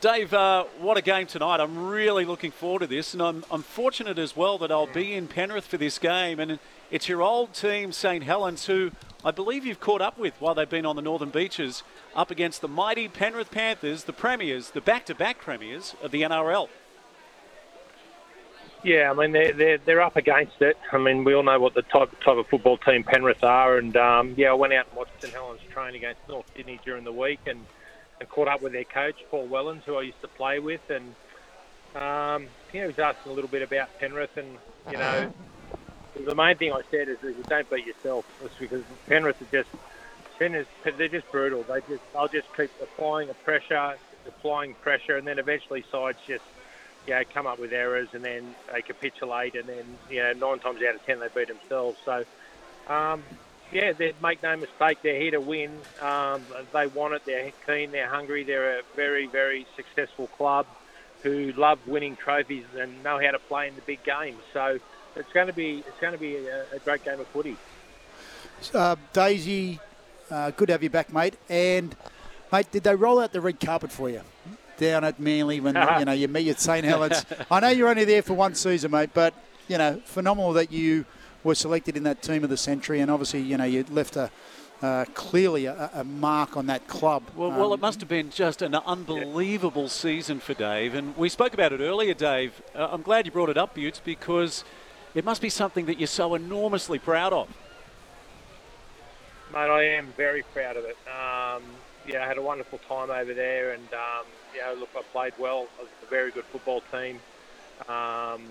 [0.00, 1.58] Dave, uh, what a game tonight.
[1.58, 5.14] I'm really looking forward to this, and I'm, I'm fortunate as well that I'll be
[5.14, 6.38] in Penrith for this game.
[6.38, 6.60] And
[6.90, 8.92] it's your old team, St Helens, who
[9.24, 11.82] I believe you've caught up with while they've been on the Northern Beaches,
[12.14, 16.22] up against the mighty Penrith Panthers, the premiers, the back to back premiers of the
[16.22, 16.68] NRL.
[18.84, 20.78] Yeah, I mean they're they're they're up against it.
[20.92, 23.96] I mean we all know what the type type of football team Penrith are, and
[23.96, 27.12] um, yeah, I went out and watched St Helens train against North Sydney during the
[27.12, 27.66] week, and,
[28.20, 31.14] and caught up with their coach Paul Wellens, who I used to play with, and
[32.00, 34.56] um, you he was asking a little bit about Penrith, and
[34.92, 35.32] you know,
[36.26, 39.70] the main thing I said is, is don't beat yourself, it's because Penrith are just
[40.38, 41.64] Penrith, they're just brutal.
[41.64, 43.96] They just they'll just keep applying the pressure,
[44.26, 46.44] applying pressure, and then eventually sides just
[47.06, 50.60] you know, come up with errors and then they capitulate and then, you know, nine
[50.60, 51.98] times out of ten they beat themselves.
[52.04, 52.24] So,
[52.92, 53.24] um,
[53.72, 55.84] yeah, they make no mistake, they're here to win.
[56.00, 60.66] Um, they want it, they're keen, they're hungry, they're a very, very successful club
[61.22, 64.42] who love winning trophies and know how to play in the big games.
[64.52, 64.78] So
[65.18, 67.56] it's going to be it's going to be a, a great game of footy.
[68.74, 69.78] Uh, Daisy,
[70.30, 71.34] uh, good to have you back, mate.
[71.48, 71.94] And,
[72.52, 74.22] mate, did they roll out the red carpet for you?
[74.76, 77.24] Down at Manly when you know you meet at St Helens.
[77.50, 79.34] I know you're only there for one season, mate, but
[79.68, 81.04] you know phenomenal that you
[81.44, 84.30] were selected in that team of the century, and obviously you know you left a,
[84.82, 87.24] uh, clearly a, a, mark on that club.
[87.34, 89.88] Well, um, well, it must have been just an unbelievable yeah.
[89.88, 90.94] season for Dave.
[90.94, 92.62] And we spoke about it earlier, Dave.
[92.74, 94.64] Uh, I'm glad you brought it up, Buttes, because
[95.14, 97.48] it must be something that you're so enormously proud of.
[99.52, 100.96] Mate, I am very proud of it.
[101.08, 101.62] Um,
[102.06, 104.26] yeah, I had a wonderful time over there, and um,
[104.60, 105.62] know, look, I played well.
[105.78, 107.20] It was a very good football team.
[107.88, 108.42] Um,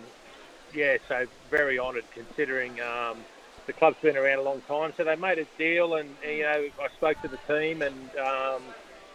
[0.73, 3.17] yeah, so very honoured considering um,
[3.65, 4.93] the club's been around a long time.
[4.97, 8.61] So they made a deal, and you know, I spoke to the team, and um,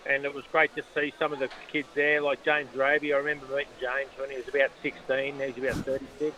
[0.06, 3.12] and it was great to see some of the kids there, like James Roby.
[3.12, 5.34] I remember meeting James when he was about 16.
[5.38, 6.34] He's about 36.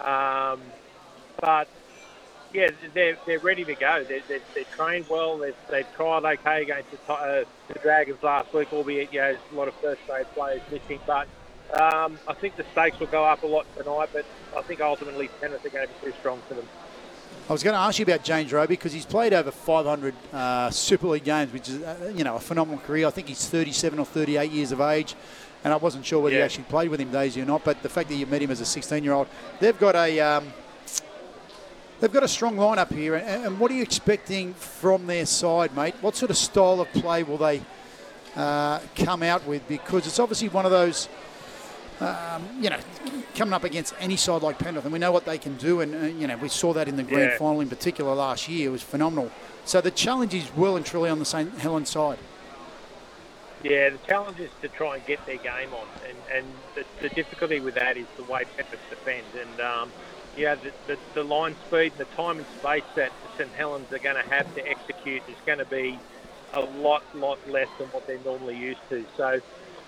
[0.00, 0.60] Um,
[1.40, 1.68] but
[2.52, 4.04] yeah, they're, they're ready to go.
[4.04, 5.38] They're, they're, they're trained well.
[5.38, 9.54] They've, they've tried okay against the, uh, the Dragons last week, albeit you know, a
[9.54, 11.00] lot of first grade players missing.
[11.06, 11.28] But
[11.80, 14.08] um, I think the stakes will go up a lot tonight.
[14.12, 14.24] But
[14.56, 16.66] I think ultimately Penrith are going to be too strong for them.
[17.48, 20.70] I was going to ask you about James Roby because he's played over 500 uh,
[20.70, 23.06] Super League games, which is uh, you know a phenomenal career.
[23.06, 25.14] I think he's 37 or 38 years of age,
[25.64, 26.40] and I wasn't sure whether yeah.
[26.40, 27.64] you actually played with him, Daisy, or not.
[27.64, 29.26] But the fact that you met him as a 16-year-old,
[29.60, 30.52] they've got a um,
[32.00, 33.14] they've got a strong lineup here.
[33.16, 35.94] And, and, what are you expecting from their side, mate?
[36.00, 37.62] What sort of style of play will they
[38.36, 39.66] uh, come out with?
[39.66, 41.08] Because it's obviously one of those
[42.00, 42.78] um, you know,
[43.34, 45.94] coming up against any side like Penrith, and we know what they can do, and
[45.94, 47.38] uh, you know we saw that in the grand yeah.
[47.38, 48.68] final in particular last year.
[48.68, 49.30] It was phenomenal.
[49.64, 52.18] So the challenge is well and truly on the St Helens side.
[53.62, 57.10] Yeah, the challenge is to try and get their game on, and, and the, the
[57.10, 59.94] difficulty with that is the way Penrith defend, and um,
[60.34, 63.98] yeah, the, the, the line speed and the time and space that St Helens are
[64.00, 66.04] going to have to execute is going to be
[66.54, 69.06] a lot, lot less than what they're normally used to.
[69.16, 69.40] So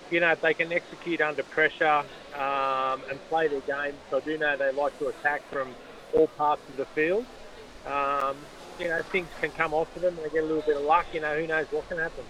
[0.09, 2.03] you know, if they can execute under pressure
[2.33, 5.77] um, and play their game, so I do know they like to attack from
[6.11, 7.27] all parts of the field.
[7.85, 8.47] Um,
[8.77, 10.83] you know, things can come off for them and they get a little bit of
[10.83, 11.07] luck.
[11.13, 12.29] You know, who knows what can happen.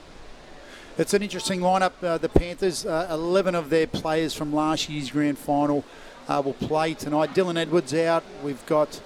[0.97, 1.93] It's an interesting lineup.
[2.01, 5.85] Uh, the Panthers, uh, 11 of their players from last year's grand final
[6.27, 7.33] uh, will play tonight.
[7.33, 8.23] Dylan Edwards out.
[8.43, 8.99] We've got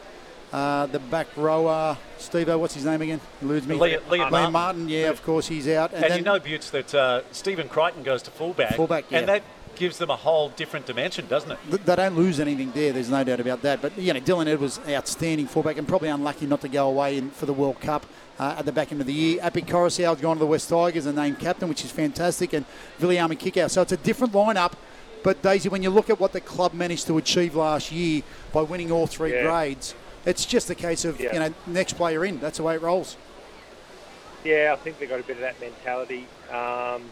[0.51, 3.19] uh, the back rower, Steve, what's his name again?
[3.41, 3.75] Eludes me.
[3.75, 4.51] Liam, Martin.
[4.53, 4.89] Martin.
[4.89, 5.93] yeah, of course, he's out.
[5.93, 8.75] And, and then, you know, Butts, that uh, Stephen Crichton goes to fullback.
[8.75, 9.19] Fullback, yeah.
[9.19, 9.43] And that
[9.75, 11.85] gives them a whole different dimension, doesn't it?
[11.85, 12.93] They don't lose anything there.
[12.93, 13.81] There's no doubt about that.
[13.81, 17.31] But you know, Dylan Edwards, outstanding fullback, and probably unlucky not to go away in,
[17.31, 18.05] for the World Cup
[18.39, 19.39] uh, at the back end of the year.
[19.41, 22.65] Api Koroisau's gone to the West Tigers and named captain, which is fantastic, and
[22.99, 23.69] Viliami Kikau.
[23.69, 24.73] So it's a different lineup.
[25.23, 28.61] But Daisy, when you look at what the club managed to achieve last year by
[28.61, 29.43] winning all three yeah.
[29.43, 31.33] grades, it's just a case of yeah.
[31.33, 32.39] you know next player in.
[32.39, 33.17] That's the way it rolls.
[34.43, 36.27] Yeah, I think they've got a bit of that mentality.
[36.51, 37.03] Um,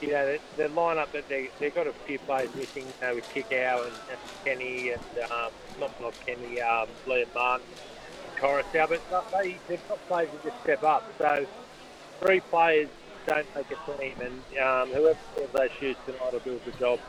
[0.00, 3.14] you know, the, the lineup that they they've got a few players missing you know,
[3.16, 7.66] with Kikau and, and Kenny and um, not not Kenny, um, Liam Martin,
[8.44, 11.10] Koroisau, but they they've got players that just step up.
[11.16, 11.46] So
[12.20, 12.88] three players
[13.26, 15.18] don't make a team, and um, whoever
[15.52, 17.00] those shoes tonight will do a good job.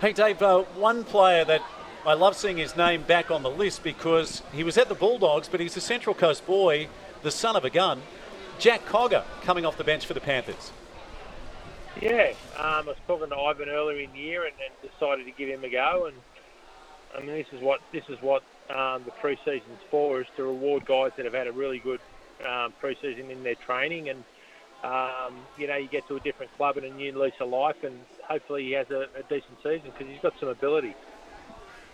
[0.00, 1.62] Hey, Dave, uh, one player that
[2.04, 5.48] I love seeing his name back on the list because he was at the Bulldogs,
[5.48, 6.88] but he's a Central Coast boy,
[7.22, 8.02] the son of a gun.
[8.58, 10.72] Jack Cogger coming off the bench for the Panthers.
[12.00, 15.30] Yeah, um, I was talking to Ivan earlier in the year and, and, decided to
[15.30, 16.06] give him a go.
[16.06, 16.16] And
[17.16, 20.84] I mean, this is what this is what um, the pre-season's for: is to reward
[20.84, 22.00] guys that have had a really good
[22.46, 24.24] um, pre-season in their training and
[24.84, 27.84] um, you know, you get to a different club and a new lease of life,
[27.84, 30.94] and hopefully he has a, a decent season because he's got some ability.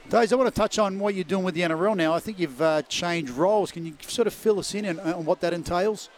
[0.09, 2.15] Days, I want to touch on what you're doing with the NRL now.
[2.15, 3.71] I think you've uh, changed roles.
[3.71, 6.09] Can you sort of fill us in on, on what that entails?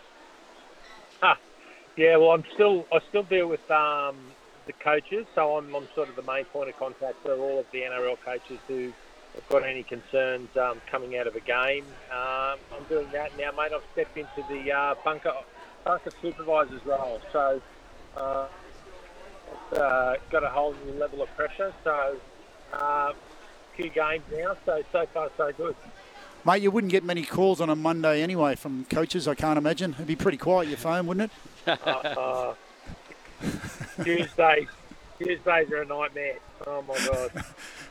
[1.22, 1.36] Ah,
[1.96, 4.16] yeah, well, I'm still I still deal with um,
[4.70, 7.66] the coaches, so I'm, I'm sort of the main point of contact for all of
[7.72, 8.92] the NRL coaches who
[9.34, 11.84] have got any concerns um, coming out of a game.
[12.10, 13.72] Um, I'm doing that now, mate.
[13.74, 15.32] I've stepped into the uh, bunker
[15.84, 17.60] bunker supervisor's role, so
[18.16, 18.46] uh,
[19.72, 21.72] uh, got a whole new level of pressure.
[21.82, 22.16] So,
[22.72, 23.12] uh,
[23.76, 24.56] few games now.
[24.66, 25.76] So so far so good.
[26.44, 29.28] Mate, you wouldn't get many calls on a Monday anyway from coaches.
[29.28, 29.92] I can't imagine.
[29.94, 31.30] It'd be pretty quiet your phone, wouldn't
[31.66, 32.56] it?
[34.02, 34.68] Tuesdays,
[35.18, 36.36] Tuesdays are a nightmare.
[36.66, 37.30] Oh my god.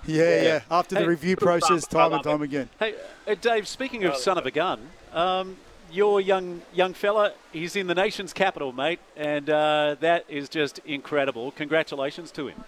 [0.06, 2.70] yeah, yeah, yeah, After the hey, review process, time and time again.
[2.80, 2.96] Hey,
[3.28, 3.68] uh, Dave.
[3.68, 5.58] Speaking of son of a gun, um,
[5.92, 10.80] your young young fella, he's in the nation's capital, mate, and uh, that is just
[10.80, 11.52] incredible.
[11.52, 12.64] Congratulations to him.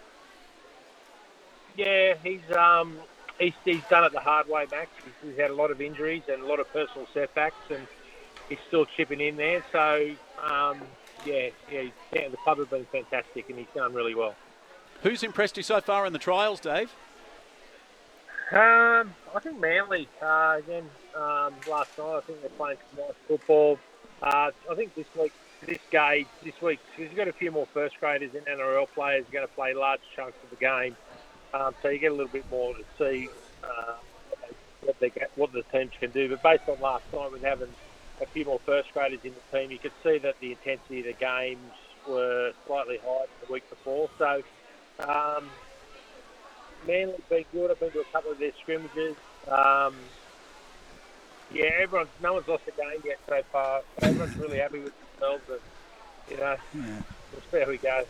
[1.77, 2.97] Yeah, he's um,
[3.39, 4.89] he's, he's done it the hard way, Max.
[5.03, 7.87] He's, he's had a lot of injuries and a lot of personal setbacks, and
[8.49, 9.63] he's still chipping in there.
[9.71, 10.11] So
[10.43, 10.81] um,
[11.25, 14.35] yeah, yeah, the club have been fantastic, and he's done really well.
[15.03, 16.91] Who's impressed you so far in the trials, Dave?
[18.51, 22.17] Um, I think Manly uh, again um, last night.
[22.17, 23.79] I think they're playing some nice football.
[24.21, 25.31] Uh, I think this week,
[25.65, 29.25] this game, this week, because you've got a few more first graders and NRL players
[29.31, 30.95] going to play large chunks of the game,
[31.53, 33.29] um, so you get a little bit more to see
[33.63, 33.93] uh,
[34.81, 36.29] what they what the teams can do.
[36.29, 37.69] But based on last night, with having
[38.21, 41.05] a few more first graders in the team, you could see that the intensity of
[41.05, 41.71] the games
[42.07, 44.09] were slightly higher than the week before.
[44.17, 44.43] So.
[44.99, 45.49] Um,
[46.87, 47.71] Manly's been good.
[47.71, 49.15] I've been to a couple of their scrimmages.
[49.47, 49.95] Um,
[51.53, 53.81] yeah, everyone's no one's lost a game yet so far.
[54.01, 55.43] Everyone's really happy with themselves.
[55.49, 55.59] And,
[56.29, 57.01] you know, yeah.
[57.31, 58.05] we'll see how we go.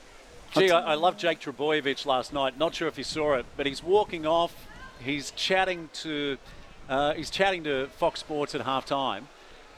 [0.53, 2.57] Gee, I, I love Jake Trbojevic last night.
[2.57, 4.68] Not sure if you saw it, but he's walking off.
[4.99, 6.38] He's chatting to
[6.88, 9.24] uh, he's chatting to Fox Sports at halftime.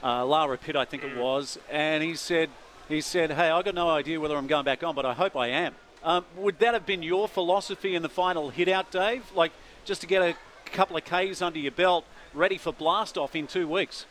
[0.04, 2.50] Uh, Lara Pitt, I think it was, and he said
[2.90, 5.34] he said, "Hey, I've got no idea whether I'm going back on, but I hope
[5.34, 9.24] I am." Um, would that have been your philosophy in the final hit out, Dave?
[9.34, 9.52] Like
[9.86, 10.36] just to get a
[10.66, 14.04] couple of Ks under your belt, ready for blast off in two weeks?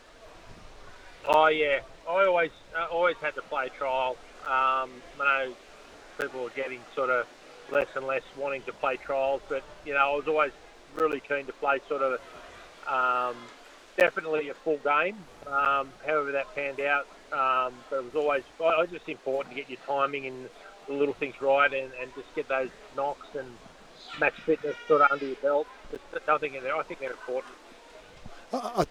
[1.28, 4.16] Oh yeah, I always uh, always had to play trial.
[4.46, 4.90] Um,
[5.20, 5.54] I know
[6.18, 7.26] people are getting sort of
[7.70, 10.52] less and less wanting to play trials, but you know I was always
[10.96, 12.20] really keen to play sort of
[12.88, 13.36] um,
[13.96, 15.16] definitely a full game.
[15.46, 19.60] Um, however that panned out, um, but it was always I, I just important to
[19.60, 20.48] get your timing and
[20.86, 23.48] the little things right and, and just get those knocks and
[24.18, 25.66] match fitness sort of under your belt.
[25.90, 26.76] There's nothing in there.
[26.76, 27.54] I think they're important.
[28.52, 28.84] I,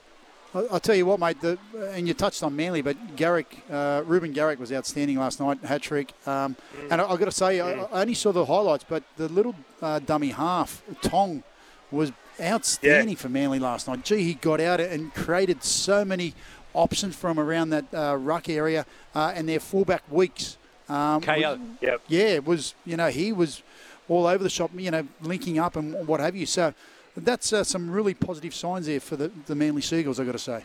[0.54, 1.58] I, I'll tell you what, mate, the,
[1.91, 5.82] and you touched on Manly, but Garrick, uh, Reuben Garrick was outstanding last night, hat
[5.82, 6.14] trick.
[6.28, 6.91] Um, mm.
[6.91, 9.56] And I, have got to say, I, I, only saw the highlights, but the little
[9.82, 11.43] uh, dummy half, Tong,
[11.89, 12.12] was
[12.42, 13.22] outstanding yeah.
[13.22, 14.04] for Manly last night.
[14.04, 16.34] Gee, he got out and created so many
[16.74, 20.58] options from around that uh, ruck area, uh, and their fullback weeks
[20.90, 21.60] um, KO.
[21.82, 22.02] yep.
[22.08, 23.62] Yeah, it was, you know, he was
[24.10, 26.46] all over the shop, you know, linking up and what have you.
[26.46, 26.74] So
[27.16, 30.40] that's uh, some really positive signs there for the, the Manly Seagulls, I've got to
[30.40, 30.64] say.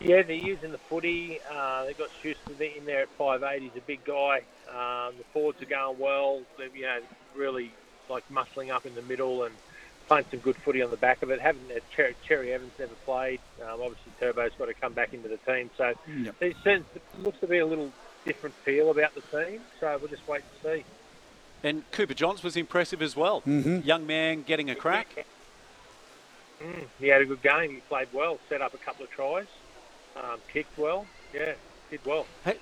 [0.00, 1.38] Yeah, they're using the footy.
[1.48, 3.60] Uh, they've got Schuster in there at 5'8".
[3.60, 4.42] He's a big guy.
[4.68, 6.42] Um, the forwards are going well.
[6.58, 7.00] They're, you know,
[7.36, 7.72] really
[8.12, 9.54] like muscling up in the middle and
[10.06, 11.40] playing some good footy on the back of it.
[11.40, 13.40] Having uh, Cherry, Cherry Evans never played.
[13.62, 15.70] Um, obviously, Turbo's got to come back into the team.
[15.76, 16.36] So yep.
[16.40, 16.84] it
[17.18, 17.90] looks to be a little
[18.24, 19.60] different feel about the team.
[19.80, 20.84] So we'll just wait and see.
[21.64, 23.40] And Cooper Johns was impressive as well.
[23.42, 23.86] Mm-hmm.
[23.86, 25.26] Young man getting a crack.
[26.60, 27.70] Mm, he had a good game.
[27.70, 29.46] He played well, set up a couple of tries,
[30.16, 31.06] um, kicked well.
[31.32, 31.54] Yeah,
[31.90, 32.26] did well.
[32.44, 32.58] Hey,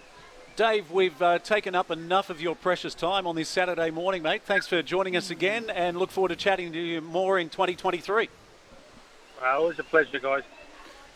[0.61, 4.43] Dave, we've uh, taken up enough of your precious time on this Saturday morning, mate.
[4.43, 8.29] Thanks for joining us again and look forward to chatting to you more in 2023.
[9.41, 10.43] Uh, always a pleasure, guys.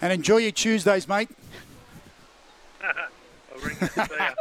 [0.00, 1.28] And enjoy your Tuesdays, mate.
[3.60, 4.34] the,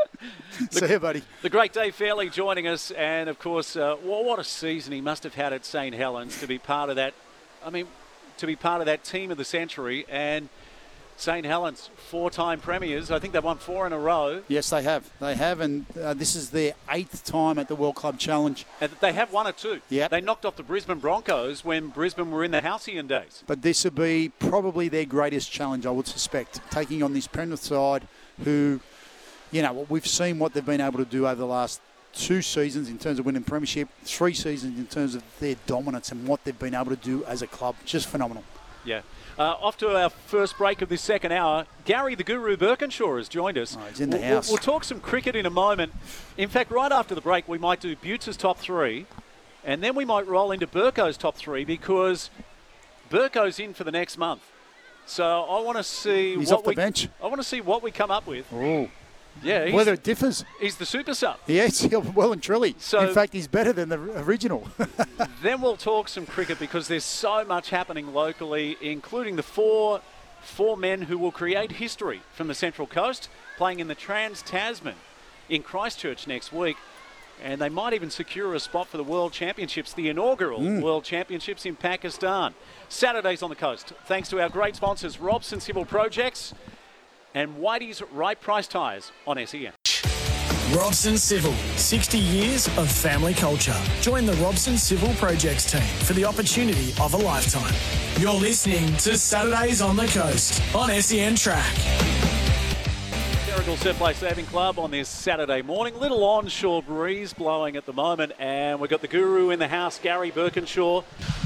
[0.72, 1.22] See you, buddy.
[1.42, 5.02] The great Dave Fairleigh joining us, and of course, uh, well, what a season he
[5.02, 7.14] must have had at St Helens to be part of that.
[7.66, 7.88] I mean,
[8.38, 10.48] to be part of that team of the century, and
[11.16, 13.12] St Helens, four-time premiers.
[13.12, 14.42] I think they've won four in a row.
[14.48, 15.10] Yes, they have.
[15.20, 18.66] They have, and uh, this is their eighth time at the World Club Challenge.
[18.82, 19.82] And they have won it too.
[19.90, 20.08] Yeah.
[20.08, 23.44] They knocked off the Brisbane Broncos when Brisbane were in the halcyon days.
[23.48, 27.64] But this would be probably their greatest challenge, I would suspect, taking on this Penrith
[27.64, 28.08] side,
[28.44, 28.80] who,
[29.52, 31.80] you know, we've seen what they've been able to do over the last
[32.14, 36.28] two seasons in terms of winning premiership, three seasons in terms of their dominance and
[36.28, 37.76] what they've been able to do as a club.
[37.86, 38.44] Just phenomenal.
[38.86, 39.02] Yeah.
[39.38, 41.66] Uh, off to our first break of this second hour.
[41.86, 43.76] Gary the Guru Birkinshaw has joined us.
[43.80, 44.50] Oh, he's in the we'll, house.
[44.50, 45.94] We'll, talk some cricket in a moment.
[46.38, 49.08] In fact, right after the break, we might do Buttes' top three,
[49.64, 52.30] and then we might roll into Burko's top three because
[53.10, 54.42] Burko's in for the next month.
[55.06, 57.10] So I want to see he's what off the we, bench.
[57.22, 58.52] I want to see what we come up with.
[58.54, 58.90] Ooh.
[59.42, 60.46] Yeah, whether it differs.
[60.60, 61.38] He's the super sub.
[61.48, 62.76] Yes, well and truly.
[62.80, 64.68] So, in fact, he's better than the original.
[65.42, 70.02] then we'll talk some cricket because there's so much happening locally, including the four
[70.42, 74.96] four men who will create history from the Central Coast, playing in the Trans Tasman
[75.50, 76.78] in Christchurch next week.
[77.42, 80.82] And they might even secure a spot for the World Championships, the inaugural mm.
[80.82, 82.54] World Championships in Pakistan.
[82.90, 83.94] Saturdays on the coast.
[84.06, 86.54] Thanks to our great sponsors, Robson Civil Projects
[87.34, 89.74] and Whitey's Right Price Tyres on SEN.
[90.76, 93.76] Robson Civil, 60 years of family culture.
[94.02, 97.74] Join the Robson Civil Projects team for the opportunity of a lifetime.
[98.20, 102.23] You're listening to Saturdays on the Coast on SEN Track.
[103.54, 106.00] Terrigal Surf Life Saving Club on this Saturday morning.
[106.00, 110.00] Little onshore breeze blowing at the moment, and we've got the guru in the house,
[110.00, 111.04] Gary Birkinshaw.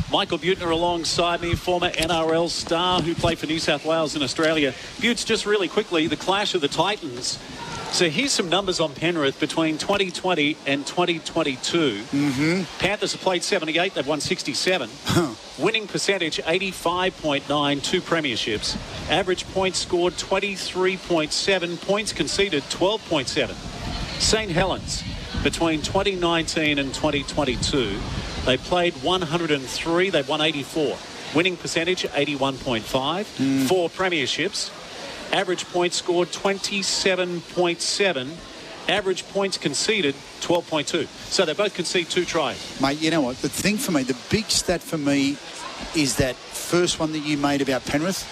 [0.09, 4.73] Michael Buettner alongside me, former NRL star who played for New South Wales in Australia.
[5.01, 7.39] Butts, just really quickly, the clash of the Titans
[7.97, 12.03] So here's some numbers on Penrith between 2020 and 2022.
[12.03, 12.77] Mm-hmm.
[12.77, 14.87] Panthers have played 78, they've won 67.
[15.57, 18.77] Winning percentage 85.9, two premierships.
[19.09, 24.21] Average points scored 23.7, points conceded 12.7.
[24.21, 25.03] St Helens
[25.41, 27.99] between 2019 and 2022,
[28.45, 30.95] they played 103, they've won 84.
[31.33, 34.69] Winning percentage 81.5, four premierships.
[35.31, 38.29] Average points scored 27.7.
[38.89, 41.07] Average points conceded 12.2.
[41.29, 42.81] So they both concede two tries.
[42.81, 43.37] Mate, you know what?
[43.37, 45.37] The thing for me, the big stat for me
[45.95, 48.25] is that first one that you made about Penrith.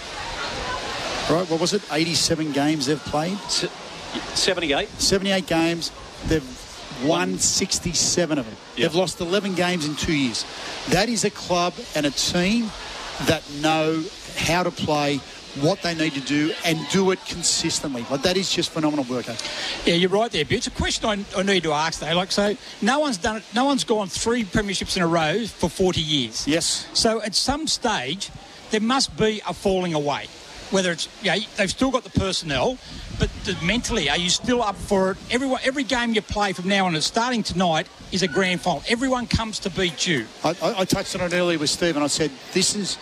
[1.30, 1.82] Right, what was it?
[1.92, 3.38] 87 games they've played?
[3.50, 4.90] 78.
[4.90, 5.92] 78 games.
[6.28, 6.66] They've
[7.04, 8.56] won 67 of them.
[8.76, 8.78] Yep.
[8.78, 10.46] They've lost 11 games in two years.
[10.90, 12.70] That is a club and a team
[13.26, 14.04] that know
[14.38, 15.20] how to play,
[15.62, 18.06] what they need to do, and do it consistently.
[18.10, 19.30] Like that is just phenomenal work.
[19.30, 19.36] eh?
[19.86, 22.14] Yeah, you're right there, but it's a question I, I need to ask though.
[22.16, 23.44] Like, so no one's done it.
[23.54, 26.48] No one's gone three premierships in a row for 40 years.
[26.48, 26.88] Yes.
[26.94, 28.30] So at some stage,
[28.72, 30.28] there must be a falling away.
[30.72, 32.78] Whether it's yeah, they've still got the personnel,
[33.20, 35.18] but the, mentally, are you still up for it?
[35.30, 38.82] Everyone, every game you play from now on, and starting tonight, is a grand final.
[38.90, 40.26] Everyone comes to beat you.
[40.44, 42.98] I, I, I touched on it earlier with Steve, and I said this is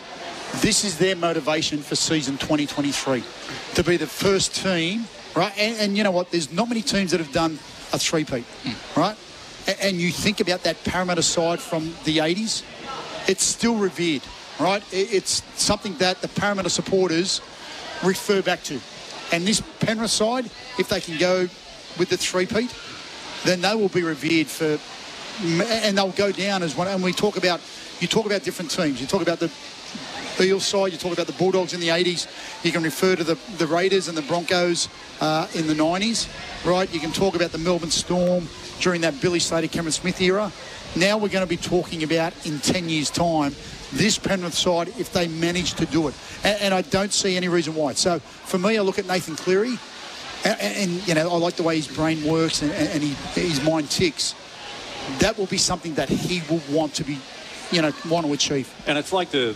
[0.62, 3.24] this is their motivation for season 2023
[3.76, 5.54] to be the first team, right?
[5.58, 6.32] And, and you know what?
[6.32, 7.54] There's not many teams that have done
[7.92, 8.46] a three-peat,
[8.96, 9.16] right?
[9.68, 12.64] A- And you think about that Parramatta side from the 80s,
[13.28, 14.22] it's still revered,
[14.60, 14.82] right?
[14.94, 17.42] I- It's something that the Parramatta supporters
[18.04, 18.80] refer back to.
[19.32, 20.46] And this Penrith side,
[20.78, 21.50] if they can go
[21.98, 22.72] with the three-peat,
[23.44, 24.78] then they will be revered for
[25.42, 26.88] and they'll go down as one.
[26.88, 27.60] And we talk about,
[28.00, 29.02] you talk about different teams.
[29.02, 29.50] You talk about the
[30.42, 32.28] Eels side, you talk about the Bulldogs in the 80s.
[32.64, 34.90] You can refer to the, the Raiders and the Broncos
[35.22, 36.28] uh, in the 90s,
[36.66, 36.92] right?
[36.94, 38.48] You can talk about the Melbourne Storm
[38.80, 40.52] during that Billy Slater, Cameron Smith era.
[40.96, 43.54] Now we're going to be talking about in 10 years' time
[43.94, 46.16] this Penrith side if they manage to do it.
[46.44, 47.94] And, and I don't see any reason why.
[47.94, 49.78] So for me, I look at Nathan Cleary,
[50.46, 53.64] and, and you know I like the way his brain works and, and he, his
[53.64, 54.36] mind ticks.
[55.20, 57.20] That will be something that he will want to be,
[57.72, 58.74] you know, want to achieve.
[58.88, 59.56] And it's like the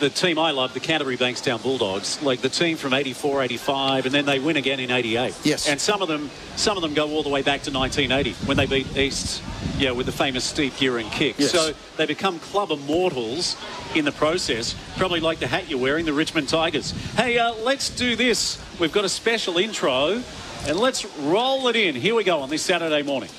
[0.00, 4.14] the team I love, the Canterbury Bankstown Bulldogs, like the team from 84, 85, and
[4.14, 5.34] then they win again in 88.
[5.44, 5.68] Yes.
[5.68, 8.56] And some of them some of them go all the way back to 1980 when
[8.56, 9.42] they beat East,
[9.78, 11.38] yeah, with the famous Steve Gearing kick.
[11.38, 11.52] Yes.
[11.52, 13.56] So they become club immortals
[13.94, 16.90] in the process, probably like the hat you're wearing, the Richmond Tigers.
[17.16, 18.58] Hey, uh, let's do this.
[18.78, 20.22] We've got a special intro,
[20.66, 21.94] and let's roll it in.
[21.94, 23.30] Here we go on this Saturday morning.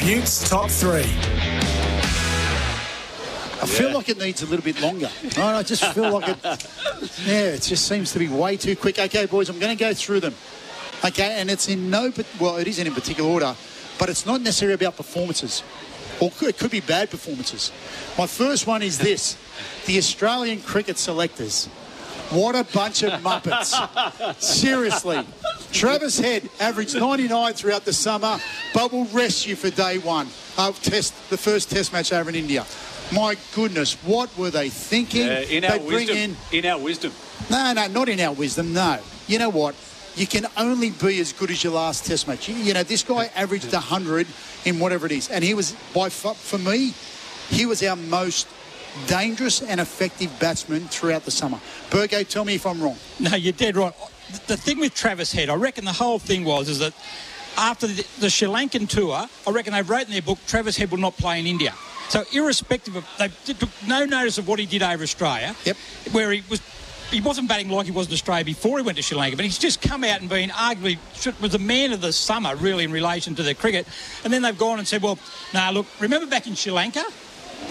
[0.00, 1.37] Buttes top three.
[3.60, 5.10] I feel like it needs a little bit longer.
[5.36, 5.38] Right?
[5.38, 6.38] I just feel like it.
[7.26, 8.98] Yeah, it just seems to be way too quick.
[8.98, 10.34] Okay, boys, I'm going to go through them.
[11.04, 13.54] Okay, and it's in no, well, it isn't in particular order,
[13.98, 15.62] but it's not necessarily about performances,
[16.20, 17.72] or it could be bad performances.
[18.16, 19.36] My first one is this:
[19.86, 21.66] the Australian cricket selectors.
[22.30, 23.72] What a bunch of muppets!
[24.40, 25.24] Seriously,
[25.72, 28.38] Travis Head averaged 99 throughout the summer,
[28.74, 30.28] but will rest you for day one
[30.58, 32.66] of test the first Test match over in India.
[33.12, 35.28] My goodness, what were they thinking?
[35.28, 37.12] Uh, in our they bring wisdom, in in our wisdom.
[37.50, 38.72] no, no, not in our wisdom.
[38.74, 38.98] No.
[39.26, 39.74] You know what?
[40.14, 42.48] You can only be as good as your last Test match.
[42.48, 44.26] You, you know, this guy averaged 100
[44.64, 46.92] in whatever it is, and he was by far, for me,
[47.48, 48.48] he was our most
[49.06, 51.60] dangerous and effective batsman throughout the summer.
[51.90, 52.96] Burgo, tell me if I'm wrong.
[53.20, 53.94] No, you're dead right.
[54.48, 56.92] The thing with Travis Head, I reckon the whole thing was is that
[57.56, 60.90] after the, the Sri Lankan tour, I reckon they wrote in their book Travis Head
[60.90, 61.74] will not play in India.
[62.08, 65.54] So irrespective of, they took no notice of what he did over Australia.
[65.64, 65.76] Yep.
[66.12, 66.60] Where he was.
[67.10, 69.46] He wasn't batting like he was in Australia before he went to Sri Lanka, but
[69.46, 70.98] he's just come out and been arguably
[71.40, 73.86] was the man of the summer, really, in relation to their cricket.
[74.24, 75.18] And then they've gone and said, "Well,
[75.54, 77.02] now look, remember back in Sri Lanka?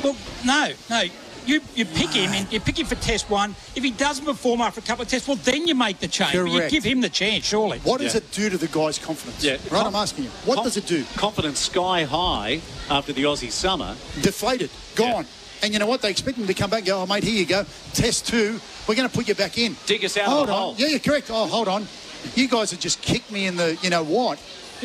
[0.04, 1.04] Well, no, no,
[1.48, 3.52] you, you pick him and you pick him for Test one.
[3.76, 6.34] If he doesn't perform after a couple of tests, well, then you make the change.
[6.34, 6.72] But you Correct.
[6.72, 7.80] give him the chance, surely.
[7.80, 8.20] What does Yeah.
[8.20, 9.44] it do to the guy's confidence?
[9.44, 10.30] Yeah, Right, com- I'm asking you.
[10.46, 11.04] What com- does it do?
[11.16, 13.96] Confidence sky high after the Aussie summer.
[14.22, 15.26] deflated, gone.
[15.64, 16.02] And you know what?
[16.04, 17.66] They expect him to come back and go, oh, mate, here you go.
[17.94, 18.60] Test two.
[18.88, 19.76] We're going to put you back in.
[19.88, 20.60] Dig us out hold of the on.
[20.62, 20.76] hole.
[20.78, 21.30] Yeah, you're correct.
[21.32, 21.88] Oh, hold on.
[22.36, 24.38] You guys have just kicked me in the, you know what?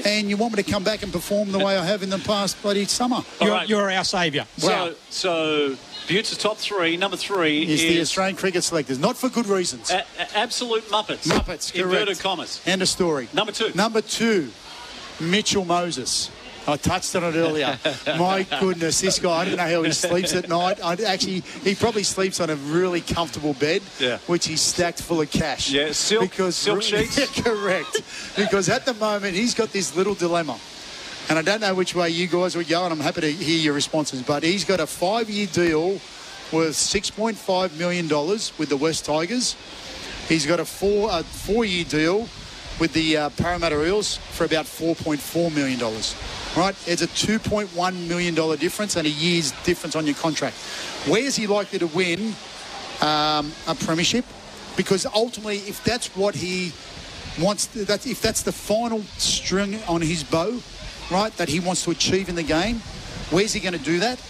[0.04, 2.18] And you want me to come back and perform the way I have in the
[2.18, 3.22] past bloody summer.
[3.40, 3.68] You're, right.
[3.68, 4.44] you're our saviour.
[4.56, 5.76] So, so
[6.08, 6.96] Buttes' top three.
[6.96, 8.98] Number three Is is, the Australian cricket selectors.
[8.98, 9.90] Not for good reasons.
[9.90, 11.26] a- a- absolute Muppets.
[11.28, 11.76] Muppets, correct.
[11.76, 12.60] Inverted commas.
[12.66, 13.28] End of story.
[13.32, 13.70] Number two.
[13.74, 14.50] Number two,
[15.20, 16.30] Mitchell Moses.
[16.66, 17.76] I touched on it earlier.
[18.18, 20.78] My goodness, this guy, I don't know how he sleeps at night.
[20.84, 24.18] I actually, he probably sleeps on a really comfortable bed, Yeah.
[24.28, 25.70] which he's stacked full of cash.
[25.70, 27.18] Yeah, silk- silk sheets.
[27.42, 28.02] Correct.
[28.36, 30.56] because at the moment, he's got this little dilemma.
[31.28, 33.58] And I don't know which way you guys would go, and I'm happy to hear
[33.58, 34.22] your responses.
[34.22, 36.00] But he's got a five-year deal
[36.52, 39.56] worth $6.5 million with the West Tigers.
[40.28, 42.28] He's got a four a four-year deal
[42.78, 45.78] with the uh, Parramatta Eels for about $4.4 million.
[46.56, 46.76] Right?
[46.86, 50.56] It's a $2.1 million difference and a year's difference on your contract.
[51.06, 52.34] Where is he likely to win
[53.00, 54.24] um, a premiership?
[54.76, 56.72] Because ultimately, if that's what he
[57.40, 60.60] wants, that if that's the final string on his bow,
[61.10, 62.80] right, that he wants to achieve in the game,
[63.30, 64.20] where's he going to do that?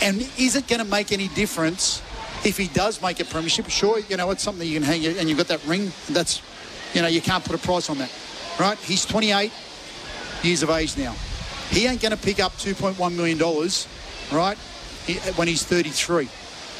[0.00, 2.02] And is it going to make any difference
[2.44, 3.68] if he does make a premiership?
[3.68, 5.92] Sure, you know, it's something you can hang, and you've got that ring.
[6.08, 6.40] That's,
[6.94, 8.10] you know, you can't put a price on that,
[8.58, 8.78] right?
[8.78, 9.52] He's 28
[10.42, 11.14] years of age now.
[11.70, 13.86] He ain't going to pick up 2.1 million dollars,
[14.32, 14.56] right,
[15.36, 16.28] when he's 33.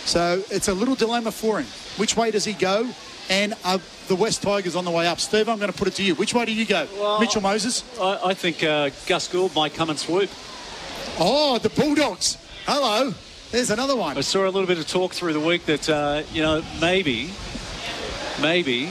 [0.05, 1.67] So it's a little dilemma for him.
[1.99, 2.89] Which way does he go?
[3.31, 5.21] And are the West Tigers on the way up?
[5.21, 6.15] Steve, I'm going to put it to you.
[6.15, 6.87] Which way do you go?
[6.99, 7.85] Well, Mitchell Moses?
[8.01, 10.31] I, I think uh, Gus Gould might come and swoop.
[11.19, 12.39] Oh, the Bulldogs.
[12.65, 13.13] Hello.
[13.51, 14.17] There's another one.
[14.17, 17.31] I saw a little bit of talk through the week that, uh, you know, maybe,
[18.41, 18.91] maybe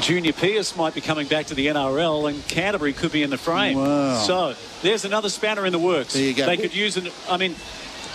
[0.00, 3.38] Junior Pierce might be coming back to the NRL and Canterbury could be in the
[3.38, 3.78] frame.
[3.78, 4.18] Wow.
[4.18, 6.12] So there's another spanner in the works.
[6.12, 6.46] There you go.
[6.46, 7.12] They could use it.
[7.28, 7.54] I mean,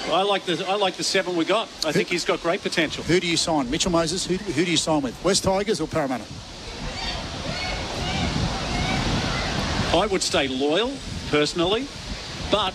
[0.08, 1.68] I like the I like the seven we got.
[1.86, 3.04] I think he's got great potential.
[3.04, 3.70] Who do you sign?
[3.70, 4.26] Mitchell Moses?
[4.26, 5.22] Who, who do you sign with?
[5.24, 6.26] West Tigers or Parramatta?
[9.94, 10.94] I would stay loyal
[11.30, 11.86] personally,
[12.50, 12.74] but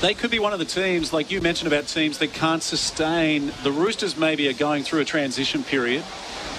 [0.00, 3.52] they could be one of the teams, like you mentioned about teams that can't sustain.
[3.62, 6.02] The Roosters maybe are going through a transition period.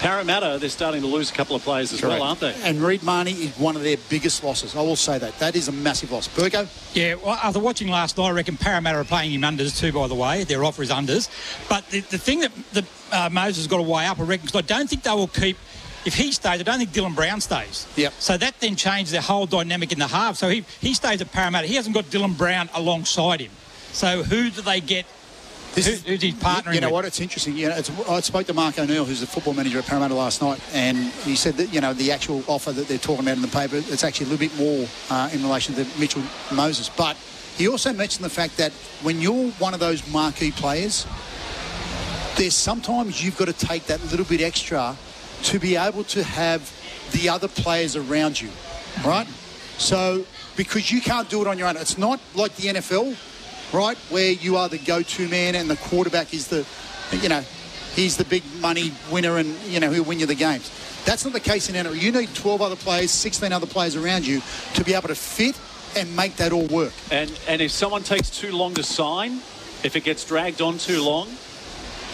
[0.04, 2.54] Parramatta, they're starting to lose a couple of players as well, aren't they?
[2.62, 4.76] And Reed Mahoney is one of their biggest losses.
[4.76, 5.38] I will say that.
[5.38, 6.28] That is a massive loss.
[6.28, 6.68] Burko?
[6.94, 10.06] Yeah, well, after watching last night, I reckon Parramatta are playing him unders too, by
[10.06, 10.44] the way.
[10.44, 11.30] Their offer is unders.
[11.70, 14.44] But the, the thing that, that uh, Moses has got to weigh up, I reckon,
[14.44, 15.56] because I don't think they will keep.
[16.04, 17.88] If he stays, I don't think Dylan Brown stays.
[17.96, 18.12] Yep.
[18.18, 20.36] So that then changes the whole dynamic in the half.
[20.36, 21.66] So he, he stays at Parramatta.
[21.66, 23.52] He hasn't got Dylan Brown alongside him.
[23.92, 25.06] So who do they get?
[25.74, 26.92] This Who- who's his partnering You know with?
[26.94, 27.04] what?
[27.04, 27.56] It's interesting.
[27.56, 30.40] You know, it's, I spoke to Mark O'Neill, who's the football manager at Parramatta last
[30.40, 33.42] night, and he said that you know the actual offer that they're talking about in
[33.42, 36.22] the paper, it's actually a little bit more uh, in relation to Mitchell
[36.52, 36.88] Moses.
[36.88, 37.16] But
[37.56, 38.70] he also mentioned the fact that
[39.02, 41.06] when you're one of those marquee players,
[42.36, 44.96] there's sometimes you've got to take that little bit extra
[45.44, 46.72] to be able to have
[47.12, 48.48] the other players around you,
[49.04, 49.26] right?
[49.78, 50.24] So
[50.56, 53.16] because you can't do it on your own, it's not like the NFL,
[53.74, 56.64] right, where you are the go-to man and the quarterback is the,
[57.20, 57.42] you know,
[57.94, 60.70] he's the big money winner and you know he'll win you the games.
[61.04, 62.00] That's not the case in NFL.
[62.00, 64.40] You need 12 other players, 16 other players around you
[64.74, 65.58] to be able to fit
[65.96, 66.92] and make that all work.
[67.10, 69.40] And and if someone takes too long to sign,
[69.82, 71.28] if it gets dragged on too long,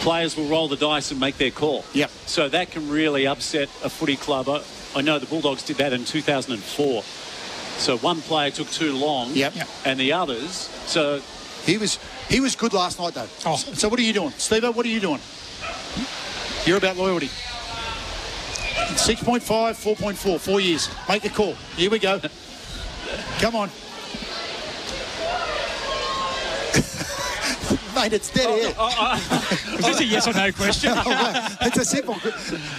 [0.01, 1.85] players will roll the dice and make their call.
[1.93, 2.09] Yep.
[2.25, 4.49] So that can really upset a footy club.
[4.49, 4.61] I,
[4.95, 7.03] I know the Bulldogs did that in 2004.
[7.77, 9.53] So one player took too long, Yep.
[9.85, 10.69] and the others.
[10.85, 11.21] So
[11.65, 13.27] He was he was good last night though.
[13.45, 13.55] Oh.
[13.55, 14.63] So what are you doing, Steve?
[14.63, 15.19] What are you doing?
[16.65, 17.29] You're about loyalty.
[18.91, 20.89] 6.5, 4.4, four years.
[21.07, 21.53] Make a call.
[21.75, 22.19] Here we go.
[23.39, 23.69] Come on.
[27.95, 28.73] Mate, it's dead air.
[29.79, 30.91] Is this a yes or no question?
[31.61, 32.15] it's a simple.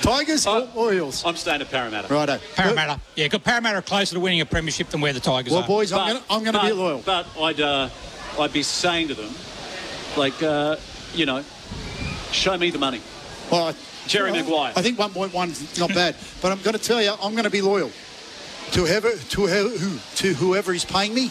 [0.00, 1.24] Tigers or Orioles?
[1.24, 2.12] I'm staying at Parramatta.
[2.12, 2.38] Righto.
[2.54, 3.00] Parramatta.
[3.16, 5.68] Yeah, because Parramatta are closer to winning a premiership than where the Tigers Well, are.
[5.68, 7.02] Well, boys, I'm But- going to I'm going to be loyal.
[7.04, 7.88] But I'd uh,
[8.38, 9.30] I'd be saying to them,
[10.16, 10.76] like, uh,
[11.14, 11.44] you know,
[12.32, 13.00] show me the money.
[13.50, 13.74] Well, I-
[14.06, 14.72] Jerry Maguire.
[14.74, 17.50] I think 1.1 is not bad, but I'm going to tell you, I'm going to
[17.50, 17.90] be loyal
[18.72, 21.30] to whoever to who to whoever is paying me,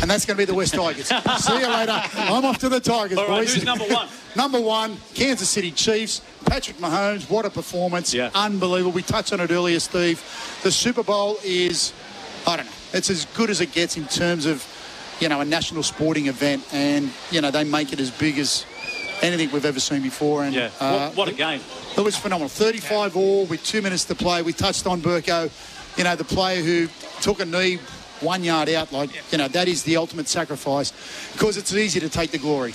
[0.00, 1.06] and that's going to be the West Tigers.
[1.38, 2.00] See you later.
[2.14, 3.54] I'm off to the Tigers, All right, boys.
[3.54, 4.08] who's number one?
[4.36, 6.20] number one, Kansas City Chiefs.
[6.44, 8.14] Patrick Mahomes, what a performance!
[8.14, 8.30] Yeah.
[8.36, 8.92] Unbelievable.
[8.92, 10.22] We touched on it earlier, Steve.
[10.62, 11.92] The Super Bowl is,
[12.46, 14.64] I don't know, it's as good as it gets in terms of,
[15.22, 18.66] you know, a national sporting event, and you know they make it as big as
[19.22, 20.42] anything we've ever seen before.
[20.42, 20.70] And Yeah.
[20.80, 21.60] uh, what, what a game.
[21.96, 22.48] it was phenomenal.
[22.48, 24.42] 35 all with two minutes to play.
[24.42, 25.48] We touched on Burko,
[25.96, 26.88] you know, the player who
[27.20, 27.78] took a knee
[28.20, 28.90] one yard out.
[28.92, 30.92] Like, you know, that is the ultimate sacrifice
[31.34, 32.74] because it's easy to take the glory.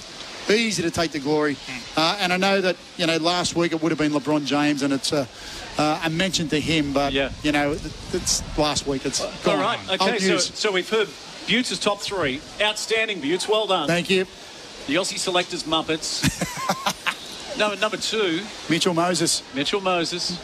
[0.49, 1.57] Easy to take the glory.
[1.97, 4.83] Uh, and I know that, you know, last week it would have been LeBron James
[4.83, 5.27] and it's a,
[5.77, 7.31] uh, a mention to him, but, Yeah.
[7.43, 7.73] you know,
[8.13, 9.05] it's last week.
[9.05, 9.79] It's All right.
[9.89, 10.17] Okay.
[10.19, 11.09] So, so we've heard
[11.47, 12.41] Buttes' top three.
[12.61, 13.47] Outstanding, Buttes.
[13.47, 13.87] Well done.
[13.87, 14.25] Thank you.
[14.87, 16.27] The Aussie selectors Muppets.
[17.57, 19.43] number number two, Mitchell Moses.
[19.55, 20.37] Mitchell Moses.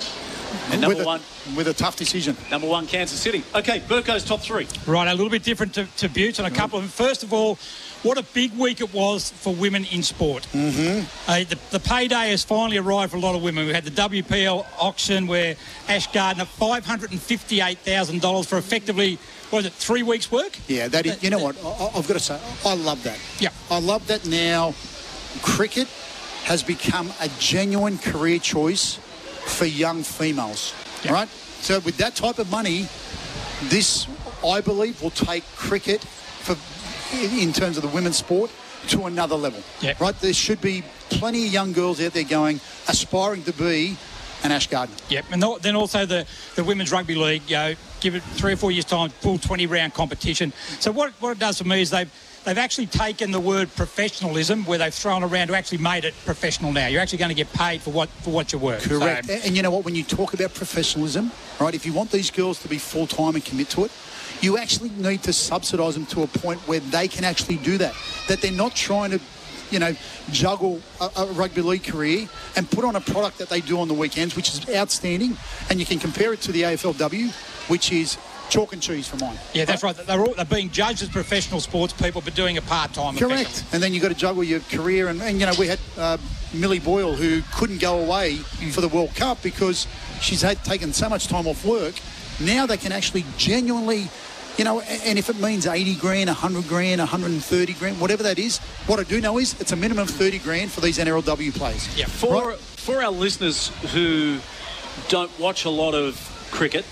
[0.72, 1.22] And number with a, one,
[1.56, 2.38] with a tough decision.
[2.51, 3.43] Number one, Kansas City.
[3.56, 4.68] Okay, Burko's top three.
[4.86, 6.89] Right, a little bit different to, to Buttes on a couple of them.
[6.89, 7.58] First of all,
[8.04, 10.47] what a big week it was for women in sport.
[10.51, 11.30] Mm-hmm.
[11.30, 13.66] Uh, the, the payday has finally arrived for a lot of women.
[13.66, 15.56] We had the WPL auction where
[15.88, 19.18] Ash Gardner, $558,000 for effectively,
[19.54, 20.58] what is it, three weeks' work?
[20.68, 21.22] Yeah, that is.
[21.22, 21.56] You know what?
[21.64, 23.20] I, I've got to say, I love that.
[23.39, 23.49] Yeah.
[23.70, 24.74] I love that now.
[25.43, 25.88] Cricket
[26.45, 28.95] has become a genuine career choice
[29.45, 30.74] for young females.
[31.04, 31.14] Yeah.
[31.14, 31.30] Right.
[31.62, 32.88] So with that type of money,
[33.66, 34.08] this
[34.45, 36.58] I believe will take cricket for
[37.16, 38.51] in in terms of the women's sport
[38.88, 39.62] to another level.
[39.82, 39.93] Yeah.
[39.99, 40.16] Right.
[40.20, 43.97] There should be plenty of young girls out there going aspiring to be
[44.44, 44.96] an Ash Gardner.
[45.10, 46.26] Yep, and then also the,
[46.56, 49.66] the Women's Rugby League, you know, give it three or four years' time, full 20
[49.68, 50.54] round competition.
[50.80, 52.12] So what, what it does for me is they've
[52.44, 56.74] they've actually taken the word professionalism where they've thrown around to actually made it professional
[56.74, 56.88] now.
[56.88, 58.82] You're actually going to get paid for what for what you work.
[58.82, 59.28] Correct.
[59.28, 59.86] So, And, and you know what?
[59.86, 63.36] When you talk about professionalism, right, if you want these girls to be full time
[63.36, 63.91] and commit to it,
[64.41, 67.96] you actually need to subsidise them to a point where they can actually do that.
[68.28, 69.20] That they're not trying to,
[69.74, 69.95] you know,
[70.32, 73.88] juggle a, a rugby league career and put on a product that they do on
[73.88, 75.36] the weekends, which is outstanding.
[75.69, 77.32] And you can compare it to the AFLW,
[77.69, 78.17] which is
[78.49, 79.38] chalk and cheese for mine.
[79.53, 79.95] yeah, that's right.
[79.95, 83.17] They're, all, they're being judged as professional sports people, but doing it part time.
[83.17, 83.65] Correct.
[83.74, 85.07] And then you've got to juggle your career.
[85.07, 86.17] And, and you know, we had uh,
[86.53, 88.36] Millie Boyle who couldn't go away
[88.71, 89.88] for the World Cup because
[90.21, 91.95] she's had taken so much time off work.
[92.39, 94.07] Now they can actually genuinely,
[94.58, 98.60] you know, and if it means 80 grand, 100 grand, 130 grand, whatever that is,
[98.88, 101.88] what I do know is it's a minimum of 30 grand for these NRLW players.
[101.97, 102.06] Yeah.
[102.06, 102.60] For Right.
[102.60, 104.39] for our listeners who
[105.10, 106.16] don't watch a lot of
[106.51, 106.86] cricket,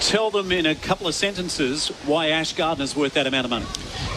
[0.00, 3.66] tell them in a couple of sentences why Ash Gardner's worth that amount of money.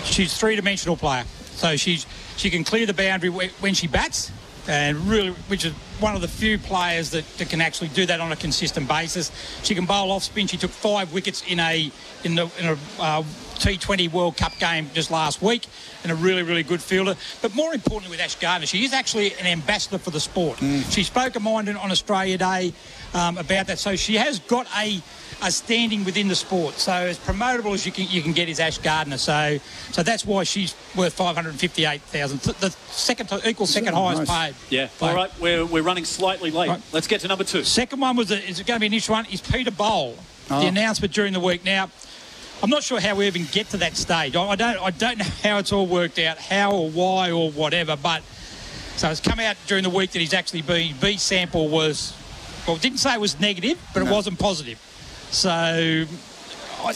[0.05, 1.25] she's a three-dimensional player.
[1.55, 2.05] So she's
[2.37, 4.31] she can clear the boundary when she bats,
[4.67, 8.19] and really, which is one of the few players that, that can actually do that
[8.19, 9.31] on a consistent basis.
[9.63, 10.47] She can bowl off spin.
[10.47, 11.91] She took five wickets in a
[12.23, 13.23] in the in a uh,
[13.55, 15.67] T20 World Cup game just last week,
[16.03, 17.15] and a really really good fielder.
[17.41, 20.59] But more importantly, with Ash Gardner, she is actually an ambassador for the sport.
[20.89, 22.73] She spoke a mind on Australia Day
[23.13, 23.79] um, about that.
[23.79, 25.01] So she has got a
[25.41, 26.75] a standing within the sport.
[26.75, 29.17] So as promotable as you can you can get is Ash Gardner.
[29.17, 29.59] So
[29.91, 32.39] so that's why she's worth five hundred and fifty eight thousand.
[32.41, 34.53] The second equal second highest nice.
[34.53, 34.55] paid.
[34.69, 34.87] Yeah.
[34.97, 35.11] Player.
[35.11, 36.69] All right, we're, we're running slightly late.
[36.69, 36.81] Right.
[36.91, 37.63] Let's get to number two.
[37.63, 39.25] Second one was a, is going to be an interesting one.
[39.31, 40.15] Is Peter Bol.
[40.49, 40.61] Oh.
[40.61, 41.65] The announcement during the week.
[41.65, 41.89] Now,
[42.63, 44.35] I'm not sure how we even get to that stage.
[44.35, 47.51] I, I don't I don't know how it's all worked out, how or why or
[47.51, 47.95] whatever.
[47.95, 48.23] But
[48.95, 52.15] so it's come out during the week that he's actually been B sample was
[52.65, 54.81] well, it didn't say it was negative, but it wasn't positive.
[55.31, 56.05] So I,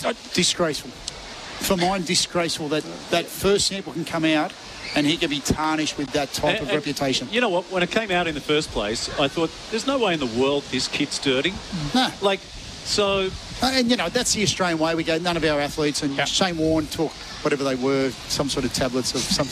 [0.05, 0.91] I, Disgraceful.
[1.61, 4.51] For mine, disgraceful that that first sample can come out
[4.95, 7.27] and he can be tarnished with that type And- of and reputation.
[7.31, 7.65] You know what?
[7.71, 10.25] When it came out in the first place, I thought, there's no way in the
[10.41, 11.53] world this kit's dirty.
[11.93, 12.09] No.
[12.21, 12.39] Like,
[12.83, 13.29] so
[13.61, 14.95] Uh, And you know that's the Australian way.
[14.95, 16.25] We go none of our athletes and Yeah.
[16.25, 17.11] Shane Warne took
[17.43, 19.47] whatever they were, some sort of tablets of some.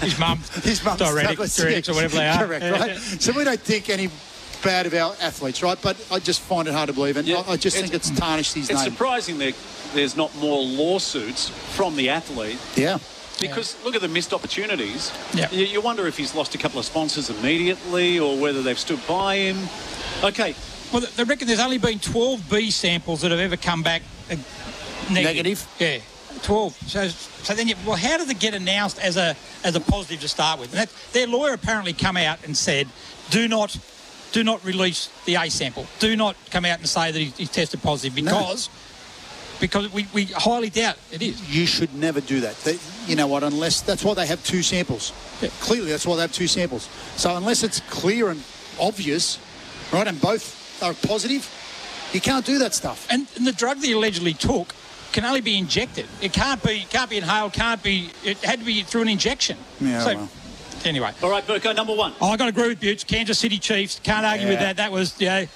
[0.00, 2.44] his mum, his mum's diuretic, tablets, diuretics or whatever they are.
[2.46, 2.96] Correct, right?
[3.22, 4.10] so we don't think any
[4.66, 5.78] bad of our athletes, right?
[5.80, 8.10] But I just find it hard to believe, and Yeah, I, I just think it's-
[8.10, 8.90] it's tarnished his it's name.
[8.90, 9.54] surprising that
[9.94, 12.98] there's not more lawsuits from the athlete yeah.
[13.38, 15.12] Because look at the missed opportunities.
[15.34, 15.50] Yeah.
[15.50, 19.06] You, you wonder if he's lost a couple of sponsors immediately or whether they've stood
[19.06, 19.58] by him.
[20.24, 20.54] Okay,
[20.90, 24.00] Well, they reckon there's only been 12 B samples that have ever come back
[25.10, 25.10] negative.
[25.10, 25.66] Negative?
[25.78, 25.98] Yeah,
[26.42, 26.72] 12.
[26.88, 30.20] So, so then, you, well, how does it get announced as a as a positive
[30.20, 30.70] to start with?
[30.72, 32.88] And that, their lawyer apparently come out and said,
[33.30, 33.76] do not
[34.32, 35.86] do not release the A sample.
[35.98, 38.68] Do not come out and say that he, he tested positive because
[39.60, 41.54] because we, we highly doubt it is.
[41.54, 42.56] You should never do that.
[42.58, 43.42] They, you know what?
[43.42, 45.12] Unless that's why they have two samples.
[45.40, 45.48] Yeah.
[45.60, 46.88] Clearly, that's why they have two samples.
[47.16, 48.42] So unless it's clear and
[48.78, 49.38] obvious,
[49.92, 51.50] right, and both are positive,
[52.12, 53.06] you can't do that stuff.
[53.10, 54.74] And, and the drug that he allegedly took
[55.12, 56.06] can only be injected.
[56.20, 57.52] It can't be can't be inhaled.
[57.54, 58.10] Can't be.
[58.24, 59.56] It had to be through an injection.
[59.80, 60.28] Yeah, So, well.
[60.86, 61.12] Anyway.
[61.22, 62.12] all right, Burko, number one.
[62.20, 63.06] Oh, I got to agree with Butch.
[63.06, 64.00] Kansas City Chiefs.
[64.02, 64.76] Can't argue with that.
[64.76, 65.46] That was, you know,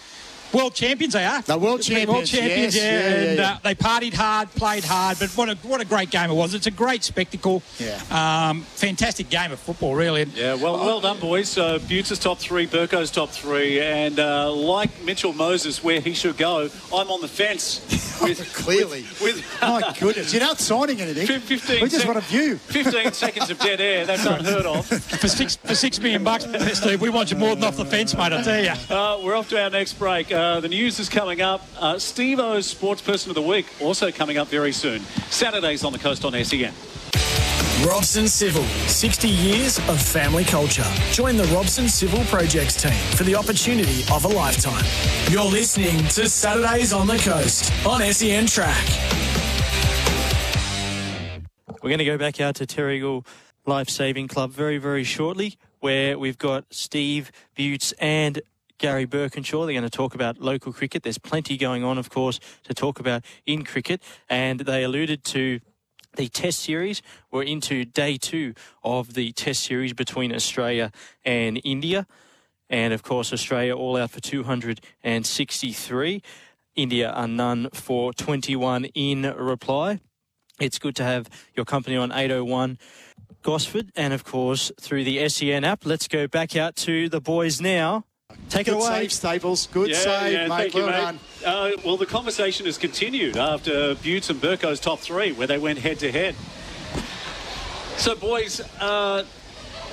[0.53, 1.43] world champions they are.
[1.43, 2.93] They're world World champions, champions, yes, yeah.
[2.93, 3.41] yeah, yeah, and.
[3.41, 6.55] Uh, they partied hard, played hard, but what a what a great game it was.
[6.55, 7.63] It's a great spectacle.
[7.79, 8.01] Yeah.
[8.11, 10.25] Um, fantastic game of football, really.
[10.35, 11.57] Yeah, well, well done, boys.
[11.57, 16.37] Uh, Butts' top three, Burko's top three, and uh, like Mitchell Moses, where he should
[16.37, 18.09] go, I'm on the fence.
[18.21, 19.07] With, Clearly.
[19.23, 21.27] with, My goodness, you're not signing anything.
[21.27, 22.57] Fif- 15 we just sec- want a view.
[22.57, 24.05] 15 seconds of dead air.
[24.05, 24.87] That's unheard of.
[24.87, 26.45] for six for six million bucks,
[26.77, 28.35] Steve, we want you more than off the fence, mate.
[28.35, 28.95] I tell you.
[28.95, 30.31] Uh, we're off to our next break.
[30.41, 31.61] Uh, the news is coming up.
[31.79, 35.01] Uh, Steve O's Sports Person of the Week also coming up very soon.
[35.29, 36.73] Saturdays on the coast on SEN.
[37.87, 40.87] Robson Civil, 60 years of family culture.
[41.13, 44.83] Join the Robson Civil Projects team for the opportunity of a lifetime.
[45.31, 48.83] You're listening to Saturdays on the Coast on SEN Track.
[51.83, 53.27] We're going to go back out to Terrigal
[53.67, 58.41] Life Saving Club very, very shortly, where we've got Steve Butts and
[58.81, 59.67] Gary Birkinshaw.
[59.67, 61.03] They're going to talk about local cricket.
[61.03, 64.03] There's plenty going on, of course, to talk about in cricket.
[64.29, 65.61] And they alluded to
[66.17, 67.03] the Test series.
[67.31, 70.93] We're into day two of the Test series between Australia
[71.27, 72.07] and India.
[72.71, 76.23] And of course, Australia all out for 263.
[76.75, 80.01] India are none for 21 in reply.
[80.59, 82.79] It's good to have your company on 801
[83.43, 85.85] Gosford and, of course, through the SEN app.
[85.85, 88.07] Let's go back out to the boys now.
[88.51, 88.87] Take Good it away.
[89.03, 89.69] save, Staples.
[89.69, 90.57] Good yeah, save, yeah, mate.
[90.73, 91.19] Thank you, well mate.
[91.45, 91.47] done.
[91.47, 95.79] Uh, well, the conversation has continued after Butts and Burko's top three, where they went
[95.79, 96.35] head to head.
[97.97, 99.25] So, boys, uh,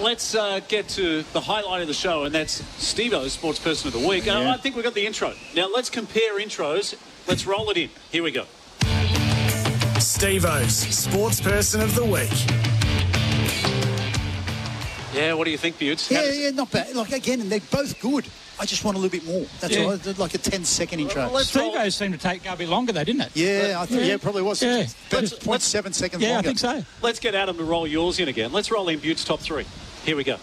[0.01, 3.93] let's uh, get to the highlight of the show, and that's Steve-O, Sports Person of
[3.93, 4.27] the Week.
[4.27, 4.53] Uh, Yeah.
[4.53, 5.33] I think we've got the intro.
[5.55, 6.95] Now, let's compare intros.
[7.27, 7.89] Let's roll it in.
[8.11, 8.45] Here we go.
[9.99, 12.31] Steve-O's Sports Person of the Week.
[15.13, 16.09] Yeah, what do you think, Butts?
[16.11, 16.95] Yeah, yeah, not bad.
[16.95, 18.25] Like, again, they're both good.
[18.59, 19.45] I just want a little bit more.
[19.59, 19.83] That's Yeah.
[19.83, 19.91] all.
[19.91, 21.29] I did Like a 10 second intro.
[21.39, 23.31] Steve seemed to take a bit longer, though, didn't it?
[23.35, 24.61] Yeah, I think, yeah, it probably was.
[24.61, 24.85] Yeah.
[25.09, 26.47] But Let's- it's 0.7 seconds Yeah, I longer.
[26.49, 26.83] think so.
[27.01, 28.51] Let's get Adam to roll yours in again.
[28.51, 29.65] Let's roll in Butte's top three.
[30.05, 30.37] Here we go.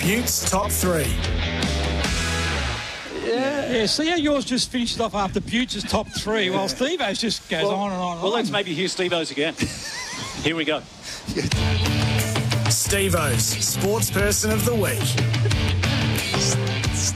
[0.00, 1.06] Butte's top three.
[3.24, 3.86] Yeah, yeah.
[3.86, 7.72] see how yours just finished off after Butte's top three, while Steve-O's just goes Well-
[7.74, 8.38] on and on and Well, on.
[8.38, 9.54] let's maybe hear Steve-O's again.
[10.42, 10.82] Here we go.
[12.68, 15.81] Steve-O's Sports Person of the Week.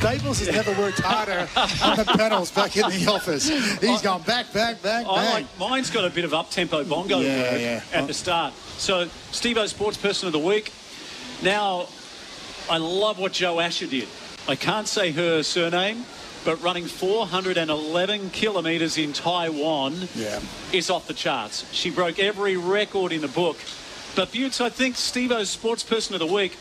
[0.06, 1.48] Staples has never worked harder
[1.82, 3.48] on the panels back in the office.
[3.80, 5.32] He's gone back, back, back, I bang.
[5.34, 7.82] like, mine's got a bit of up-tempo bongo Yeah, yeah.
[7.92, 8.54] at the start.
[8.78, 10.72] So, Steve-O, Sports Person of the Week.
[11.42, 11.88] Now,
[12.70, 14.06] I love what Joasia did.
[14.46, 16.04] I can't say her surname,
[16.44, 20.38] but running 411 kilometres in Taiwan Yeah.
[20.72, 21.64] is off the charts.
[21.72, 23.56] She broke every record in the book.
[24.14, 26.56] But Butts, I think Steve-O's Sports Person of the Week.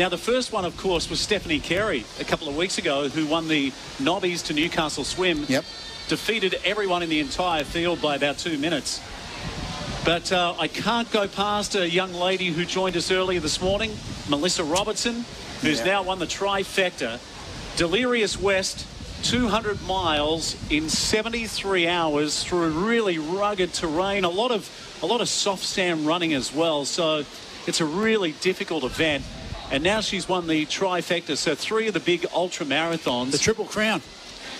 [0.00, 3.26] Now, the first one, of course, was Stephanie Carey a couple of weeks ago, who
[3.26, 5.44] won the Nobbies to Newcastle Swim.
[5.46, 5.62] Yep.
[6.08, 9.02] Defeated everyone in the entire field by about two minutes.
[10.02, 13.94] But uh, I can't go past a young lady who joined us earlier this morning,
[14.26, 15.26] Melissa Robertson,
[15.60, 15.84] who's Yeah.
[15.84, 17.18] now won the trifecta.
[17.76, 18.86] Delirious West,
[19.24, 24.24] 200 miles in 73 hours through really rugged terrain.
[24.24, 24.70] A lot of
[25.02, 26.86] a lot of soft sand running as well.
[26.86, 27.24] So
[27.66, 29.24] it's a really difficult event.
[29.70, 33.30] And now she's won the trifecta, so three of the big ultra marathons.
[33.30, 34.02] The Triple Crown.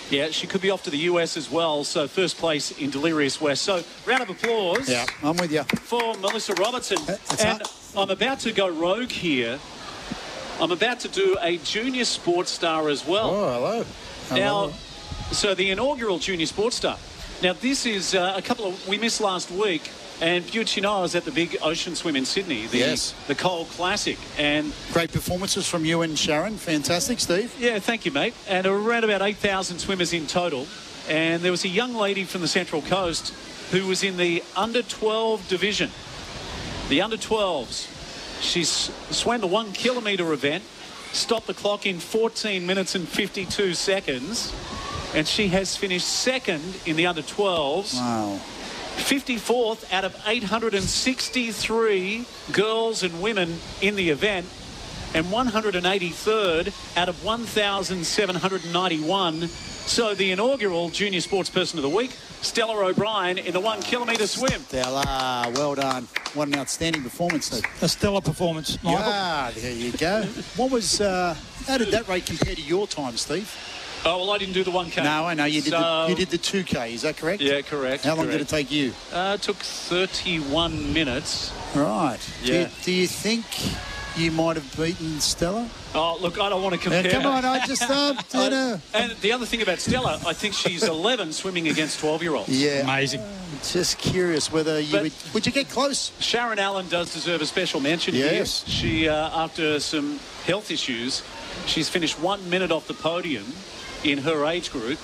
[0.09, 1.85] Yeah, she could be off to the US as well.
[1.85, 3.63] So first place in Delirious West.
[3.63, 5.63] So round of applause Yeah, I'm with you.
[5.65, 6.99] for Melissa Robertson.
[7.07, 7.69] That's and up.
[7.97, 9.59] I'm about to go rogue here.
[10.61, 13.31] I'm about to do a junior sports star as well.
[13.31, 13.85] Oh, hello.
[14.41, 14.73] Now,
[15.33, 16.99] so the inaugural junior sports star.
[17.43, 20.99] Now, this is uh, a couple of we missed last week, and Butch, you know,
[20.99, 23.15] I was at the big ocean swim in Sydney, the Yes.
[23.27, 26.57] the Cole Classic, and Great performances from you and Sharon.
[26.59, 27.53] Fantastic, Steve.
[27.59, 28.35] yeah, thank you, mate.
[28.49, 30.67] And around about 8,000 swimmers in total.
[31.09, 33.33] And there was a young lady from the Central Coast
[33.73, 35.91] who was in the under 12 division.
[36.89, 37.87] The under 12s.
[38.43, 40.65] She swam the one kilometre event,
[41.13, 44.53] stopped the clock in 14 minutes and 52 seconds.
[45.15, 47.95] And she has finished second in the under 12s.
[47.95, 48.41] Wow.
[48.97, 54.47] 54th out of 863 girls and women in the event,
[55.15, 59.49] and 183rd out of 1,791.
[59.49, 62.13] So the inaugural Junior Sports Person of the Week,
[62.43, 64.61] Stella O'Brien in the one kilometre swim.
[64.61, 66.07] Stella, well done.
[66.35, 67.65] What an outstanding performance, Steve.
[67.83, 69.03] A stellar performance, Michael.
[69.05, 70.23] Ah, there you go.
[70.57, 71.35] What was, uh,
[71.67, 73.53] how did that rate compare to your time, Steve?
[74.05, 75.05] Oh, well, I didn't do the 1K.
[75.05, 75.45] No, I know.
[75.45, 77.43] You did, So- the, you did the 2K, is that correct?
[77.43, 78.05] Yeah, correct.
[78.05, 78.33] How long correct.
[78.39, 78.93] did it take you?
[79.13, 81.53] Uh, it took 31 minutes.
[81.75, 82.19] Right.
[82.45, 82.61] Do, Yeah.
[82.61, 83.45] you, do you think
[84.17, 85.69] you might have beaten Stella?
[85.95, 87.21] Oh, look, I don't want to Yeah, compare.
[87.21, 88.81] come on, I just, um, you know.
[88.95, 92.49] And the other thing about Stella, I think she's 11 swimming against 12 year olds.
[92.49, 92.81] Yeah.
[92.85, 93.23] Amazing.
[93.71, 96.13] Just curious whether you would, would you get close?
[96.21, 98.63] Sharon Allen does deserve a special mention Yes.
[98.65, 98.75] here.
[98.75, 101.23] She, uh, after some health issues,
[101.67, 103.45] she's finished one minute off the podium
[104.05, 104.99] in her age group,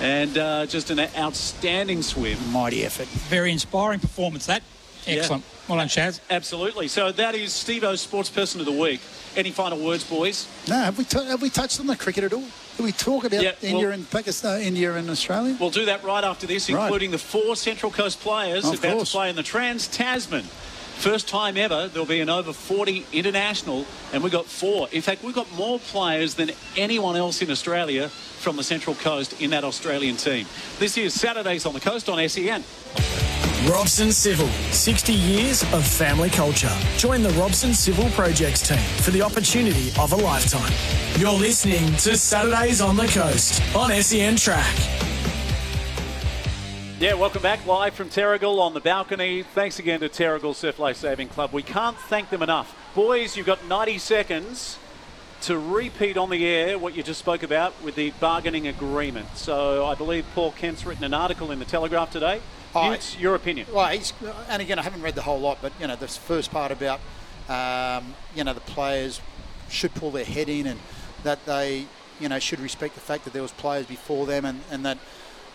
[0.00, 2.38] and uh, just an outstanding swim.
[2.52, 3.06] Mighty effort.
[3.28, 4.62] Very inspiring performance, that.
[5.06, 5.44] Excellent.
[5.66, 6.20] Well done, Shaz.
[6.28, 6.86] Absolutely.
[6.88, 9.00] So that is Steve-O's Sports Person of the Week.
[9.34, 10.46] Any final words, boys?
[10.68, 12.44] No, have we, t- have we touched on the cricket at all?
[12.76, 15.56] Did we talk about Yeah, India well- and Pakistan, India and Australia?
[15.58, 16.82] We'll do that right after this, Right.
[16.82, 19.10] including the four Central Coast players Of about course.
[19.12, 20.44] to play in the Trans Tasman
[21.00, 24.86] First time ever, there'll be an over 40 international, and we've got four.
[24.92, 29.40] In fact, we've got more players than anyone else in Australia from the Central Coast
[29.40, 30.44] in that Australian team.
[30.78, 32.64] This is Saturdays on the Coast on SEN.
[33.66, 36.76] Robson Civil, 60 years of family culture.
[36.98, 40.74] Join the Robson Civil Projects team for the opportunity of a lifetime.
[41.18, 45.09] You're listening to Saturdays on the Coast on SEN Track.
[47.00, 49.42] Yeah, welcome back live from Terrigal on the balcony.
[49.42, 51.50] Thanks again to Terrigal Surf Life Saving Club.
[51.50, 52.76] We can't thank them enough.
[52.94, 54.78] Boys, you've got 90 seconds
[55.40, 59.28] to repeat on the air what you just spoke about with the bargaining agreement.
[59.34, 62.42] So I believe Paul Kent's written an article in the Telegraph today.
[62.74, 63.68] Oh, it's your opinion.
[63.72, 63.90] Well,
[64.50, 67.00] and again, I haven't read the whole lot, but you know, this first part about
[67.48, 69.22] um, you know the players
[69.70, 70.78] should pull their head in and
[71.22, 71.86] that they
[72.20, 74.98] you know should respect the fact that there was players before them and, and that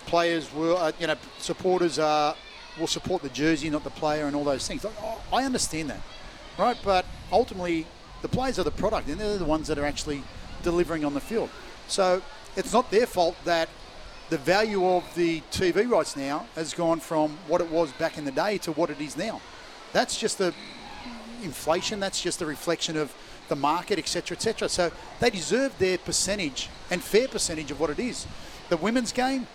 [0.06, 2.36] players were uh, you know supporters are
[2.80, 4.86] will support the jersey, not the player, and all those things.
[4.86, 6.02] I, I understand that,
[6.58, 6.78] right?
[6.84, 7.88] But ultimately,
[8.22, 10.24] the players are the product, and they're the ones that are actually
[10.64, 11.50] delivering on the field.
[11.88, 12.22] So
[12.56, 13.70] it's not their fault that
[14.30, 18.26] the value of the TV rights now has gone from what it was back in
[18.26, 19.40] the day to what it is now.
[19.94, 20.54] That's just the
[21.44, 22.00] inflation.
[22.00, 23.14] That's just a reflection of
[23.48, 24.68] the market, etc., etc.
[24.70, 28.26] So they deserve their percentage and fair percentage of what it is.
[28.70, 29.46] The women's game,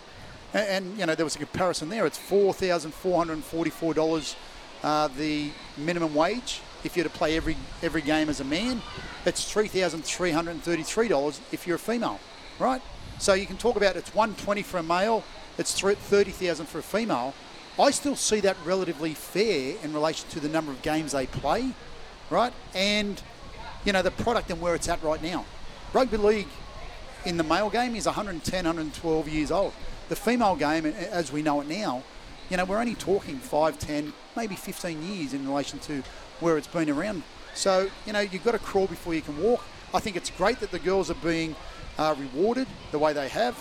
[0.53, 2.05] and, and you know there was a comparison there.
[2.05, 4.35] It's four thousand four hundred and forty-four dollars,
[4.83, 8.81] uh, the minimum wage if you're to play every every game as a man.
[9.25, 12.19] It's three thousand three hundred and thirty-three dollars if you're a female,
[12.59, 12.81] right?
[13.21, 15.23] So you can talk about it's 120 for a male,
[15.59, 17.35] it's 30,000 for a female.
[17.79, 21.71] I still see that relatively fair in relation to the number of games they play,
[22.31, 22.51] right?
[22.73, 23.21] And
[23.85, 25.45] you know the product and where it's at right now.
[25.93, 26.47] Rugby league
[27.23, 29.73] in the male game is 110, 112 years old.
[30.11, 32.03] The female game, as we know it now,
[32.49, 36.03] you know we're only talking 5, 10, maybe 15 years in relation to
[36.41, 37.23] where it's been around.
[37.53, 39.63] So you know you've got to crawl before you can walk.
[39.93, 41.55] I think it's great that the girls are being
[41.97, 43.55] uh, rewarded the way they have.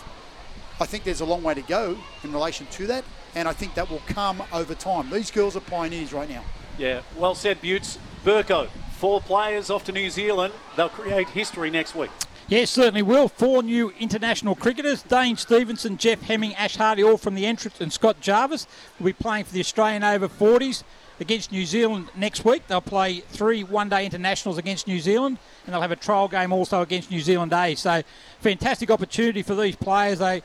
[0.81, 3.05] I think there's a long way to go in relation to that,
[3.37, 5.09] and I think that will come over time.
[5.09, 6.43] These girls are pioneers right now.
[6.77, 7.97] Yeah, well said, Butts.
[8.25, 10.53] Burko, four players off to New Zealand.
[10.77, 12.11] They'll create history next week.
[12.51, 13.29] Yes, certainly will.
[13.29, 17.93] Four new international cricketers Dane Stevenson, Jeff Hemming, Ash Hardy, all from the entrance, and
[17.93, 18.67] Scott Jarvis
[18.99, 20.83] will be playing for the Australian over 40s
[21.21, 22.67] against New Zealand next week.
[22.67, 26.53] They'll play three one day internationals against New Zealand and they'll have a trial game
[26.53, 27.77] also against New Zealand A.
[27.77, 28.03] So,
[28.41, 30.19] fantastic opportunity for these players.
[30.19, 30.43] They,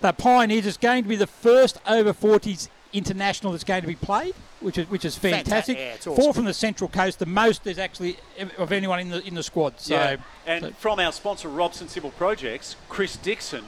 [0.00, 0.66] they're pioneers.
[0.66, 4.78] It's going to be the first over 40s international that's going to be played, which
[4.78, 5.76] is which is fantastic.
[5.76, 8.16] Yeah, Four from the Central Coast, the most there's actually
[8.56, 9.80] of anyone in the in the squad.
[9.80, 10.16] So, yeah.
[10.46, 10.70] and so.
[10.72, 13.64] from our sponsor Robson Civil Projects, Chris Dixon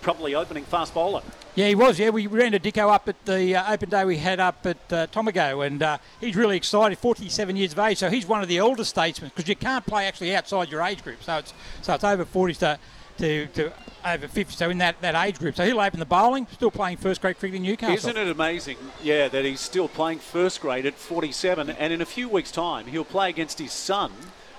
[0.00, 1.22] probably opening fast bowler.
[1.54, 1.98] Yeah, he was.
[1.98, 4.92] Yeah, we ran a Dicko up at the uh, open day we had up at
[4.92, 6.96] uh, Tomago, and uh, he's really excited.
[6.98, 10.06] 47 years of age, so he's one of the older statesmen because you can't play
[10.06, 11.22] actually outside your age group.
[11.22, 11.52] So it's
[11.82, 12.78] so it's over 40 to
[13.18, 13.72] to, to
[14.04, 15.56] over 50, so in that, that age group.
[15.56, 17.94] So he'll open the bowling, still playing first grade cricket in Newcastle.
[17.94, 22.06] Isn't it amazing, yeah, that he's still playing first grade at 47, and in a
[22.06, 24.12] few weeks' time he'll play against his son,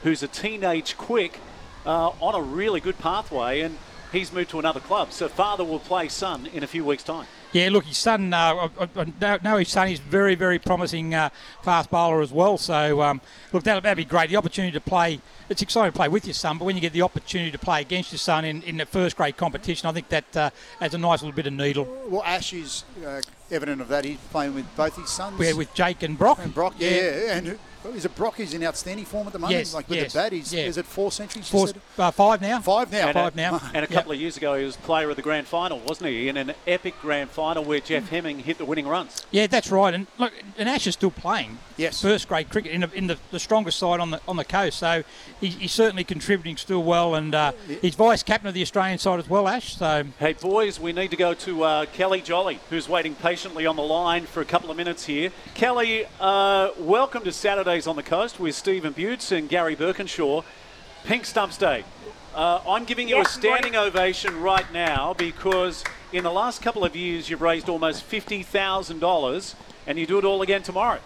[0.03, 1.39] who's a teenage quick,
[1.85, 3.77] uh, on a really good pathway, and
[4.11, 5.11] he's moved to another club.
[5.11, 7.27] So father will play son in a few weeks' time.
[7.51, 8.69] Yeah, look, his son, uh,
[9.21, 11.29] I, know his son is very, very promising uh,
[11.63, 12.57] fast bowler as well.
[12.57, 13.21] So, um,
[13.51, 14.29] look, that'll, that'll be great.
[14.29, 15.19] The opportunity to play,
[15.49, 17.81] it's exciting to play with your son, but when you get the opportunity to play
[17.81, 20.49] against your son in, in the first grade competition, I think that uh,
[20.79, 21.87] adds a nice little bit of needle.
[22.07, 24.05] Well, Ash is uh, evident of that.
[24.05, 25.39] He's playing with both his sons.
[25.39, 26.37] Yeah, with Jake and Brock.
[26.39, 26.89] And Brock, yeah.
[26.89, 27.37] yeah.
[27.37, 28.35] And is it Brock?
[28.37, 29.57] He's in outstanding form at the moment.
[29.57, 30.65] Yes, like with yes, the bat, he's yeah.
[30.65, 31.49] is it four centuries?
[31.49, 32.59] Four, uh, five now.
[32.59, 33.07] Five now.
[33.07, 33.61] And five now.
[33.73, 34.17] And a couple yep.
[34.17, 36.27] of years ago, he was player of the grand final, wasn't he?
[36.27, 39.25] In an epic grand final where Jeff Hemming hit the winning runs.
[39.31, 39.93] Yeah, that's right.
[39.93, 41.57] And look, and Ash is still playing.
[41.77, 42.01] Yes.
[42.01, 44.79] First grade cricket in, the, in the, the strongest side on the on the coast.
[44.79, 45.03] So
[45.39, 49.19] he, he's certainly contributing still well, and uh, he's vice captain of the Australian side
[49.19, 49.77] as well, Ash.
[49.77, 53.77] So hey boys, we need to go to uh, Kelly Jolly, who's waiting patiently on
[53.77, 55.31] the line for a couple of minutes here.
[55.53, 57.31] Kelly, uh, welcome to
[57.69, 60.43] Saturdays on the Coast with Stephen Butts and Gary Birkinshaw.
[61.03, 61.83] Pink Stumps Day.
[62.33, 63.93] Uh, I'm giving you yes, a standing morning.
[63.95, 69.55] ovation right now because in the last couple of years you've raised almost $50,000
[69.85, 70.99] and you do it all again tomorrow.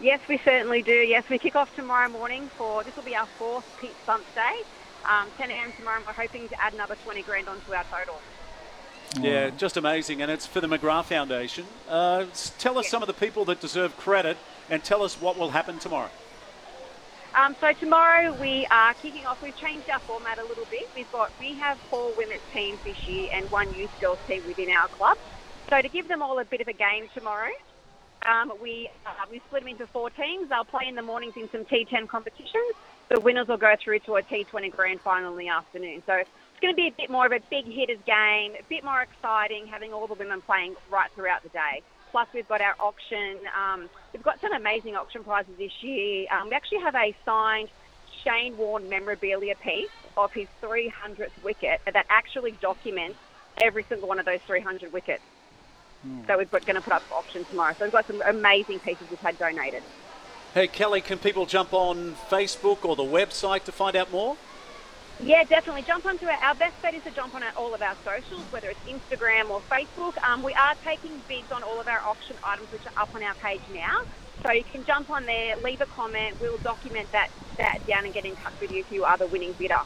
[0.00, 0.90] Yes, we certainly do.
[0.90, 4.62] Yes, we kick off tomorrow morning for this will be our fourth Pink Stumps Day.
[5.08, 5.72] Um, 10 a.m.
[5.76, 8.20] tomorrow, and we're hoping to add another 20 grand onto our total.
[9.20, 11.66] Yeah, just amazing, and it's for the McGrath Foundation.
[11.88, 12.24] Uh,
[12.58, 12.90] tell us yes.
[12.90, 14.36] some of the people that deserve credit,
[14.70, 16.10] and tell us what will happen tomorrow.
[17.34, 19.42] Um, so tomorrow we are kicking off.
[19.42, 20.88] We've changed our format a little bit.
[20.96, 24.70] We've got we have four women's teams this year and one youth girls team within
[24.70, 25.18] our club.
[25.68, 27.52] So to give them all a bit of a game tomorrow,
[28.26, 30.48] Um, we uh, we split them into four teams.
[30.48, 32.74] They'll play in the mornings in some T10 competitions.
[33.08, 36.02] The winners will go through to a T20 grand final in the afternoon.
[36.06, 36.30] So it's
[36.60, 39.66] going to be a bit more of a big hitters game, a bit more exciting,
[39.68, 41.82] having all the women playing right throughout the day.
[42.16, 43.36] Plus, we've got our auction.
[43.54, 46.26] Um, we've got some amazing auction prizes this year.
[46.32, 47.68] Um, we actually have a signed
[48.24, 53.18] Shane Warne memorabilia piece of his 300th wicket that actually documents
[53.60, 55.22] every single one of those 300 wickets.
[56.08, 56.26] Mm.
[56.26, 57.74] So we're going to put up for auction tomorrow.
[57.78, 59.82] So we've got some amazing pieces we've had donated.
[60.54, 64.38] Hey, Kelly, can people jump on Facebook or the website to find out more?
[65.22, 65.82] Yeah, definitely.
[65.82, 68.42] Jump onto our, our best bet is to jump on our, all of our socials,
[68.50, 70.22] whether it's Instagram or Facebook.
[70.22, 73.22] Um, we are taking bids on all of our auction items, which are up on
[73.22, 74.02] our page now.
[74.42, 76.36] So you can jump on there, leave a comment.
[76.40, 79.26] We'll document that, that down and get in touch with you if you are the
[79.26, 79.80] winning bidder.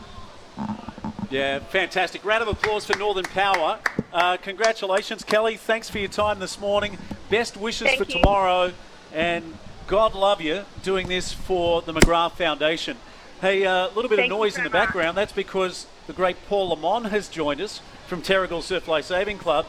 [1.31, 2.25] Yeah, fantastic.
[2.25, 3.79] Round of applause for Northern Power.
[4.13, 5.57] Uh, congratulations, Kelly.
[5.57, 6.99] Thanks for your time this morning.
[7.29, 8.19] Best wishes Thank for you.
[8.19, 8.73] tomorrow.
[9.13, 12.97] And God love you doing this for the McGrath Foundation.
[13.41, 15.17] Hey, a uh, little bit Thank of noise in the background.
[15.17, 19.65] That's because the great Paul Lamont has joined us from Terrigal Surf Life Saving Club.